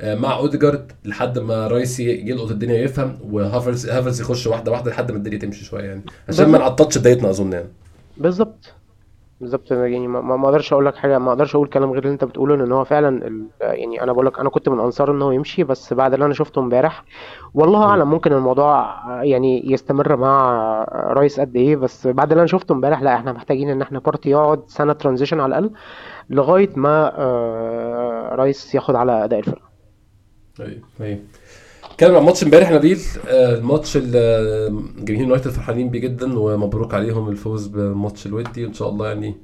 آه، 0.00 0.14
مع 0.14 0.36
أوديجارد 0.36 0.92
لحد 1.04 1.38
ما 1.38 1.66
رايس 1.66 2.00
ي- 2.00 2.04
يلقط 2.28 2.50
الدنيا 2.50 2.80
ويفهم 2.80 3.18
وهافرتز 3.22 3.88
هافرتز 3.90 4.20
يخش 4.20 4.46
واحدة 4.46 4.72
واحدة 4.72 4.90
لحد 4.90 5.10
ما 5.10 5.16
الدنيا 5.18 5.38
تمشي 5.38 5.64
شوية 5.64 5.84
يعني. 5.84 6.02
عشان 6.28 6.48
ما. 6.48 6.58
نعطلش 6.58 6.98
بدايتنا 6.98 7.30
أظن 7.30 7.52
يعني. 7.52 7.68
بالظبط. 8.16 8.72
بالظبط 9.40 9.70
يعني 9.70 10.08
ما 10.08 10.20
ما 10.20 10.36
ما 10.36 10.44
أقدرش 10.48 10.72
أقول 10.72 10.86
لك 10.86 10.96
حاجة 10.96 11.18
ما 11.18 11.28
أقدرش 11.28 11.54
أقول 11.54 11.68
كلام 11.68 11.90
غير 11.90 12.02
اللي 12.02 12.12
انت 12.12 12.24
بتقوله 12.24 12.56
لأن 12.56 12.72
هو 12.72 12.84
فعلا 12.84 13.26
ال... 13.26 13.48
يعني 13.60 14.02
أنا 14.02 14.12
بقول 14.12 14.26
لك 14.26 14.38
أنا 14.38 14.50
كنت 14.50 14.68
من 14.68 14.80
أنصار 14.80 15.10
إن 15.10 15.22
هو 15.22 15.30
يمشي 15.30 15.64
بس 15.64 15.92
بعد 15.92 16.12
اللي 16.12 16.24
أنا 16.24 16.34
شفته 16.34 16.58
امبارح 16.58 17.04
والله 17.54 17.84
أعلم 17.84 18.10
ممكن 18.10 18.32
الموضوع 18.32 19.00
يعني 19.22 19.72
يستمر 19.72 20.16
مع 20.16 20.52
رايس 20.92 21.40
قد 21.40 21.56
إيه 21.56 21.76
بس 21.76 22.06
بعد 22.06 22.30
اللي 22.30 22.40
أنا 22.40 22.46
شفته 22.48 22.72
امبارح 22.72 23.02
لا 23.02 23.14
إحنا 23.14 23.32
محتاجين 23.32 23.68
إن 23.70 23.82
إحنا 23.82 23.98
بارتي 23.98 24.30
يقعد 24.30 24.62
سنة 24.66 24.92
transition 24.92 25.40
على 25.40 25.58
الأقل 25.58 25.74
لغاية 26.30 26.70
ما 26.76 27.12
آه، 27.18 28.34
رايس 28.34 28.74
ياخد 28.74 28.94
على 28.94 29.24
أداء 29.24 29.38
الفرقة. 29.38 29.70
أيوه 30.60 30.82
أيوه 31.00 31.18
كان 32.00 32.14
عن 32.14 32.22
ماتش 32.22 32.42
امبارح 32.44 32.70
نبيل. 32.72 33.00
آه، 33.28 33.54
الماتش 33.54 33.96
اللي 33.96 34.82
جماهير 34.98 35.24
يونايتد 35.26 35.50
فرحانين 35.50 35.90
بيه 35.90 35.98
جدا 36.00 36.38
ومبروك 36.38 36.94
عليهم 36.94 37.28
الفوز 37.28 37.66
بالماتش 37.66 38.26
الودي. 38.26 38.64
وإن 38.64 38.74
شاء 38.74 38.88
الله 38.88 39.08
يعني 39.08 39.36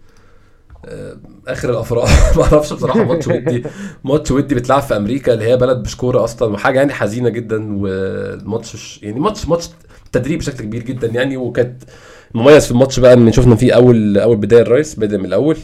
آه، 0.85 1.17
آخر 1.49 1.71
الأفراح. 1.71 2.11
ما 2.37 2.43
أعرفش 2.45 2.73
بصراحة 2.73 3.05
ماتش 3.05 3.27
ودي. 3.37 3.63
ماتش 4.05 4.31
ودي 4.31 4.55
بيتلعب 4.55 4.83
في 4.83 4.97
أمريكا 4.97 5.33
اللي 5.35 5.45
هي 5.45 5.57
بلد 5.57 5.79
مش 5.85 5.97
كورة 5.97 6.25
أصلا 6.25 6.53
وحاجة 6.53 6.79
يعني 6.79 6.93
حزينة 6.93 7.29
جدا. 7.29 7.77
والماتش 7.83 9.03
يعني 9.03 9.21
ماتش 9.21 9.49
ماتش 9.49 9.69
تدريب 10.13 10.39
بشكل 10.39 10.65
كبير 10.65 10.83
جدا 10.83 11.07
يعني. 11.07 11.37
وكانت 11.37 11.83
مميز 12.35 12.65
في 12.65 12.71
الماتش 12.71 13.01
بقى 13.01 13.13
إن 13.13 13.33
شفنا 13.33 13.55
فيه 13.57 13.73
أول 13.73 14.19
أول 14.19 14.37
بداية 14.37 14.63
لرايس 14.63 14.95
بدا 14.95 15.19
من 15.19 15.25
الأول. 15.25 15.57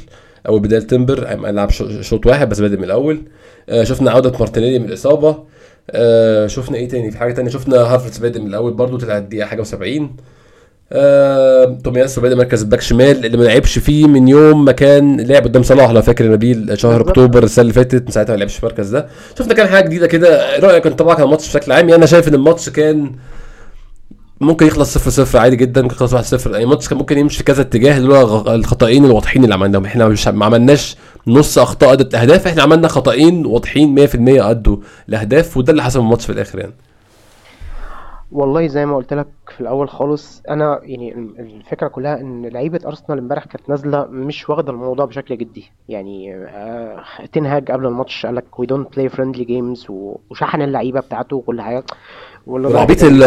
أول 0.49 0.61
بداية 0.61 0.81
تيمبر 0.81 1.21
لعب 1.51 1.71
شو- 1.71 2.01
شوط 2.03 2.27
واحد 2.27 2.49
بس 2.49 2.61
بدا 2.61 2.77
من 2.77 2.85
الأول. 2.85 3.23
آه، 3.69 3.85
شفنا 3.85 4.11
عودة 4.11 4.39
مارتينيلي 4.39 4.79
من 4.79 4.85
الإصابة. 4.89 5.52
آه، 5.91 6.47
شفنا 6.47 6.77
إيه 6.77 6.89
تاني؟ 6.89 7.11
في 7.11 7.19
حاجة 7.19 7.33
تانية 7.33 7.51
شفنا 7.51 7.77
هافرتز 7.77 8.19
بادئ 8.19 8.41
من 8.41 8.47
الأول 8.47 8.73
برضو 8.73 8.97
طلع 8.99 9.19
الدقيقه 9.19 9.47
حاجة 9.47 9.63
و70 9.63 10.03
آه، 10.93 11.79
تومياسو 11.85 12.21
بادئ 12.21 12.35
مركز 12.35 12.63
الباك 12.63 12.81
شمال 12.81 13.27
اللي 13.27 13.37
ما 13.37 13.45
لعبش 13.45 13.79
فيه 13.79 14.07
من 14.07 14.29
يوم 14.29 14.65
ما 14.65 14.73
كان 14.73 15.21
لعب 15.21 15.43
قدام 15.45 15.63
صلاح 15.63 15.91
لو 15.91 16.03
فاكر 16.03 16.33
نبيل 16.33 16.79
شهر. 16.79 17.01
أكتوبر 17.01 17.43
السنة 17.45 17.63
اللي 17.63 17.73
فاتت 17.73 18.03
من 18.05 18.11
ساعتها 18.11 18.33
ما 18.33 18.39
لعبش 18.39 18.57
في 18.57 18.63
المركز 18.65 18.89
ده. 18.89 19.07
شفنا 19.39 19.55
كان 19.55 19.67
حاجة 19.69 19.85
جديدة 19.85 20.07
كده. 20.07 20.59
رأيك 20.59 20.87
أنت 20.87 20.99
طبعا 20.99 21.15
عن 21.15 21.23
الماتش 21.23 21.49
بشكل 21.49 21.73
عام؟ 21.73 21.81
يعني 21.89 21.95
أنا 21.99 22.07
شايف 22.07 22.29
إن 22.29 22.35
الماتش 22.35 22.69
كان 22.69 23.13
ممكن 24.41 24.67
يخلص 24.67 24.95
0 24.99 25.11
0 25.11 25.39
عادي 25.39 25.57
جدا 25.57 25.83
ممكن 25.83 25.95
يخلص 25.95 26.13
1 26.13 26.25
0 26.25 26.51
يعني 26.51 26.65
الماتش 26.65 26.89
كان 26.89 26.99
ممكن 26.99 27.19
يمشي 27.19 27.45
كذا 27.45 27.61
اتجاه 27.63 27.99
لولا 27.99 28.23
غ- 28.23 28.55
الخطأين 28.55 29.05
الواضحين 29.05 29.45
اللي 29.45 29.55
عملناهم. 29.55 29.85
إحنا 29.85 30.09
مش 30.09 30.29
ما 30.29 30.45
عملناش 30.47 30.97
نص 31.27 31.59
أخطاء 31.59 31.93
ادت 31.93 32.15
اهداف 32.15 32.47
إحنا 32.47 32.63
عملنا 32.63 32.89
خطأين 32.89 33.47
واضحين 33.47 34.07
100% 34.07 34.15
ادوا 34.45 34.77
الأهداف 35.09 35.57
وده 35.57 35.71
اللي 35.71 35.83
حسم 35.83 36.01
الماتش 36.01 36.27
في 36.27 36.33
الآخر 36.33 36.59
يعني. 36.59 36.73
والله 38.33 38.67
زي 38.67 38.87
ما 38.87 38.97
قلت 38.97 39.13
لك 39.15 39.27
في 39.55 39.61
الأول 39.61 39.89
خالص 39.89 40.43
أنا 40.49 40.81
يعني 40.83 41.15
ال- 41.15 41.41
الفكرة 41.41 41.89
كلها 41.89 42.21
إن 42.21 42.47
لعيبة 42.47 42.81
أرسنال 42.87 43.19
إمبارح 43.19 43.45
كانت 43.45 43.69
نازلة 43.69 44.05
مش 44.07 44.49
واخدة 44.51 44.73
الموضوع 44.73 45.05
بشكل 45.05 45.39
جدي. 45.39 45.71
يعني 45.89 46.35
آه، 46.35 47.03
تنهاج 47.33 47.71
قبل 47.71 47.87
الماتش 47.87 48.27
قال 48.27 48.35
لك 48.35 48.59
we 48.59 48.67
don't 48.67 48.93
play 48.97 49.09
friendly 49.09 49.45
games 49.45 49.87
وشحن 50.31 50.63
اللعيبة 50.63 51.01
بتاعته 51.01 51.37
وكل 51.37 51.61
حاجة. 51.61 51.85
العبيط 52.49 53.05
ال 53.05 53.23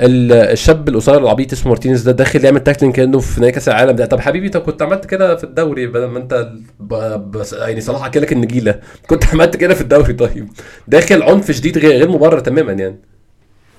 ال 0.00 0.32
الشاب 0.32 0.88
القصير 0.88 1.18
العبيط 1.18 1.52
اسمه 1.52 1.68
مارتينيز 1.68 2.02
ده 2.02 2.12
داخل 2.12 2.44
يعمل 2.44 2.60
tackling 2.60 2.94
كأنه 2.94 3.18
في 3.18 3.40
نهائي 3.40 3.52
كأس 3.52 3.68
العالم 3.68 3.96
ده. 3.96 4.06
طب 4.06 4.20
حبيبي 4.20 4.48
طب 4.48 4.60
كنت 4.60 4.82
عملت 4.82 5.06
كده 5.06 5.36
في 5.36 5.44
الدوري 5.44 5.86
بدل 5.86 6.06
ما 6.06 6.18
انت 6.18 6.48
ب... 6.80 6.94
بس 7.30 7.52
يعني 7.52 7.80
صلاح 7.80 8.04
اكلك 8.04 8.32
النجيلة. 8.32 8.80
كنت 9.06 9.24
عملت 9.26 9.56
كده 9.56 9.74
في 9.74 9.80
الدوري. 9.80 10.12
طيب 10.12 10.48
داخل 10.88 11.22
عنف 11.22 11.50
شديد 11.50 11.78
غير 11.78 12.08
مبرر 12.08 12.40
تماما 12.40 12.72
يعني. 12.72 13.00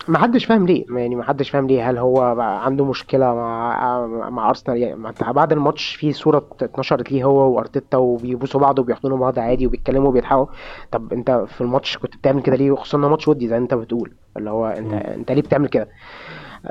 ما 0.10 0.18
حدش 0.20 0.46
فاهم 0.46 0.66
ليه 0.66 0.86
يعني 0.90 1.16
ما 1.16 1.24
حدش 1.24 1.50
فاهم 1.50 1.68
ليه. 1.68 1.90
هل 1.90 1.98
هو 1.98 2.22
عنده 2.42 2.86
مشكلة 2.86 3.34
مع 3.36 4.08
مع 4.30 4.50
أرسنال؟ 4.50 4.78
يعني 4.78 5.14
بعد 5.34 5.52
الماتش 5.52 5.96
في 5.96 6.14
صورة 6.14 6.48
اتنشرت 6.62 7.12
ليه 7.12 7.24
هو 7.24 7.56
وأرتيتا 7.56 7.98
وبيبوسوا 7.98 8.62
بعض 8.62 8.80
وبيحضنوا 8.80 9.18
بعض 9.18 9.40
عادي 9.40 9.68
وبيتكلموا 9.68 10.10
وبيضحكوا. 10.10 10.46
طب 10.92 11.14
انت 11.14 11.32
في 11.48 11.62
الماتش 11.62 11.98
كنت 11.98 12.16
بتعمل 12.16 12.42
كده 12.42 12.56
ليه؟ 12.56 12.76
خصوصا 12.76 12.98
ماتش 12.98 13.28
ودي 13.28 13.48
زي 13.48 13.58
انت 13.58 13.74
بتقول. 13.74 14.14
اللي 14.38 14.50
هو 14.50 14.68
انت. 14.68 14.94
انت 14.94 15.32
ليه 15.32 15.42
بتعمل 15.42 15.68
كده؟ 15.68 15.90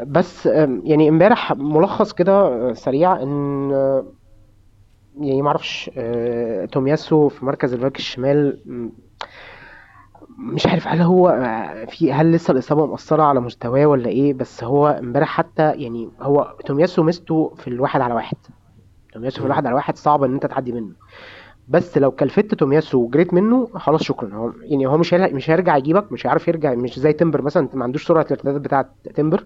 بس 0.07 0.47
يعني 0.85 1.09
امبارح 1.09 1.53
ملخص 1.53 2.13
كده 2.13 2.73
سريع 2.73 3.23
ان 3.23 3.71
يعني 5.21 5.43
ما 5.43 5.49
أعرفش 5.49 5.91
أه، 5.97 6.65
تومياسو 6.65 7.29
في 7.29 7.45
مركز 7.45 7.75
الباك 7.75 7.97
الشمال 7.97 8.63
مش 10.39 10.67
عارف 10.67 10.89
هل 10.89 11.01
هو 11.01 11.29
آه، 11.29 11.85
في 11.85 12.13
هل 12.13 12.33
لسه 12.33 12.53
الإصابة 12.53 12.87
مأثرة 12.87 13.23
على 13.23 13.41
مستواه 13.41 13.87
ولا 13.87 14.09
إيه؟ 14.09 14.35
بس 14.35 14.65
هو 14.65 14.89
امبارح 14.89 15.29
حتى 15.29 15.73
يعني 15.73 16.09
هو 16.21 16.55
تومياسو 16.67 17.03
ميزته 17.03 17.55
في 17.57 17.69
الواحد 17.69 18.01
على 18.01 18.15
واحد. 18.15 18.37
تومياسو 19.13 19.39
في. 19.39 19.45
الواحد 19.45 19.67
على 19.67 19.75
واحد 19.75 19.97
صعب 19.97 20.23
إن 20.25 20.35
أنت 20.35 20.47
تعدي 20.47 20.73
منه. 20.73 20.93
بس 21.69 21.99
لو 21.99 22.11
كلفت 22.11 22.55
تومياسو 22.55 22.99
وجريت 22.99 23.35
منه 23.35 23.67
خلاص 23.75 24.03
شكرا. 24.03 24.35
هو 24.35 24.53
يعني 24.61 24.87
هو 24.87 24.99
مش 24.99 25.15
مش 25.15 25.51
هيرجع 25.51 25.77
يجيبك 25.77 26.13
مش 26.13 26.27
هيعرف 26.27 26.49
يرجع 26.49 26.75
مش 26.75 26.99
زي 26.99 27.13
تمبر 27.13 27.43
مثلا 27.43 27.63
انت 27.63 27.77
ما 27.77 27.85
عندوش 27.85 28.07
سرعة 28.07 28.27
الارتداد 28.31 28.63
بتاعة 28.63 28.91
تمبر 29.15 29.45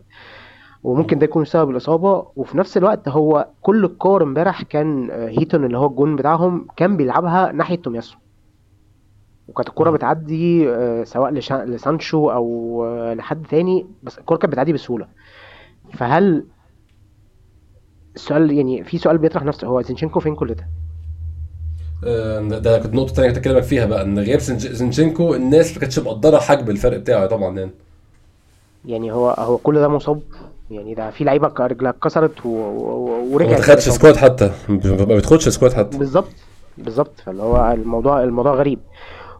وممكن 0.82 1.18
ده 1.18 1.24
يكون 1.24 1.44
سبب 1.44 1.70
الإصابة. 1.70 2.26
وفي 2.36 2.58
نفس 2.58 2.76
الوقت 2.76 3.08
هو 3.08 3.48
كل 3.62 3.84
الكور 3.84 4.22
امبارح 4.22 4.62
كان 4.62 5.10
آه، 5.10 5.28
هيتون 5.28 5.64
اللي 5.64 5.78
هو 5.78 5.86
الجون 5.86 6.16
بتاعهم 6.16 6.66
كان 6.76 6.96
بيلعبها 6.96 7.52
ناحية 7.52 7.76
تومياسو. 7.76 8.16
وكانت 9.48 9.68
الكرة. 9.68 9.90
بتعدي 9.90 10.70
آه، 10.70 11.04
سواء 11.04 11.30
لسانشو 11.64 12.30
أو 12.30 12.84
آه، 12.86 13.14
لحد 13.14 13.46
تاني 13.50 13.86
بس 14.02 14.18
الكرة 14.18 14.36
كانت 14.36 14.52
بتعدي 14.52 14.72
بسهولة 14.72 15.06
فهل 15.94 16.44
السؤال 18.16 18.50
يعني 18.50 18.84
في 18.84 18.98
سؤال 18.98 19.18
بيطرح 19.18 19.42
نفسه 19.42 19.66
هو 19.66 19.82
زينشينكو 19.82 20.20
فين 20.20 20.34
كل 20.34 20.54
ده؟ 20.54 20.66
ده 22.58 22.78
كانت 22.78 22.94
نقطة 22.94 23.12
ثانية 23.14 23.28
كنت 23.28 23.38
أكلمك 23.38 23.62
فيها 23.62 23.86
بقى 23.86 24.02
إن 24.02 24.18
غياب 24.18 24.38
زينش- 24.38 24.72
زينشينكو 24.72 25.34
الناس 25.34 25.72
ما 25.74 25.80
كانتش 25.80 25.98
مقدرة 25.98 26.38
حجم 26.38 26.70
الفرق 26.70 26.96
بتاعه 26.96 27.26
طبعا 27.26 27.58
يعني 27.58 27.70
يعني 28.84 29.12
هو 29.12 29.30
هو 29.30 29.58
كل 29.58 29.74
ده 29.74 29.88
مصاب 29.88 30.20
يعني 30.70 30.94
ده 30.94 31.10
في 31.10 31.24
لعيبة 31.24 31.48
ك- 31.48 31.60
رجلها 31.60 31.90
اتكسرت 31.90 32.46
ما 32.46 32.52
ورجعت 32.52 33.58
دخلش 33.58 33.68
الإصابة. 33.70 33.96
squad 33.98 34.16
حتى 34.16 34.50
ما 34.68 35.04
بيدخلش 35.04 35.48
squad 35.48 35.72
حتى 35.72 35.98
بالظبط 35.98 36.32
بالظبط 36.78 37.20
فاللي 37.20 37.42
هو 37.42 37.72
الموضوع 37.72 38.22
الموضوع 38.22 38.54
غريب 38.54 38.78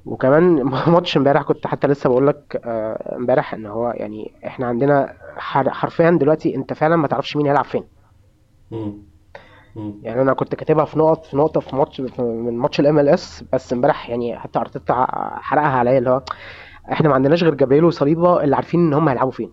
وكمان 0.05 0.62
ماتش 0.92 1.16
امبارح 1.16 1.42
كنت 1.42 1.66
حتى 1.66 1.86
لسه 1.86 2.09
بقول 2.11 2.26
لك 2.26 2.61
آه، 2.64 3.16
امبارح 3.16 3.55
إن 3.55 3.66
هو 3.66 3.90
يعني 3.96 4.32
إحنا 4.46 4.66
عندنا 4.66 5.14
حر- 5.36 5.70
حرفيا 5.70 6.11
دلوقتي 6.11 6.57
أنت 6.57 6.72
فعلا 6.72 6.96
ما 6.96 7.09
تعرفش 7.09 7.36
مين 7.36 7.46
هيلعب 7.46 7.64
فين. 7.64 7.84
يعني 10.03 10.22
أنا 10.22 10.34
كنت 10.34 10.55
كاتبها 10.55 10.84
في 10.84 10.98
نقط 10.98 11.26
في 11.26 11.36
نقطة 11.36 11.61
في 11.61 11.76
ماتش 11.76 12.00
من 12.18 12.59
ماتش 12.59 12.80
ال 12.80 12.99
MLS 12.99 13.45
بس 13.53 13.72
امبارح 13.72 14.09
يعني 14.11 14.38
حتى 14.38 14.59
أرتيتا 14.59 14.94
حرقها 15.40 15.66
عليا 15.78 15.98
اللي 15.98 16.11
هو 16.11 16.22
إحنا 16.92 17.09
ما 17.09 17.14
عندناش 17.14 17.44
غير 17.44 17.55
جابرييل 17.55 17.84
وصليبا 17.84 18.44
اللي 18.44 18.57
عارفين 18.57 18.80
إن 18.80 18.94
هم 18.94 19.09
هيلعبوا 19.09 19.32
فين. 19.32 19.53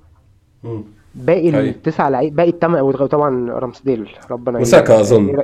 باقي. 1.15 1.49
التسع 1.69 2.09
لعيب 2.09 2.35
باقي 2.35 2.49
الثمان 2.49 2.81
وطبعا 2.81 3.49
رامسديل 3.51 4.09
ربنا 4.31 4.59
وساكا 4.59 4.93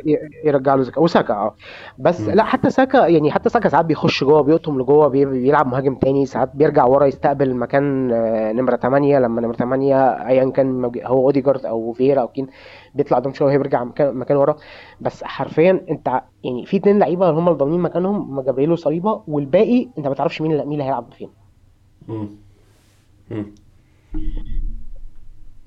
ير- 0.05 0.30
يرجع 0.43 0.76
له 0.76 0.82
زكا 0.84 1.01
وساكا 1.01 1.34
آه. 1.34 1.55
بس 1.99 2.22
مم. 2.22 2.32
لا 2.32 2.43
حتى 2.43 2.70
ساكا 2.70 3.07
يعني 3.07 3.32
حتى 3.32 3.49
ساكا 3.49 3.70
ساعات 3.70 3.86
بيخش 3.86 4.24
جوه 4.24 4.41
بيقطم 4.41 4.80
لجوه 4.82 5.07
بي- 5.07 5.26
بيلعب 5.26 5.68
مهاجم 5.68 5.95
تاني 5.95 6.26
ساعات 6.26 6.55
بيرجع 6.55 6.86
ورا 6.86 7.05
يستقبل 7.05 7.55
مكان 7.55 8.11
آه، 8.11 8.51
نمرة 8.51 8.76
8 8.76 9.20
لما 9.20 9.41
نمرة 9.41 9.55
8 9.55 9.95
ايا 10.28 10.49
كان 10.49 10.86
هو 11.05 11.26
أوديجارد 11.26 11.66
أو 11.66 11.91
فيرا 11.93 12.22
أو 12.22 12.28
كين 12.28 12.47
بيطلع 12.95 13.18
قدام 13.18 13.34
شوية 13.34 13.47
وهي 13.47 13.57
بيرجع 13.57 13.84
مكان 13.84 14.16
مكان 14.18 14.38
ورا. 14.38 14.55
بس 15.01 15.24
حرفيا 15.24 15.82
أنت 15.89 16.22
يعني 16.43 16.66
في 16.66 16.78
اتنين 16.78 16.99
لعيبة 16.99 17.30
هم 17.30 17.47
اللي 17.47 17.57
ضامنين 17.59 17.80
مكانهم 17.80 18.16
هم 18.16 18.41
جابرييل 18.41 18.72
وصليبا 18.72 19.24
والباقي 19.28 19.88
أنت 19.97 20.07
ما 20.07 20.13
تعرفش 20.13 20.41
مين 20.41 20.51
اللي- 20.51 20.63
مين 20.66 20.74
اللي 20.74 20.84
هيلعب 20.84 21.05
فين. 21.18 21.30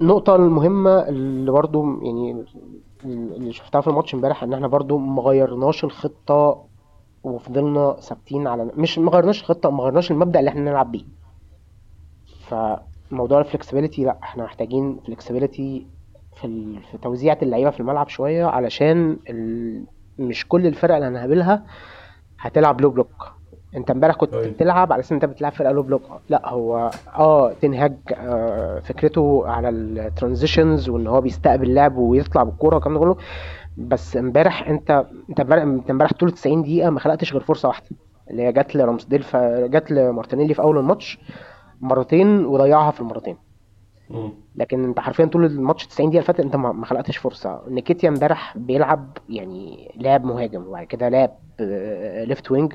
النقطة 0.01 0.37
المهمة 0.37 1.09
اللي 1.09 1.51
برضو 1.53 2.03
يعني 2.03 2.45
اللي 3.05 3.53
شفتها 3.53 3.81
في 3.81 3.87
الماتش 3.89 4.15
امبارح 4.15 4.43
إن 4.43 4.53
إحنا 4.55 4.67
برضو 4.67 4.99
ما 4.99 5.23
غيرناش 5.23 5.85
الخطة 5.85 6.65
وفضلنا 7.25 7.97
ثابتين 8.01 8.47
على 8.47 8.71
مش 8.77 8.99
ما 8.99 9.11
غيرناش 9.11 9.41
الخطة 9.41 9.71
ما 9.71 9.83
غيرناش 9.83 10.11
المبدأ 10.11 10.39
اللي 10.41 10.49
إحنا 10.49 10.61
نلعب 10.61 10.93
بيه. 10.93 11.05
فموضوع 12.49 13.41
ال 13.41 13.46
flexibility 13.46 14.05
لأ 14.05 14.19
إحنا 14.23 14.45
محتاجين 14.45 15.01
flexibility 15.07 15.87
في 16.37 16.45
ال... 16.47 16.83
في 16.93 16.99
توزيعة 16.99 17.39
اللعيبة 17.43 17.71
في 17.71 17.81
الملعب 17.81 18.09
شوية 18.09 18.45
علشان 18.47 19.17
ال... 19.31 19.85
مش 20.19 20.49
كل 20.49 20.67
الفرق 20.67 20.95
اللي 20.95 21.07
هنقابلها 21.07 21.67
هتلعب 22.41 22.81
low 22.81 22.91
block 22.91 23.33
انت 23.77 23.91
امبارح 23.91 24.15
كنت 24.15 24.35
أيوة. 24.35 24.49
بتلعب 24.53 24.93
على 24.93 25.01
أساس 25.01 25.13
إن 25.13 25.17
انت 25.17 25.25
بتلعب 25.25 25.53
فرقة 25.53 25.73
low 25.73 25.83
block. 25.83 26.03
لا 26.29 26.49
هو 26.49 26.91
آه 27.17 27.53
تنهاج 27.53 27.97
آه 28.15 28.79
فكرته 28.81 29.43
على 29.49 29.69
ال 29.69 29.79
transitions 29.79 30.89
وإن 30.89 31.07
هو 31.07 31.21
بيستقبل 31.21 31.75
لعب 31.75 31.97
ويطلع 31.97 32.43
بالكورة 32.43 32.75
والكلام 32.75 32.95
ده 32.95 33.01
كله. 33.01 33.17
بس 33.77 34.17
امبارح 34.17 34.69
انت 34.69 35.07
انت 35.31 35.41
امبارح 35.91 36.13
طول 36.13 36.31
90 36.31 36.63
دقيقة 36.63 36.91
ما 36.91 37.01
خلقتش 37.01 37.33
غير 37.33 37.43
فرصة 37.43 37.69
واحدة 37.69 37.87
اللي 38.31 38.43
هي 38.43 38.53
جت 38.53 38.77
لرامسديل 38.77 39.23
ف... 39.23 39.37
جت 39.37 39.91
لمارتينيلي 39.91 40.55
في 40.55 40.63
أول 40.63 40.79
الماتش 40.79 41.19
مرتين 41.81 42.45
وضيعها 42.47 42.91
في 42.91 43.01
المرتين. 43.01 43.37
لكن 44.57 44.85
انت 44.85 45.01
حرفيا 45.01 45.25
طول 45.25 45.45
الماتش 45.45 45.87
90 45.87 46.11
دقيقة 46.11 46.23
فاتت 46.23 46.41
انت 46.41 46.57
ما 46.57 46.73
ما 46.73 46.87
خلقتش 46.87 47.17
فرصة. 47.17 47.61
نيكيتيا 47.69 48.09
امبارح 48.09 48.57
بيلعب 48.59 49.19
يعني 49.29 49.93
لاعب 49.97 50.25
مهاجم 50.25 50.67
وبعد 50.67 50.87
كده 50.87 51.09
لاعب 51.09 51.31
ليفت 52.29 52.51
وينج 52.51 52.73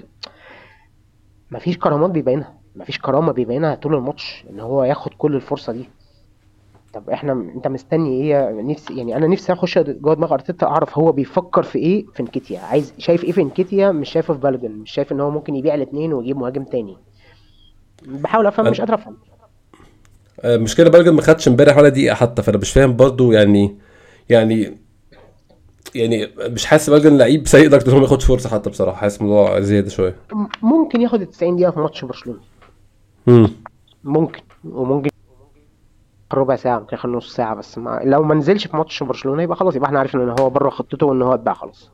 مفيش 1.53 1.77
كرامة 1.77 2.09
بيبينها 2.09 2.53
مفيش 2.75 2.99
كرامة 2.99 3.31
بيبينها 3.31 3.75
طول 3.75 3.95
الماتش 3.95 4.45
إن 4.49 4.59
هو 4.59 4.83
ياخد 4.83 5.11
كل 5.17 5.35
الفرصة 5.35 5.73
دي. 5.73 5.89
طب 6.93 7.09
إحنا 7.09 7.31
أنت 7.31 7.67
مستني 7.67 8.09
إيه 8.21 8.61
نفسي 8.61 8.97
يعني 8.97 9.15
أنا 9.17 9.27
نفسي 9.27 9.53
أخش 9.53 9.77
جوه 9.79 10.13
دماغ 10.13 10.33
أرتيتا 10.33 10.65
أعرف 10.65 10.97
هو 10.97 11.11
بيفكر 11.11 11.63
في 11.63 11.79
إيه 11.79 12.05
في 12.13 12.19
انكيتيا 12.19 12.59
عايز 12.59 12.93
شايف 12.97 13.23
إيه 13.23 13.31
في 13.31 13.41
انكيتيا 13.41 13.91
مش 13.91 14.09
شايفه 14.09 14.33
في 14.33 14.39
بالوجن 14.39 14.71
مش 14.71 14.91
شايف 14.91 15.11
إن 15.11 15.19
هو 15.19 15.31
ممكن 15.31 15.55
يبيع 15.55 15.75
الاثنين 15.75 16.13
ويجيب 16.13 16.37
مهاجم 16.37 16.63
تاني. 16.63 16.97
بحاول 18.07 18.47
أفهم 18.47 18.69
مش 18.69 18.79
قادر 18.81 18.93
أفهم. 18.93 19.17
آه، 20.41 20.55
المشكلة 20.55 20.89
بلجن 20.89 21.13
ما 21.13 21.21
خدش 21.21 21.47
امبارح 21.47 21.77
ولا 21.77 21.89
دقيقة 21.89 22.15
حتى 22.15 22.41
فأنا 22.41 22.57
مش 22.57 22.71
فاهم 22.71 22.95
برضو 22.95 23.31
يعني 23.31 23.75
يعني 24.29 24.77
يعني 25.95 26.27
مش 26.39 26.65
حاسس 26.65 26.89
بلجن 26.89 27.17
لعيب 27.17 27.47
سيء 27.47 27.65
لدرجه 27.67 27.85
ان 27.87 27.91
هو 27.91 27.97
ما 27.97 28.03
ياخدش 28.03 28.25
فرصة 28.25 28.49
حتى 28.49 28.69
بصراحة. 28.69 28.97
حاسس 28.97 29.21
الموضوع 29.21 29.59
زيادة 29.59 29.89
شوية. 29.89 30.15
ممكن 30.61 31.01
ياخد 31.01 31.21
ال 31.21 31.29
90 31.29 31.55
دقيقة 31.55 31.71
في 31.71 31.79
ماتش 31.79 32.05
برشلونة. 32.05 32.39
امم 33.27 33.49
ممكن. 34.03 34.41
وممكن 34.65 35.09
ربع 36.33 36.55
ساعة 36.55 36.79
ممكن 36.79 36.95
ياخد 36.95 37.09
نص 37.09 37.35
ساعة 37.35 37.55
بس 37.55 37.77
ما 37.77 38.01
لو 38.03 38.23
ما 38.23 38.35
نزلش 38.35 38.67
في 38.67 38.77
ماتش 38.77 39.03
برشلونة 39.03 39.43
يبقى 39.43 39.55
خلاص 39.57 39.75
يبقى 39.75 39.87
إحنا 39.87 39.99
عارفين 39.99 40.21
إن 40.21 40.35
هو 40.39 40.49
بره 40.49 40.69
خطته 40.69 41.05
وإن 41.05 41.21
هو 41.21 41.33
اتباع 41.33 41.53
خلاص. 41.53 41.91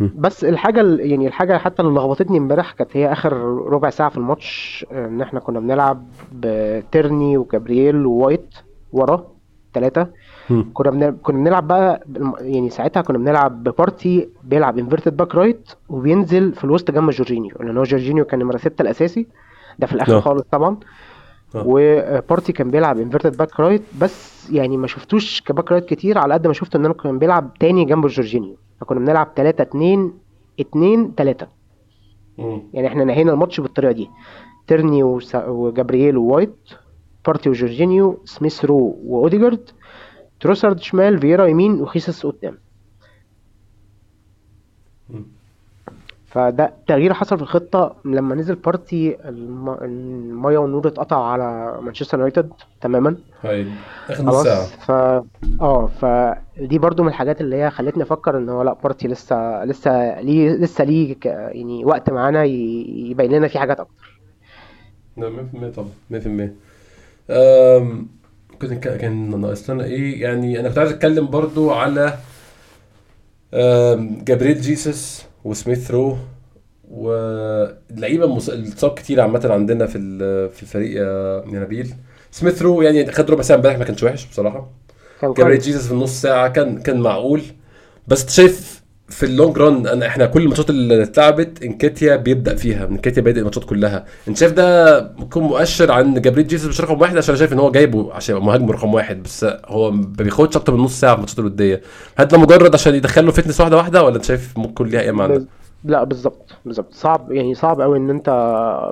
بس 0.00 0.44
الحاجة 0.44 0.80
ال- 0.80 1.00
يعني 1.10 1.26
الحاجة 1.26 1.58
حتى 1.58 1.82
اللي 1.82 1.94
لخبطتني 2.00 2.38
امبارح 2.38 2.72
كانت 2.72 2.96
هي 2.96 3.12
آخر 3.12 3.32
ربع 3.68 3.90
ساعة 3.90 4.08
في 4.10 4.16
الماتش 4.16 4.86
إن 4.92 5.20
إحنا 5.20 5.40
كنا 5.40 5.60
بنلعب 5.60 6.06
بتيرني 6.32 7.36
وجابرييل 7.38 8.06
ووايت 8.06 8.54
ورا. 8.92 9.26
ثلاثة 9.76 10.06
مم. 10.50 10.70
كنا 10.74 10.90
بن... 10.90 11.16
كنا 11.22 11.36
بنلعب 11.38 11.68
بقى 11.68 12.04
يعني 12.40 12.70
ساعتها 12.70 13.00
كنا 13.02 13.18
بنلعب 13.18 13.64
ببارتي 13.64 14.28
بيلعب 14.44 14.78
inverted 14.78 15.16
باك 15.16 15.34
رايت 15.34 15.70
وبينزل 15.88 16.52
في 16.54 16.64
الوسط 16.64 16.90
جنب 16.90 17.10
جورجينيو. 17.10 17.56
لأن 17.60 17.76
هو 17.76 17.82
جورجينيو 17.82 18.24
كان 18.24 18.38
نمرة 18.40 18.56
ستة 18.56 18.82
الأساسي. 18.82 19.26
ده 19.78 19.86
في 19.86 19.92
الآخر 19.92 20.12
نعم. 20.12 20.20
خالص 20.20 20.42
طبعا. 20.52 20.76
آه. 21.54 21.64
وبارتي 21.66 22.52
كان 22.52 22.70
بيلعب 22.70 22.98
inverted 22.98 23.36
back 23.36 23.60
right 23.60 23.82
بس 24.00 24.50
يعني 24.50 24.76
ما 24.76 24.86
شفتوش 24.86 25.40
ك 25.42 25.48
back 25.48 25.72
right 25.72 25.84
كتير 25.86 26.18
على 26.18 26.34
قد 26.34 26.46
ما 26.46 26.52
شفت 26.52 26.76
إن 26.76 26.84
أنا 26.84 26.94
كان 26.94 27.18
بيلعب 27.18 27.54
تاني 27.60 27.84
جنب 27.84 28.06
جورجينيو. 28.06 28.56
فكنا 28.80 28.98
بنلعب 29.00 29.28
3 29.36 29.62
2 29.62 30.12
2 30.60 31.12
3 31.16 31.46
مم. 32.38 32.62
يعني 32.72 32.86
إحنا 32.88 33.04
نهينا 33.04 33.32
الماتش 33.32 33.60
بالطريقة 33.60 33.92
دي. 33.92 34.10
تيرني 34.66 35.02
وسا- 35.02 35.46
وجابرييل 35.48 36.16
ووايت. 36.16 36.56
بارتي 37.26 37.48
وجورجينيو 37.48 38.20
سميث 38.24 38.64
رو 38.64 38.98
واوديجارد 39.04 39.70
تروسارد 40.40 40.80
شمال 40.80 41.18
فييرا 41.18 41.46
يمين 41.46 41.80
وخيسس 41.80 42.26
قدام. 42.26 42.58
فده 46.26 46.72
تغيير 46.86 47.14
حصل 47.14 47.36
في 47.36 47.42
الخطة 47.42 47.96
لما 48.04 48.34
نزل 48.34 48.54
بارتي 48.54 49.28
الم... 49.28 49.70
المية 49.70 50.58
والنور 50.58 50.88
اتقطع 50.88 51.24
على 51.24 51.78
مانشستر 51.82 52.18
يونايتد 52.18 52.52
تماما. 52.80 53.16
هاي 53.42 53.66
نص 54.10 54.16
خلاص 54.18 54.46
ف 54.72 54.90
آه 55.60 55.86
فدي 55.86 56.78
برضو 56.78 57.02
من 57.02 57.08
الحاجات 57.08 57.40
اللي 57.40 57.56
هي 57.56 57.70
خلتني 57.70 58.02
أفكر 58.02 58.38
إن 58.38 58.48
هو 58.48 58.62
لأ 58.62 58.72
بارتي 58.72 59.08
لسه 59.08 59.64
لسه 59.64 60.20
ليه 60.20 60.50
لسه 60.50 60.84
ليه 60.84 61.14
ك... 61.14 61.26
يعني 61.26 61.84
وقت 61.84 62.10
معانا 62.10 62.44
ي... 62.44 62.84
يبين 63.10 63.32
لنا 63.32 63.48
في 63.48 63.58
حاجات 63.58 63.80
أكتر. 63.80 64.20
نعم 65.16 65.36
100% 65.72 65.74
طبعا 65.76 65.88
100% 66.12 66.14
أم، 66.26 66.50
كنت 68.58 68.72
كان 68.72 68.98
كان 68.98 69.40
ناقص 69.40 69.70
لنا 69.70 69.84
إيه؟ 69.84 70.22
يعني 70.22 70.60
أنا 70.60 70.68
كنت 70.68 70.78
عايز 70.78 70.90
أتكلم 70.90 71.26
برضو 71.26 71.70
على 71.70 72.18
جابريل 74.24 74.60
جيسس 74.60 75.24
وسميث 75.44 75.90
رو 75.90 76.18
واللعيبة 76.90 78.36
اتصاب 78.38 78.94
كتير 78.94 79.20
عامة 79.20 79.48
عندنا 79.52 79.86
في 79.86 79.98
في 80.48 80.62
الفريق 80.62 80.96
يا 80.96 81.44
نبيل 81.46 81.94
سميث 82.30 82.62
رو 82.62 82.82
يعني 82.82 83.12
خد 83.12 83.30
ربع 83.30 83.42
ساعه 83.42 83.56
امبارح 83.56 83.78
ما 83.78 83.84
كانش 83.84 84.02
وحش 84.02 84.26
بصراحة. 84.26 84.70
كان 85.20 85.32
جابريل 85.32 85.58
جيسس 85.58 85.86
في 85.86 85.92
النص 85.92 86.22
ساعة 86.22 86.48
كان 86.48 86.82
كان 86.82 87.00
معقول. 87.00 87.42
بس 88.08 88.36
شايف 88.36 88.75
في 89.08 89.26
ال 89.26 89.32
long 89.32 89.58
run 89.58 89.86
أنا 89.86 90.06
إحنا 90.06 90.26
كل 90.26 90.42
الماتشات 90.42 90.70
اللي 90.70 91.02
اتلعبت 91.02 91.62
انكيتيا 91.62 92.16
بيبدأ 92.16 92.54
فيها 92.56 92.84
انكيتيا 92.84 93.22
بادئ 93.22 93.38
الماتشات 93.38 93.64
كلها. 93.64 94.04
أنت 94.28 94.36
شايف 94.38 94.52
ده 94.52 95.00
ممكن 95.18 95.40
مؤشر 95.42 95.92
عن 95.92 96.14
جابريل 96.20 96.46
جيسس 96.46 96.66
مش 96.66 96.80
رقم 96.80 97.00
واحد؟ 97.00 97.16
عشان 97.16 97.28
أنا 97.34 97.38
شايف 97.38 97.52
إن 97.52 97.58
هو 97.58 97.70
جايبه 97.70 98.12
عشان 98.14 98.36
يبقى 98.36 98.46
مهاجم 98.46 98.70
رقم 98.70 98.94
واحد 98.94 99.22
بس 99.22 99.46
هو 99.66 99.90
ما 99.90 100.06
بياخدش 100.18 100.56
أكتر 100.56 100.74
من 100.74 100.80
نص 100.80 101.00
ساعة 101.00 101.12
في 101.12 101.16
الماتشات 101.16 101.38
الودية. 101.38 101.80
هل 102.18 102.26
ده 102.26 102.38
مجرد 102.38 102.74
عشان 102.74 102.94
يدخل 102.94 103.24
له 103.26 103.32
fitness 103.32 103.60
واحدة 103.60 103.76
واحدة 103.76 104.04
ولا 104.04 104.16
أنت 104.16 104.24
شايف 104.24 104.58
ممكن 104.58 104.86
ليها 104.86 105.00
اي 105.00 105.12
معنى؟ 105.12 105.46
لا 105.84 106.04
بالظبط 106.04 106.52
بالظبط. 106.64 106.94
صعب 106.94 107.32
يعني 107.32 107.54
صعب 107.54 107.80
قوي 107.80 107.98
إن 107.98 108.10
أنت 108.10 108.30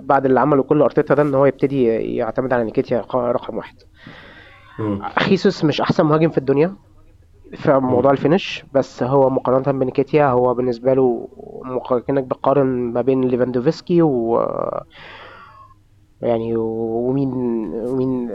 بعد 0.03 0.25
اللي 0.27 0.41
عمله 0.41 0.63
كل 0.63 0.83
أرتيتا 0.83 1.15
ده 1.15 1.23
إن 1.23 1.35
هو 1.35 1.47
يبتدي 1.47 1.85
يعتمد 2.17 2.53
على 2.53 2.65
نيكيتيا 2.65 3.01
ق- 3.01 3.17
رقم 3.17 3.57
واحد. 3.57 3.75
خيسوس 5.19 5.65
مش 5.65 5.81
أحسن 5.81 6.05
مهاجم 6.05 6.31
في 6.31 6.39
الدنيا. 6.39 6.75
في 7.57 7.79
موضوع 7.79 8.11
الفينش 8.11 8.65
بس 8.75 9.03
هو 9.03 9.31
مقارنة 9.31 9.79
بنيكيتيا 9.79 10.27
هو 10.27 10.55
بالنسبة 10.55 10.95
له 10.95 11.29
كأنك 12.07 12.25
بتقارن 12.25 12.67
ما 12.67 13.01
بين 13.01 13.21
ليفاندوفسكي 13.25 14.03
و 14.03 14.41
يعني 16.23 16.57
ومين 16.57 17.31
ومين 17.75 18.31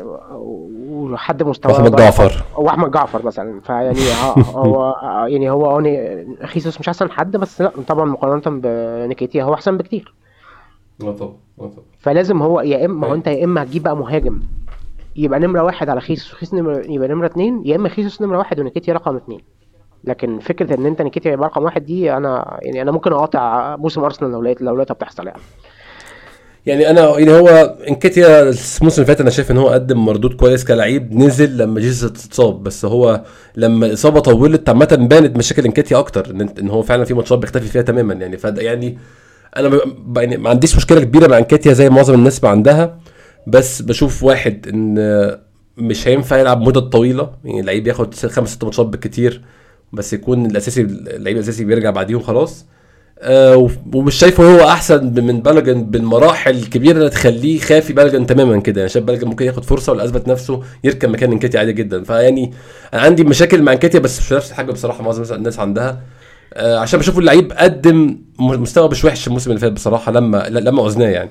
وحد 0.92 1.44
مستوى 1.44 1.72
احمد. 1.74 1.96
جعفر. 1.96 2.44
وأحمد 2.58 2.92
جعفر 2.92 3.26
مثلا. 3.26 3.62
فيعني 3.62 4.00
هو 4.56 4.96
يعني 5.28 5.50
هو 5.50 5.66
هو 5.66 5.80
ني- 5.80 6.38
خيسوس 6.48 6.80
مش 6.80 6.88
أحسن 6.90 7.12
حد 7.12 7.38
بس 7.38 7.62
لا 7.62 7.72
طبعا 7.88 8.06
مقارنة 8.06 8.60
بنيكيتيا 8.60 9.44
هو 9.44 9.54
أحسن 9.54 9.78
بكتير. 9.78 10.14
آه 11.04 11.12
طبعا 11.12 11.34
آه 11.60 11.68
طبعا 11.68 11.86
فلازم 12.00 12.42
هو 12.42 12.62
يا 12.62 12.86
إما 12.86 13.02
هو 13.02 13.06
أيوة. 13.06 13.18
أنت 13.18 13.28
يا 13.28 13.44
إما 13.46 13.64
هتجيب 13.64 13.84
بقى 13.84 13.98
مهاجم. 13.98 14.40
يبقى 15.16 15.40
نمرة 15.40 15.64
واحد 15.64 15.90
على 15.90 16.02
خيسوس 16.02 16.32
خيسوس 16.34 16.54
نمرة 16.54 16.84
يبقى 16.90 17.08
نمرة 17.08 17.26
اتنين 17.26 17.62
يا 17.66 17.76
إما 17.76 17.90
خيسوس 17.90 18.22
نمرة 18.22 18.38
واحد 18.38 18.60
ونيكيتيا 18.60 18.94
رقم 18.94 19.16
اتنين. 19.16 19.40
لكن 20.04 20.40
فكرة 20.40 20.76
إن 20.76 20.86
أنت 20.86 21.02
نيكيتيا 21.02 21.32
يبقى 21.32 21.48
رقم 21.50 21.64
واحد 21.64 21.86
دي 21.86 22.14
أنا 22.14 22.60
يعني 22.62 22.82
أنا 22.82 22.92
ممكن 22.92 23.12
أقاطع 23.14 23.76
موسم 23.76 24.04
أرسنال 24.04 24.32
لو 24.32 24.42
لقيت 24.42 24.62
لو 24.62 24.76
لقيتها 24.76 24.94
بتحصل 24.94 25.28
يعني. 25.28 25.40
يعني 26.66 26.90
أنا 26.90 27.20
يعني 27.20 27.32
هو 27.40 27.48
إنكيتيا 27.90 28.42
الموسم 28.42 28.84
اللي 29.02 29.06
فات 29.06 29.22
أنا 29.22 29.30
شايف 29.30 29.52
إن 29.52 29.58
هو 29.58 29.70
قدم 29.70 30.06
مردود 30.06 30.34
كويس 30.34 30.66
كلاعب 30.66 31.14
نزل 31.14 31.58
لما 31.58 31.80
جيسس 31.80 32.04
اتصاب 32.04 32.64
بس 32.64 32.86
هو 32.86 33.22
لما 33.56 33.86
الاصابه 33.86 34.20
طولت 34.20 34.70
عامة 34.70 35.08
بانت 35.10 35.38
مشاكل 35.38 35.66
إنكيتيا 35.66 36.00
أكتر 36.00 36.30
إن, 36.60 36.70
هو 36.70 36.82
فعلا 36.82 37.04
في 37.06 37.14
ماتشات 37.14 37.40
بيختفي 37.40 37.68
فيها 37.68 37.82
تماما 37.82 38.14
يعني. 38.14 38.38
فد 38.38 38.58
يعني 38.58 38.98
أنا 39.58 39.68
ب- 39.70 40.18
يعني 40.18 40.38
ما 40.38 40.50
عنديش 40.50 40.76
مشكلة 40.78 41.00
كبيرة 41.02 41.28
مع 41.28 41.38
إنكيتيا 41.38 41.74
زي 41.74 41.90
معظم 41.90 42.14
الناس 42.14 42.44
ما 42.44 42.50
عندها. 42.50 43.00
بس 43.50 43.82
بشوف 43.82 44.24
واحد 44.24 44.68
إن 44.68 44.96
مش 45.78 46.08
هينفع 46.08 46.38
يلعب 46.38 46.62
مدة 46.62 46.80
طويلة. 46.80 47.32
يعني 47.46 47.60
اللعيب 47.60 47.88
ياخد 47.88 48.16
خمس 48.16 48.50
ست 48.54 48.64
ماتشات 48.64 48.86
بالكتير 48.86 49.42
بس 49.94 50.14
يكون 50.14 50.46
الأساسي 50.46 50.82
اللعيب 50.82 51.38
الأساسي 51.38 51.66
بيرجع 51.66 51.90
بعديهم 51.90 52.20
خلاص. 52.20 52.66
آه 53.22 53.70
ومش 53.94 54.16
شايفه 54.16 54.44
هو 54.44 54.68
أحسن 54.70 55.06
من 55.26 55.42
بلجن 55.42 55.84
بالمراحل 55.84 56.52
الكبيرة 56.58 56.98
اللي 56.98 57.10
تخليه 57.10 57.60
خافي 57.60 57.94
بلجن 57.94 58.26
تماما 58.26 58.60
كده. 58.60 58.82
يعني 58.82 58.90
شايف 58.90 59.06
بلجن 59.06 59.28
ممكن 59.28 59.46
ياخد 59.46 59.66
فرصة 59.66 59.92
ولا 59.92 60.04
اثبت 60.06 60.28
نفسه 60.28 60.64
يركب 60.84 61.10
مكان 61.10 61.32
انكيتيا 61.32 61.60
عادي 61.60 61.74
جدا. 61.74 62.04
فيعني 62.04 62.52
أنا 62.94 63.02
عندي 63.02 63.24
مشاكل 63.24 63.62
مع 63.62 63.72
انكيتيا 63.74 64.00
بس 64.00 64.20
مش 64.20 64.34
نفس 64.34 64.50
الحاجة 64.52 64.72
بصراحة. 64.72 65.04
معظم 65.04 65.36
الناس- 65.36 65.60
عندها. 65.60 66.02
آه 66.54 66.78
عشان 66.80 67.00
بشوف 67.00 67.20
اللعيب 67.20 67.52
قدم 67.54 68.18
مستوى 68.40 68.90
مش 68.90 69.06
وحش 69.06 69.28
الموسم 69.28 69.50
اللي 69.50 69.62
فات 69.62 69.72
بصراحة 69.72 70.12
لما 70.12 70.50
لما 70.50 70.82
عوزناه 70.82 71.08
يعني. 71.10 71.30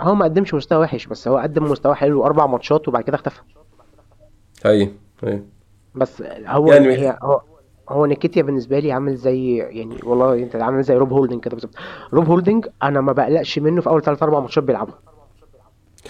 هو 0.00 0.14
ما 0.14 0.24
قدمش 0.24 0.54
مستوى 0.54 0.78
وحش 0.78 1.06
بس 1.06 1.28
هو 1.28 1.36
قدم 1.38 1.64
مستوى 1.64 1.94
حلو 1.94 2.24
أربع 2.26 2.46
ماتشات 2.46 2.88
وبعد 2.88 3.02
كده 3.04 3.14
اختفى. 3.14 3.40
اي 4.66 4.92
اي 5.26 5.42
بس 5.94 6.22
هو 6.46 6.72
يعني- 6.72 6.88
هي 6.96 7.18
هو 7.22 7.40
هو 7.88 8.06
نيكيتيا 8.06 8.42
بالنسبة 8.42 8.78
لي 8.78 8.92
عامل 8.92 9.16
زي 9.16 9.56
يعني 9.56 9.96
والله 10.04 10.34
أنت 10.34 10.56
عامل 10.56 10.82
زي 10.82 10.96
روب 10.96 11.12
هولدنج 11.12 11.40
كده 11.40 11.54
بالظبط. 11.54 11.74
روب 12.12 12.26
هولدنج 12.26 12.66
أنا 12.82 13.00
ما 13.00 13.12
بقلقش 13.12 13.58
منه 13.58 13.80
في 13.80 13.88
أول 13.88 14.02
ثلاث 14.02 14.22
أربع 14.22 14.40
ماتشات 14.40 14.64
بيلعبوا. 14.64 14.94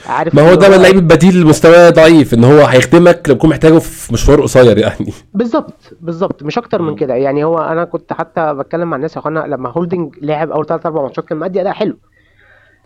عارف 0.07 0.35
ما 0.35 0.51
هو 0.51 0.55
ده 0.55 0.77
اللعيب 0.77 0.97
البديل 0.97 1.31
اللي 1.35 1.45
مستواه 1.45 1.91
ضعيف 1.91 2.35
إن 2.35 2.45
هو 2.45 2.61
هيخدمك 2.65 3.29
لو 3.29 3.35
تكون 3.35 3.51
محتاجه 3.51 3.79
في 3.79 4.13
مشوار 4.13 4.41
قصير 4.43 4.79
يعني. 4.79 5.13
بالظبط 5.35 5.75
بالظبط. 6.01 6.43
مش 6.43 6.59
أكتر 6.59 6.83
من. 6.83 6.95
كده. 6.95 7.15
يعني 7.15 7.45
هو 7.45 7.59
أنا 7.59 7.85
كنت 7.85 8.13
حتى 8.13 8.55
بتكلم 8.55 8.91
مع 8.91 8.97
الناس 8.97 9.15
يا 9.17 9.19
أخوانا 9.21 9.41
لما 9.41 9.69
هولدنج 9.71 10.15
لعب 10.23 10.51
أول 10.51 10.67
ثلاث 10.67 10.87
أربع 10.87 11.03
ماتشات 11.03 11.25
كان 11.25 11.39
مأدي 11.39 11.61
أداء 11.61 11.73
حلو. 11.73 11.97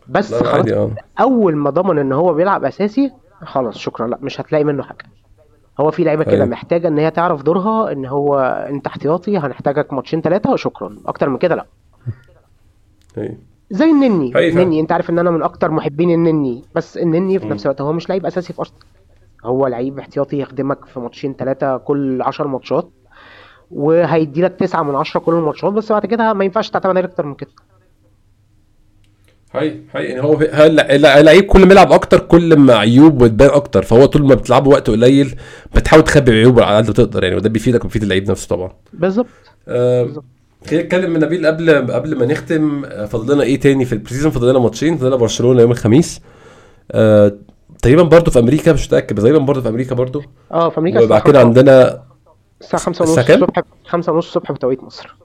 بس 0.09 0.32
لا 0.32 0.38
لا 0.38 0.53
خلاص. 0.53 0.68
آه. 0.68 0.90
أول 1.20 1.57
ما 1.57 1.70
ضمن 1.70 1.98
إن 1.98 2.12
هو 2.12 2.34
بيلعب 2.34 2.64
أساسي 2.64 3.12
خلاص 3.44 3.78
شكرا. 3.78 4.07
لا 4.07 4.18
مش 4.22 4.40
هتلاقي 4.40 4.64
منه 4.64 4.82
حاجة. 4.82 5.05
هو 5.80 5.90
في 5.90 6.05
لعيبة 6.05 6.24
كده 6.24 6.34
أيوة. 6.34 6.46
محتاجة 6.46 6.88
إن 6.88 6.98
هي 6.98 7.11
تعرف 7.11 7.42
دورها 7.42 7.92
إن 7.92 8.07
هو 8.07 8.38
أنت 8.68 8.86
احتياطي 8.86 9.38
هنحتاجك 9.38 9.92
ماتشين 9.92 10.20
ثلاثة 10.22 10.53
وشكرا. 10.53 10.96
أكتر 11.07 11.28
من 11.28 11.38
كده 11.38 11.55
لا. 11.55 11.66
أي. 13.18 13.36
زي 13.70 13.84
النني. 13.90 14.36
أيوة. 14.36 14.53
النني 14.62 14.80
أنت 14.80 14.92
عارف 14.92 15.11
إن 15.11 15.18
أنا 15.18 15.30
من 15.30 15.42
أكتر 15.42 15.70
محبين 15.70 16.11
النني. 16.11 16.64
بس 16.74 16.98
النني 16.98 17.38
في. 17.38 17.46
نفس 17.46 17.66
الوقت 17.66 17.80
هو 17.80 17.92
مش 17.92 18.09
لعيب 18.09 18.26
أساسي 18.26 18.53
في 18.53 18.59
أرسنال. 18.59 18.80
هو 19.44 19.66
لعيب 19.66 19.98
احتياطي 19.98 20.38
يخدمك 20.38 20.84
في 20.84 21.00
ماتشين 21.00 21.34
ثلاثة 21.34 21.76
كل 21.76 22.22
10 22.22 22.46
ماتشات 22.46 22.88
وهيدي 23.70 24.42
لك 24.42 24.57
9 24.59 24.82
من 24.82 24.94
10 24.94 25.20
كل 25.20 25.34
الماتشات 25.34 25.72
بس 25.72 25.92
بعد 25.92 26.07
كده 26.07 26.32
ما 26.32 26.44
ينفعش 26.44 26.70
تعتمد 26.70 26.96
عليه 26.96 27.09
أكتر 27.09 27.26
من 27.26 27.34
كده. 27.34 27.50
آه 29.53 29.80
آه 29.94 30.05
يعني 30.05 30.22
هو 30.22 30.40
اللعيب 30.40 31.44
كل 31.44 31.66
ما 31.66 31.72
يلعب 31.72 31.92
أكتر 31.92 32.20
كل 32.20 32.57
ما 32.57 32.74
عيوب 32.74 33.24
بتبان 33.24 33.50
أكتر. 33.50 33.82
فهو 33.82 34.07
طول 34.07 34.26
ما 34.26 34.34
بتلعبه 34.34 34.70
وقت 34.70 34.90
قليل 34.90 35.34
بتحاول 35.74 36.05
تخبي 36.05 36.32
عيوبه 36.32 36.64
على 36.64 36.76
قد 36.76 36.86
ما 36.86 36.92
تقدر 36.92 37.24
يعني 37.24 37.36
وده 37.36 37.48
بيفيدك 37.48 37.84
وبيفيد 37.84 38.03
اللعيب 38.03 38.30
نفسه 38.30 38.48
طبعا. 38.48 38.72
بالظبط. 38.92 39.26
آه،. 39.68 40.09
خلينا 40.66 40.84
نتكلم 40.84 41.11
من 41.11 41.20
نبيل 41.20 41.46
قبل 41.46 41.92
قبل 41.92 42.18
ما 42.18 42.26
نختم. 42.26 42.84
آه، 42.84 43.07
فاضل 43.07 43.34
لنا 43.34 43.42
إيه 43.42 43.61
تاني 43.61 43.84
في 43.84 43.92
ال 43.92 43.96
pre-season 43.96 44.30
فاضل 44.30 44.50
لنا 44.50 44.59
ماتشين 44.59 44.96
فاضل 44.96 45.07
لنا 45.07 45.16
برشلونة 45.16 45.61
يوم 45.61 45.70
الخميس. 45.70 46.20
آه، 46.92 47.32
تقريبا 47.82 48.03
برضه 48.03 48.30
في 48.30 48.38
أمريكا 48.38 48.72
مش 48.72 48.86
متأكد 48.86 49.16
بس 49.16 49.22
تقريبا 49.22 49.44
برضه 49.44 49.61
في 49.61 49.68
أمريكا 49.68 49.94
برضه. 49.94 50.22
آه 50.53 50.70
في 50.70 50.78
أمريكا 50.78 51.00
وبعد 51.00 51.22
كده 51.22 51.38
5 51.38 51.46
عندنا 51.46 52.03
الساعة 52.61 52.82
5 52.82 53.03
ونص؟ 53.03 53.18
الصبح 53.18 53.62
5 53.86 54.12
ونص 54.12 54.26
الصبح 54.26 54.53
بتوقيت 54.53 54.84
مصر. 54.84 55.21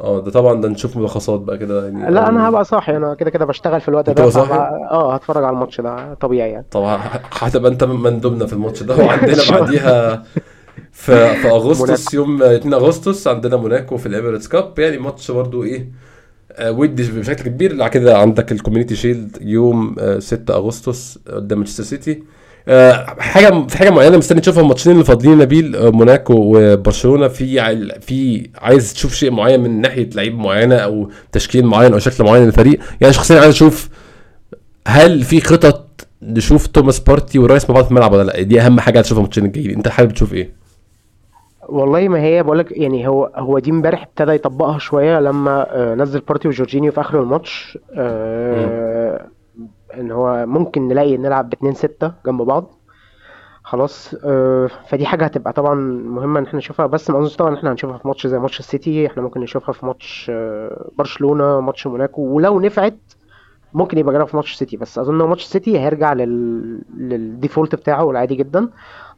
آه 0.00 0.20
ده 0.20 0.30
طبعا 0.30 0.60
ده 0.60 0.68
نشوف 0.68 0.96
ملخصات 0.96 1.40
بقى 1.40 1.58
كده 1.58 1.84
يعني. 1.84 2.10
لا 2.10 2.28
أنا 2.28 2.48
هبقى 2.48 2.64
صاحي 2.64 2.96
أنا 2.96 3.14
كده 3.14 3.30
كده 3.30 3.44
بشتغل 3.44 3.80
في 3.80 3.88
الوقت 3.88 4.10
ده 4.10 4.30
صاحي؟ 4.30 4.52
آه 4.54 5.14
هتفرج 5.14 5.44
على 5.44 5.54
الماتش 5.54 5.80
ده 5.80 6.14
طبيعي 6.14 6.50
يعني. 6.50 6.66
طبعا 6.70 7.00
هتبقى 7.32 7.70
أنت 7.70 7.84
مندوبنا 7.84 8.46
في 8.46 8.52
الماتش 8.52 8.82
ده. 8.82 8.96
وعندنا 9.04 9.42
بعديها 9.50 10.22
في 10.92 11.34
في 11.34 11.48
أغسطس 11.50 12.14
يوم 12.14 12.42
2 12.42 12.74
أغسطس 12.74 13.28
عندنا 13.28 13.56
موناكو 13.56 13.96
في 13.96 14.06
الإميريتس 14.06 14.48
كاب. 14.48 14.78
يعني 14.78 14.98
ماتش 14.98 15.30
برضو 15.30 15.64
إيه 15.64 15.88
آه، 16.52 16.70
ودية 16.72 17.02
بشكل 17.20 17.44
كبير. 17.44 17.76
بعد 17.76 17.90
كده 17.90 18.18
عندك 18.18 18.52
ال 18.52 18.56
Community 18.56 18.96
Shield 18.96 19.38
يوم 19.40 19.96
آه، 19.98 20.18
6 20.18 20.54
أغسطس 20.54 21.18
قدام 21.26 21.58
مانشستر 21.58 21.84
سيتي. 21.84 22.12
آه، 22.12 22.22
حاجة 23.18 23.66
في 23.66 23.78
حاجة 23.78 23.90
معينة 23.90 24.16
مستني 24.16 24.40
تشوفها. 24.40 24.62
الماتشين 24.62 24.92
اللي 24.92 25.04
فاضلين 25.04 25.38
نبيل 25.38 25.76
آه، 25.76 25.90
موناكو 25.90 26.34
وبرشلونة 26.36 27.28
في 27.28 27.60
في 28.00 28.50
عايز 28.58 28.94
تشوف 28.94 29.14
شيء 29.14 29.30
معين 29.30 29.60
من 29.60 29.80
ناحية 29.80 30.10
لعيب 30.14 30.38
معينة 30.38 30.76
أو 30.76 31.10
تشكيل 31.32 31.66
معين 31.66 31.92
أو 31.92 31.98
شكل 31.98 32.24
معين 32.24 32.44
للفريق؟ 32.44 32.78
يعني 33.00 33.12
شخصيا 33.12 33.40
عايز 33.40 33.54
أشوف 33.54 33.88
هل 34.86 35.22
في 35.22 35.40
خطط 35.40 36.06
نشوف 36.22 36.66
توماس 36.66 37.00
بارتي 37.00 37.38
ورايس 37.38 37.70
مع 37.70 37.74
بعض 37.74 37.84
في 37.84 37.90
الملعب 37.90 38.12
ولا 38.12 38.22
لأ؟ 38.22 38.42
دي 38.42 38.60
أهم 38.60 38.80
حاجة 38.80 38.96
عايز 38.96 39.06
اشوفها 39.06 39.20
الماتشين 39.20 39.44
الجايين. 39.44 39.76
أنت 39.76 39.88
حابب 39.88 40.12
تشوف 40.12 40.34
إيه؟ 40.34 40.52
والله 41.68 42.08
ما 42.08 42.20
هي 42.20 42.42
بقول 42.42 42.58
لك 42.58 42.72
يعني 42.72 43.08
هو 43.08 43.30
هو 43.36 43.58
دي 43.58 43.70
امبارح 43.70 44.02
ابتدى 44.02 44.32
يطبقها 44.34 44.78
شوية 44.78 45.20
لما 45.20 45.66
آه، 45.70 45.94
نزل 45.94 46.20
بارتي 46.20 46.48
وجورجينيو 46.48 46.92
في 46.92 47.00
آخر 47.00 47.22
الماتش. 47.22 47.78
آه، 47.96 49.26
إن 49.94 50.10
هو 50.10 50.46
ممكن 50.46 50.88
نلاقي 50.88 51.16
نلعب 51.16 51.50
باتنين 51.50 51.72
ستة 51.74 52.12
جنب 52.26 52.42
بعض. 52.42 52.74
خلاص 53.62 54.14
آه، 54.24 54.66
فدي 54.88 55.06
حاجة 55.06 55.24
هتبقى 55.24 55.52
طبعا 55.52 55.74
مهمة 56.04 56.40
إن 56.40 56.44
إحنا 56.44 56.58
نشوفها. 56.58 56.86
بس 56.86 57.10
ما 57.10 57.18
أظنش 57.18 57.36
طبعا 57.36 57.54
إحنا 57.54 57.72
هنشوفها 57.72 57.98
في 57.98 58.08
ماتش 58.08 58.26
زي 58.26 58.38
ماتش 58.38 58.60
السيتي. 58.60 59.06
إحنا 59.06 59.22
ممكن 59.22 59.40
نشوفها 59.40 59.72
في 59.72 59.86
ماتش 59.86 60.30
آه، 60.34 60.90
برشلونة 60.98 61.60
ماتش 61.60 61.86
موناكو. 61.86 62.22
ولو 62.22 62.60
نفعت 62.60 62.98
ممكن 63.72 63.98
يبقى 63.98 64.14
جرب 64.14 64.26
في 64.26 64.36
ماتش 64.36 64.52
السيتي. 64.52 64.76
بس 64.76 64.98
أظن 64.98 65.14
ماتش 65.14 65.44
السيتي 65.44 65.78
هيرجع 65.78 66.12
لل... 66.12 66.82
لل 66.96 67.13
default 67.13 67.74
بتاعه 67.74 68.10
العادي 68.10 68.34
جدا. 68.34 68.68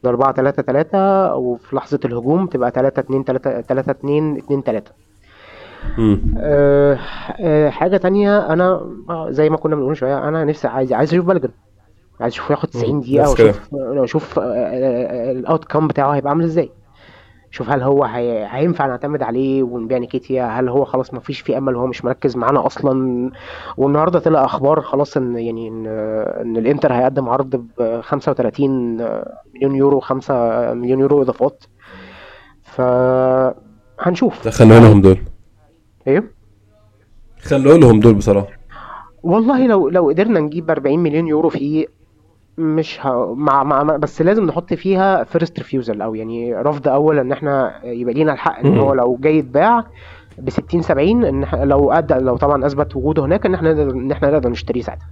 ل 0.03 0.07
4 0.07 0.33
3 0.33 0.63
3 0.63 1.35
وفي 1.35 1.75
لحظة 1.75 1.99
الهجوم 2.05 2.47
تبقى 2.47 2.71
3 2.71 2.99
2 2.99 3.23
3 3.23 3.61
3 3.61 3.91
2 3.91 4.37
2 4.37 4.61
3 4.63 4.91
أه 5.99 6.99
أه 7.39 7.69
حاجة 7.69 7.97
تانية 7.97 8.53
أنا 8.53 8.65
آه، 9.09 9.27
زي 9.29 9.49
ما 9.49 9.57
كنا 9.57 9.75
بنقول 9.75 9.97
شوية 9.97 10.27
أنا 10.27 10.43
نفسي 10.45 10.67
عايز 10.67 10.93
عايز 10.93 11.13
أشوف 11.13 11.25
بلجن. 11.25 11.49
عايز 12.21 12.33
اشوفه 12.33 12.51
ياخد 12.51 12.69
90 12.69 12.95
مم، 12.95 13.01
دقيقة. 13.01 13.29
وأشوف 13.29 13.59
أشوف 14.03 14.39
الاوت 14.39 15.65
كام 15.65 15.87
بتاعه 15.87 16.11
هيبقى 16.11 16.29
عامل 16.29 16.43
إزاي. 16.43 16.71
شوف 17.53 17.69
هل 17.69 17.81
هو 17.81 18.03
هي... 18.03 18.47
هينفع 18.49 18.85
نعتمد 18.87 19.23
عليه 19.23 19.63
ونبيع 19.63 19.97
نيكيتيا؟ 19.97 20.45
هل 20.45 20.69
هو 20.69 20.85
خلاص 20.85 21.13
ما 21.13 21.19
فيش 21.19 21.39
فيه 21.41 21.57
أمل 21.57 21.75
وهو 21.75 21.87
مش 21.87 22.05
مركز 22.05 22.37
معانا 22.37 22.65
أصلا؟ 22.65 23.31
والنهاردة 23.77 24.19
طلع 24.19 24.45
أخبار 24.45 24.81
خلاص 24.81 25.17
إن 25.17 25.37
يعني 25.37 25.67
إن, 25.67 25.87
إن 26.41 26.57
الإنتر 26.57 26.93
هيقدم 26.93 27.29
عرض 27.29 27.55
ب 27.55 28.01
35 28.01 28.69
مليون 29.55 29.75
يورو 29.75 29.99
5 29.99 30.73
مليون 30.73 30.99
يورو 30.99 31.21
إضافات. 31.21 31.63
ف 32.63 32.81
هنشوف. 33.99 34.45
ده 34.45 34.51
خلوه 34.51 34.79
لهم 34.79 35.01
دول. 35.01 35.17
إيه 36.07 36.23
خلوه 37.41 37.77
لهم 37.77 37.99
دول 37.99 38.13
بصراحة 38.13 38.47
والله 39.23 39.67
لو 39.67 39.89
لو 39.89 40.09
قدرنا 40.09 40.39
نجيب 40.39 40.69
40 40.71 40.99
مليون 40.99 41.27
يورو 41.27 41.49
فيه 41.49 41.85
مش 42.57 42.99
ه... 43.05 43.33
مع... 43.33 43.63
مع 43.63 43.83
بس 43.83 44.21
لازم 44.21 44.45
نحط 44.45 44.73
فيها 44.73 45.23
first 45.23 45.57
refusal 45.59 46.01
أو 46.01 46.15
يعني 46.15 46.55
رفض 46.55 46.87
أول 46.87 47.19
إن 47.19 47.31
إحنا 47.31 47.85
يبقى 47.85 48.13
لينا 48.13 48.33
الحق 48.33 48.59
إن 48.59 48.77
هو. 48.77 48.93
لو 48.93 49.17
جاي 49.21 49.37
يتباع 49.37 49.85
ب 50.37 50.49
60 50.49 50.81
70 50.81 51.23
ان 51.25 51.45
لو 51.63 51.91
ادى 51.91 52.13
لو 52.13 52.37
طبعا 52.37 52.65
أثبت 52.65 52.95
وجوده 52.95 53.25
هناك 53.25 53.45
إن 53.45 53.53
إحنا 53.53 53.73
نقدر 53.73 53.91
إن 53.91 54.11
إحنا 54.11 54.31
نقدر 54.31 54.49
نشتريه 54.49 54.81
ساعتها 54.81 55.07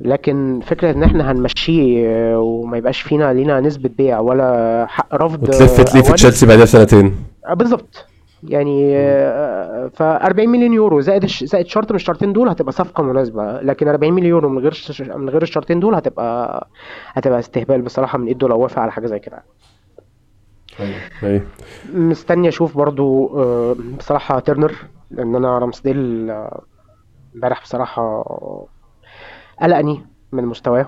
لكن 0.00 0.60
فكرة 0.64 0.90
إن 0.90 1.02
إحنا 1.02 1.32
هنمشيه 1.32 2.36
وما 2.38 2.76
يبقاش 2.78 3.00
فينا 3.00 3.32
لينا 3.32 3.60
نسبة 3.60 3.88
بيع 3.98 4.18
ولا 4.20 4.86
حق 4.88 5.14
رفض 5.14 5.42
وتلف 5.42 5.80
آه، 5.80 5.82
تليه 5.84 6.02
في. 6.02 6.12
تشيلسي 6.12 6.46
بعدها 6.46 6.62
بسنتين 6.64 7.16
آه، 7.46 7.54
بالظبط 7.54 8.06
يعني 8.42 8.96
آه، 8.96 9.90
ف 9.94 10.02
40 10.02 10.48
مليون 10.48 10.72
يورو. 10.72 11.00
زائد 11.00 11.26
زائد 11.26 11.66
شرط 11.66 11.90
من 11.92 11.96
الشرطين 11.96 12.32
دول 12.32 12.48
هتبقى 12.48 12.72
صفقة 12.72 13.02
مناسبة 13.02 13.60
لكن 13.60 13.88
40 13.88 14.12
مليون 14.12 14.28
يورو 14.30 14.48
من 14.48 14.58
غير 14.58 14.74
من 15.16 15.28
غير 15.28 15.42
الشرطين 15.42 15.80
دول 15.80 15.94
هتبقى 15.94 16.68
هتبقى 17.12 17.38
استهبال 17.38 17.82
بصراحة 17.82 18.18
من 18.18 18.26
ايده 18.26 18.48
لو 18.48 18.58
وافق 18.60 18.78
على 18.78 18.92
حاجة 18.92 19.06
زي 19.06 19.18
كده. 19.18 19.42
أيوه. 21.22 21.42
مستني 21.94 22.48
أشوف 22.48 22.76
برضو 22.76 23.26
آه، 23.38 23.76
بصراحة 23.98 24.38
ترنر 24.40 24.72
لأن 25.10 25.34
أنا 25.34 25.58
رامسديل 25.58 26.30
آه، 26.30 26.62
امبارح 27.34 27.62
بصراحة 27.62 28.24
قلقني 29.62 30.06
من 30.32 30.44
مستواه. 30.44 30.86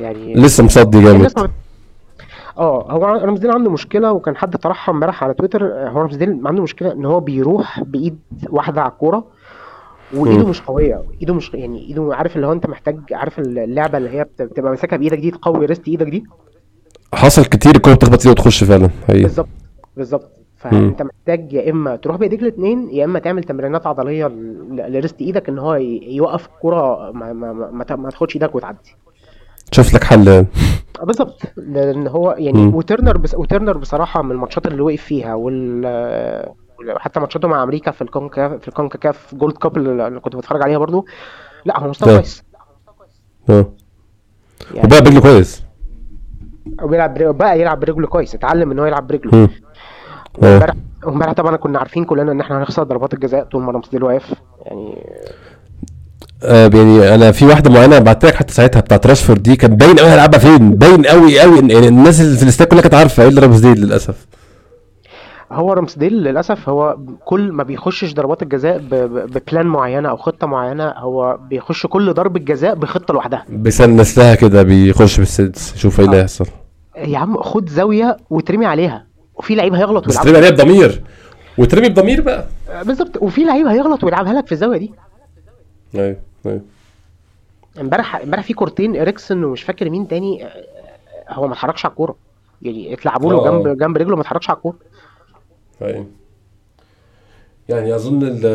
يعني 0.00 0.34
لسه 0.34 0.64
مصدي 0.64 1.02
جامد. 1.02 1.50
آه 2.58 2.92
هو 2.92 3.04
رامسديل 3.04 3.50
عنده 3.50 3.70
مشكلة 3.70 4.12
وكان 4.12 4.36
حد 4.36 4.56
طرحها 4.56 4.94
امبارح 4.94 5.24
على 5.24 5.34
تويتر 5.34 5.64
آه، 5.66 5.88
هو 5.88 6.00
رامسديل 6.00 6.40
عنده 6.46 6.62
مشكلة 6.62 6.92
إن 6.92 7.04
هو 7.04 7.20
بيروح 7.20 7.80
بإيد 7.82 8.18
واحدة 8.50 8.82
على 8.82 8.92
الكورة 8.92 9.24
وإيده. 10.14 10.46
مش 10.46 10.60
قوية 10.62 11.02
ايده 11.20 11.34
مش 11.34 11.54
يعني 11.54 11.78
إيده 11.88 12.14
عارف 12.14 12.36
اللي 12.36 12.46
هو 12.46 12.52
أنت 12.52 12.66
محتاج 12.66 12.98
عارف 13.12 13.38
اللعبة 13.38 13.98
اللي 13.98 14.10
هي 14.10 14.24
بت- 14.24 14.42
بتبقى 14.42 14.70
ماسكها 14.70 14.96
بإيدك 14.96 15.18
دي 15.18 15.30
تقوي 15.30 15.66
ريست 15.66 15.88
إيدك 15.88 16.06
دي؟ 16.06 16.24
حصل 17.14 17.44
كتير 17.44 17.76
الكوره 17.76 17.94
بتخبط 17.94 18.20
فيه 18.20 18.30
وتخش 18.30 18.64
فعلا 18.64 18.90
بالظبط 19.22 19.48
بالظبط. 19.96 20.30
فأنت 20.56 21.02
محتاج 21.02 21.52
يا 21.52 21.70
إما 21.70 21.96
تروح 21.96 22.16
بايديك 22.16 22.42
الاثنين 22.42 22.88
يا 22.90 23.04
إما 23.04 23.18
تعمل 23.18 23.44
تمرينات 23.44 23.86
عضلية 23.86 24.26
ل 24.70 24.78
wrist 24.78 25.20
إيدك 25.20 25.48
إن 25.48 25.58
هو 25.58 25.74
يوقف 26.02 26.46
الكوره 26.46 27.10
ما, 27.12 27.32
ما, 27.32 27.52
ما, 27.52 27.84
ما 27.96 28.10
تاخدش 28.10 28.34
إيدك 28.36 28.54
وتعدي. 28.54 28.96
شوف 29.70 29.94
لك 29.94 30.04
حل. 30.04 30.28
آه، 30.28 30.46
بالظبط. 31.02 31.42
لأن 31.56 32.06
هو 32.06 32.34
يعني. 32.38 32.66
وترنر 32.66 33.18
بس 33.18 33.34
وترنر 33.34 33.78
بصراحة 33.78 34.22
من 34.22 34.30
الماتشات 34.30 34.66
اللي 34.66 34.82
وقف 34.82 35.02
فيها 35.02 35.34
وال 35.34 36.50
حتى 36.96 37.20
ماتشاته 37.20 37.48
مع 37.48 37.62
أمريكا 37.62 37.90
في 37.90 38.02
الكونكاف 38.02 38.52
في 38.52 38.68
الكونكاكاف 38.68 39.34
Gold 39.34 39.56
Cup 39.56 39.76
اللي 39.76 40.20
كنت 40.20 40.36
بتفرج 40.36 40.62
عليها 40.62 40.78
برضو. 40.78 41.06
لا 41.64 41.80
هو 41.80 41.88
مستوى 41.88 42.12
آه. 42.12 42.16
كويس. 42.16 42.44
آه. 43.50 43.66
يعني 44.74 44.86
وبقى 44.86 45.00
برجله 45.02 45.20
كويس. 45.20 45.62
وبيلعب 46.82 47.18
بقى 47.18 47.60
يلعب 47.60 47.80
برجله 47.80 48.06
كويس. 48.06 48.34
اتعلم 48.34 48.70
إن 48.70 48.78
هو 48.78 48.84
يلعب 48.86 49.06
برجله. 49.06 49.48
وامبارح 50.38 50.74
وامبارح 51.04 51.32
طبعا 51.32 51.56
كنا 51.56 51.78
عارفين 51.78 52.04
كلنا 52.04 52.32
إن 52.32 52.40
إحنا 52.40 52.58
هنخسر 52.58 52.82
ضربات 52.82 53.14
الجزاء 53.14 53.44
طول 53.44 53.62
ما 53.62 53.72
رامسديل 53.72 54.02
واقف. 54.02 54.34
يعني 54.62 55.06
آه، 56.44 56.70
يعني 56.74 57.14
أنا 57.14 57.32
في 57.32 57.46
واحدة 57.46 57.70
معينة 57.70 57.98
بعت 57.98 58.24
لك 58.24 58.34
حتى 58.34 58.52
ساعتها 58.54 58.80
بتاعت 58.80 59.06
راشفورد 59.06 59.42
دي 59.42 59.56
كان 59.56 59.76
باين 59.76 59.98
قوي 59.98 60.08
هيلعبها 60.10 60.38
فين 60.38 60.74
باين 60.74 61.06
قوي 61.06 61.40
قوي 61.40 61.58
يعني 61.58 61.88
الناس 61.88 62.20
اللي 62.20 62.36
في 62.36 62.42
الاستاد 62.42 62.68
كلها 62.68 62.82
كانت 62.82 62.94
عارفة 62.94 63.22
إيه 63.22 63.28
اللي 63.28 63.40
رامسديل 63.40 63.80
للأسف؟ 63.80 64.26
هو 65.52 65.72
رامسديل 65.72 66.12
للأسف 66.12 66.68
هو 66.68 66.96
كل 67.24 67.52
ما 67.52 67.62
بيخشش 67.62 68.14
ضربات 68.14 68.42
الجزاء 68.42 68.78
ببلان 68.90 69.66
معينة 69.66 70.08
أو 70.10 70.16
خطة 70.16 70.46
معينة 70.46 70.88
هو 70.96 71.38
بيخش 71.50 71.86
كل 71.86 72.12
ضربة 72.12 72.40
جزاء 72.40 72.74
بخطة 72.74 73.14
لوحدها. 73.14 73.44
بيسنس 73.48 74.18
لها 74.18 74.34
كده 74.34 74.62
بيخش 74.62 75.18
بالسدس 75.18 75.76
شوف 75.76 76.00
إيه 76.00 76.06
اللي 76.06 76.16
آه. 76.16 76.20
هيحصل. 76.20 76.46
يا 76.96 77.18
عم 77.18 77.36
خد 77.42 77.68
زاوية 77.68 78.16
وترمي 78.30 78.66
عليها 78.66 79.06
وفي 79.34 79.54
لعيب 79.54 79.74
هيغلط 79.74 80.08
بس 80.08 80.16
ويلعب 80.16 80.24
ترمي 80.26 80.36
عليها 80.38 80.50
بضمير. 80.50 81.02
وترمي 81.58 81.88
بضمير 81.88 82.20
بقى. 82.20 82.44
بالظبط. 82.84 83.16
وفي 83.22 83.44
لعيب 83.44 83.66
هيغلط 83.66 84.04
ويلعبها 84.04 84.32
لك 84.32 84.46
في 84.46 84.52
الزاوية 84.52 84.78
دي. 84.78 84.92
أيوه 85.94 86.16
أيوه. 86.46 86.60
امبارح 87.80 88.16
امبارح 88.16 88.44
في 88.44 88.52
كورتين 88.54 88.96
إريكسن 88.96 89.44
ومش 89.44 89.62
فاكر 89.62 89.90
مين 89.90 90.08
تاني 90.08 90.44
آه، 90.46 90.50
هو 91.28 91.46
ما 91.46 91.52
اتحركش 91.52 91.84
على 91.84 91.90
الكورة. 91.92 92.16
يعني 92.62 92.94
اتلعبوا 92.94 93.32
له 93.32 93.38
آه. 93.48 93.50
جنب 93.62 93.78
جنب 93.78 93.96
رجله 93.96 94.14
ما 94.16 94.22
اتحركش 94.22 94.50
على 94.50 94.56
الكورة. 94.56 94.76
أيوه. 95.82 96.06
يعني 97.68 97.94
أظن 97.94 98.22
ال- 98.22 98.46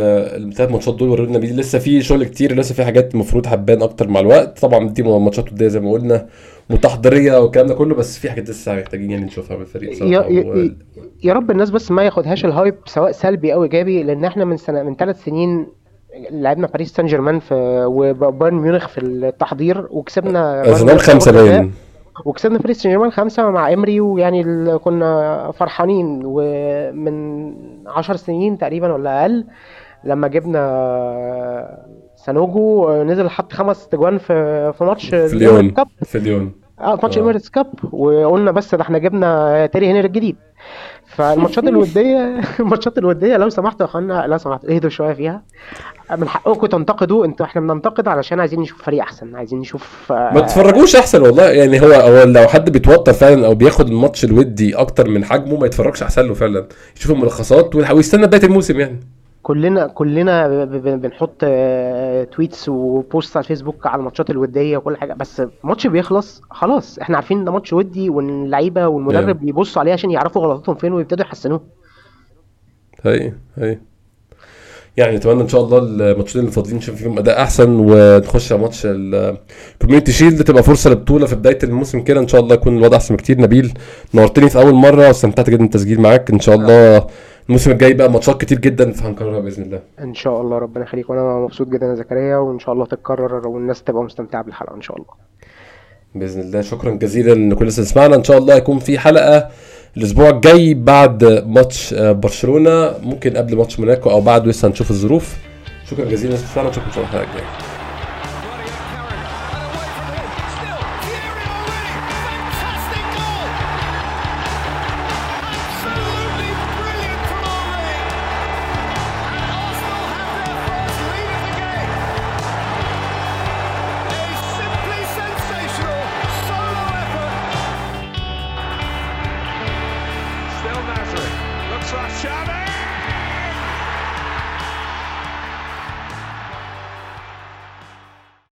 الثلاث 0.47 0.71
ماتشات 0.71 0.95
دول 0.95 1.09
ورونا 1.09 1.39
بيه 1.39 1.51
لسه 1.53 1.79
في 1.79 2.01
شغل 2.01 2.23
كتير 2.23 2.55
لسه 2.55 2.75
في 2.75 2.85
حاجات 2.85 3.13
المفروض 3.13 3.47
هتبان 3.47 3.81
أكتر 3.81 4.07
مع 4.07 4.19
الوقت. 4.19 4.59
طبعا 4.59 4.89
دي 4.89 5.03
ماتشات 5.03 5.51
ودية 5.51 5.67
زي 5.67 5.79
ما 5.79 5.91
قلنا 5.91 6.27
تحضيرية 6.69 7.37
والكلام 7.39 7.67
ده 7.67 7.73
كله 7.75 7.95
بس 7.95 8.17
في 8.19 8.29
حاجات 8.29 8.49
لسه 8.49 8.75
محتاجين 8.75 9.11
يعني 9.11 9.25
نشوفها 9.25 9.55
من 9.57 9.61
الفريق 9.61 9.89
يا, 9.89 9.95
بصراحه 10.19 10.27
و... 10.29 10.31
يا, 10.31 10.75
يا 11.23 11.33
رب 11.33 11.51
الناس 11.51 11.69
بس 11.69 11.91
ما 11.91 12.03
ياخدهاش 12.03 12.45
ال 12.45 12.51
hype 12.51 12.75
سواء 12.85 13.11
سلبي 13.11 13.53
أو 13.53 13.63
إيجابي 13.63 14.03
لأن 14.03 14.25
إحنا 14.25 14.45
من 14.45 14.57
سنة 14.57 14.83
من 14.83 14.95
ثلاث 14.95 15.23
سنين 15.23 15.67
لعبنا 16.31 16.67
باريس 16.67 16.93
سان 16.93 17.05
جيرمان 17.05 17.39
في 17.39 17.85
وبايرن 17.87 18.55
ميونخ 18.55 18.87
في 18.87 19.01
التحضير 19.01 19.87
وكسبنا 19.91 20.61
بايرن 20.61 20.77
زمان 20.77 20.97
خمسة 20.97 21.31
باين. 21.31 21.71
وكسبنا 22.25 22.57
باريس 22.57 22.81
سان 22.81 22.91
جيرمان 22.91 23.11
خمسة 23.11 23.49
مع 23.49 23.73
إيمري 23.73 23.99
ويعني 23.99 24.43
كنا 24.77 25.51
فرحانين. 25.51 26.21
ومن 26.25 27.53
عشر 27.87 28.15
سنين 28.15 28.57
تقريبا 28.57 28.93
ولا 28.93 29.21
أقل 29.21 29.45
لما 30.03 30.27
جبنا 30.27 31.85
سانوجو 32.15 32.93
نزل 33.03 33.29
حط 33.29 33.53
خمس 33.53 33.87
تجوان 33.87 34.17
في 34.17 34.73
في 34.73 34.83
ماتش 34.83 35.09
في 35.09 35.35
ليون 35.37 35.73
في 36.03 36.19
ليون. 36.19 36.51
آه 36.79 36.99
ماتش 37.03 37.17
آه. 37.17 37.21
Emirates 37.21 37.49
Cup 37.49 37.67
وقلنا 37.91 38.51
بس 38.51 38.75
ده 38.75 38.81
إحنا 38.81 38.97
جبنا 38.97 39.65
تيري 39.65 39.91
هنري 39.91 40.07
الجديد. 40.07 40.35
فالماتشات 41.07 41.63
الودية 41.73 42.41
الماتشات 42.59 42.97
الودية 42.97 43.37
لو 43.37 43.49
سمحتوا 43.49 43.85
يا 43.85 43.89
أخوانا 43.91 44.25
لو 44.27 44.37
سمحتوا 44.37 44.69
اهدوا 44.69 44.89
شوية 44.89 45.13
فيها. 45.13 45.41
من 46.17 46.27
حقكم 46.27 46.67
تنتقدوا 46.67 47.25
أنتوا 47.25 47.45
إحنا 47.45 47.61
بننتقد 47.61 48.07
علشان 48.07 48.39
عايزين 48.39 48.59
نشوف 48.59 48.83
فريق 48.83 49.01
أحسن 49.01 49.35
عايزين 49.35 49.59
نشوف 49.59 50.11
آه، 50.11 50.33
ما 50.33 50.39
تتفرجوش 50.41 50.95
أحسن 50.95 51.21
والله. 51.21 51.49
يعني 51.49 51.81
هو 51.81 51.91
هو 51.93 52.23
لو 52.23 52.47
حد 52.47 52.69
بيتوتر 52.69 53.13
فعلا 53.13 53.45
أو 53.45 53.55
بياخد 53.55 53.87
الماتش 53.87 54.25
الودي 54.25 54.75
أكتر 54.75 55.09
من 55.09 55.25
حجمه 55.25 55.57
ما 55.59 55.65
يتفرجش 55.65 56.03
أحسن 56.03 56.27
له 56.27 56.33
فعلا. 56.33 56.67
يشوف 56.97 57.11
الملخصات 57.11 57.75
ويستنى 57.75 58.27
بداية 58.27 58.43
الموسم 58.43 58.79
يعني. 58.79 58.99
كلنا 59.45 59.87
كلنا 59.87 60.47
ب- 60.47 60.71
ب- 60.71 61.01
بنحط 61.01 61.35
آه، 61.43 62.23
tweets 62.23 62.69
و 62.69 62.83
post 62.83 63.37
على 63.37 63.43
الفيسبوك 63.43 63.87
على 63.87 63.99
الماتشات 63.99 64.29
الودية 64.29 64.77
وكل 64.77 64.97
حاجة 64.97 65.13
بس 65.13 65.41
ماتش 65.63 65.87
بيخلص 65.87 66.41
خلاص. 66.51 66.99
إحنا 66.99 67.15
عارفين 67.17 67.37
إن 67.39 67.45
ده 67.45 67.51
ماتش 67.51 67.73
ودي 67.73 68.09
وإن 68.09 68.45
اللعيبة 68.45 68.87
والمدرب 68.87 69.37
Yeah. 69.37 69.41
بيبصوا 69.41 69.79
عليه 69.81 69.93
عشان 69.93 70.11
يعرفوا 70.11 70.41
غلطاتهم 70.41 70.75
فين 70.75 70.93
ويبتدوا 70.93 71.25
يحسنوها 71.25 71.61
هي 73.03 73.33
هي. 73.57 73.79
يعني 74.97 75.15
اتمنى 75.15 75.41
إن 75.41 75.47
شاء 75.47 75.61
الله 75.61 75.77
الماتشين 75.77 76.41
اللي 76.41 76.51
فاضلين 76.51 76.77
نشوف 76.77 76.95
فيهم 76.95 77.17
أداء 77.17 77.41
أحسن 77.41 77.69
ونخش 77.79 78.51
على 78.53 78.61
ماتش 78.61 78.81
ال 78.85 78.98
Community 78.98 80.11
Shield 80.11 80.43
تبقى 80.43 80.63
فرصة 80.63 80.89
لبطولة 80.89 81.25
في 81.25 81.35
بداية 81.35 81.59
الموسم 81.63 82.01
كده. 82.03 82.19
إن 82.19 82.27
شاء 82.27 82.41
الله 82.41 82.53
يكون 82.53 82.77
الوضع 82.77 82.97
أحسن 82.97 83.15
بكتير. 83.15 83.41
نبيل 83.41 83.73
نورتني 84.13 84.49
في 84.49 84.59
أول 84.59 84.73
مرة 84.73 85.07
واستمتعت 85.07 85.49
جدا 85.49 85.57
بالتسجيل 85.63 86.01
معاك. 86.01 86.31
إن 86.31 86.39
شاء 86.39 86.55
الله 86.55 87.07
الموسم 87.47 87.71
الجاي 87.71 87.93
بقى 87.93 88.11
ماتشات 88.11 88.41
كتير 88.41 88.59
جدا 88.59 88.91
فهنكررها 88.91 89.39
بإذن 89.39 89.63
الله. 89.63 89.79
إن 89.99 90.13
شاء 90.13 90.41
الله 90.41 90.57
ربنا 90.57 90.83
يخليك 90.83 91.09
وأنا 91.09 91.39
مبسوط 91.39 91.67
جدا 91.67 91.85
يا 91.85 91.95
زكريا 91.95 92.37
وإن 92.37 92.59
شاء 92.59 92.73
الله 92.73 92.85
تتكرر 92.85 93.47
والناس 93.47 93.83
تبقى 93.83 94.03
مستمتعة 94.03 94.43
بالحلقة 94.43 94.75
إن 94.75 94.81
شاء 94.81 94.97
الله. 94.97 95.07
بإذن 96.15 96.41
الله. 96.41 96.61
شكرا 96.61 96.91
جزيلا 96.91 97.53
لكل 97.53 97.61
اللي 97.61 97.71
سمعنا 97.71 98.15
إن 98.15 98.23
شاء 98.23 98.37
الله 98.37 98.55
يكون 98.55 98.79
في 98.79 98.99
حلقة 98.99 99.49
الأسبوع 99.97 100.29
الجاي 100.29 100.73
بعد 100.73 101.23
ماتش 101.47 101.93
آه، 101.93 102.11
برشلونة. 102.11 102.93
ممكن 103.03 103.37
قبل 103.37 103.57
ماتش 103.57 103.79
موناكو 103.79 104.09
أو 104.09 104.21
بعد 104.21 104.47
لسه 104.47 104.67
هنشوف 104.67 104.91
الظروف. 104.91 105.37
شكرا 105.85 106.05
جزيلا. 106.05 106.33
للناس 106.33 106.39
اللي 106.39 106.53
سمعنا 106.53 106.69
نشوفكم 106.69 106.87
إن 106.87 106.93
شاء 106.93 107.03
الله 107.03 107.13
الحلقة 107.15 107.31
الجاية. 107.31 107.64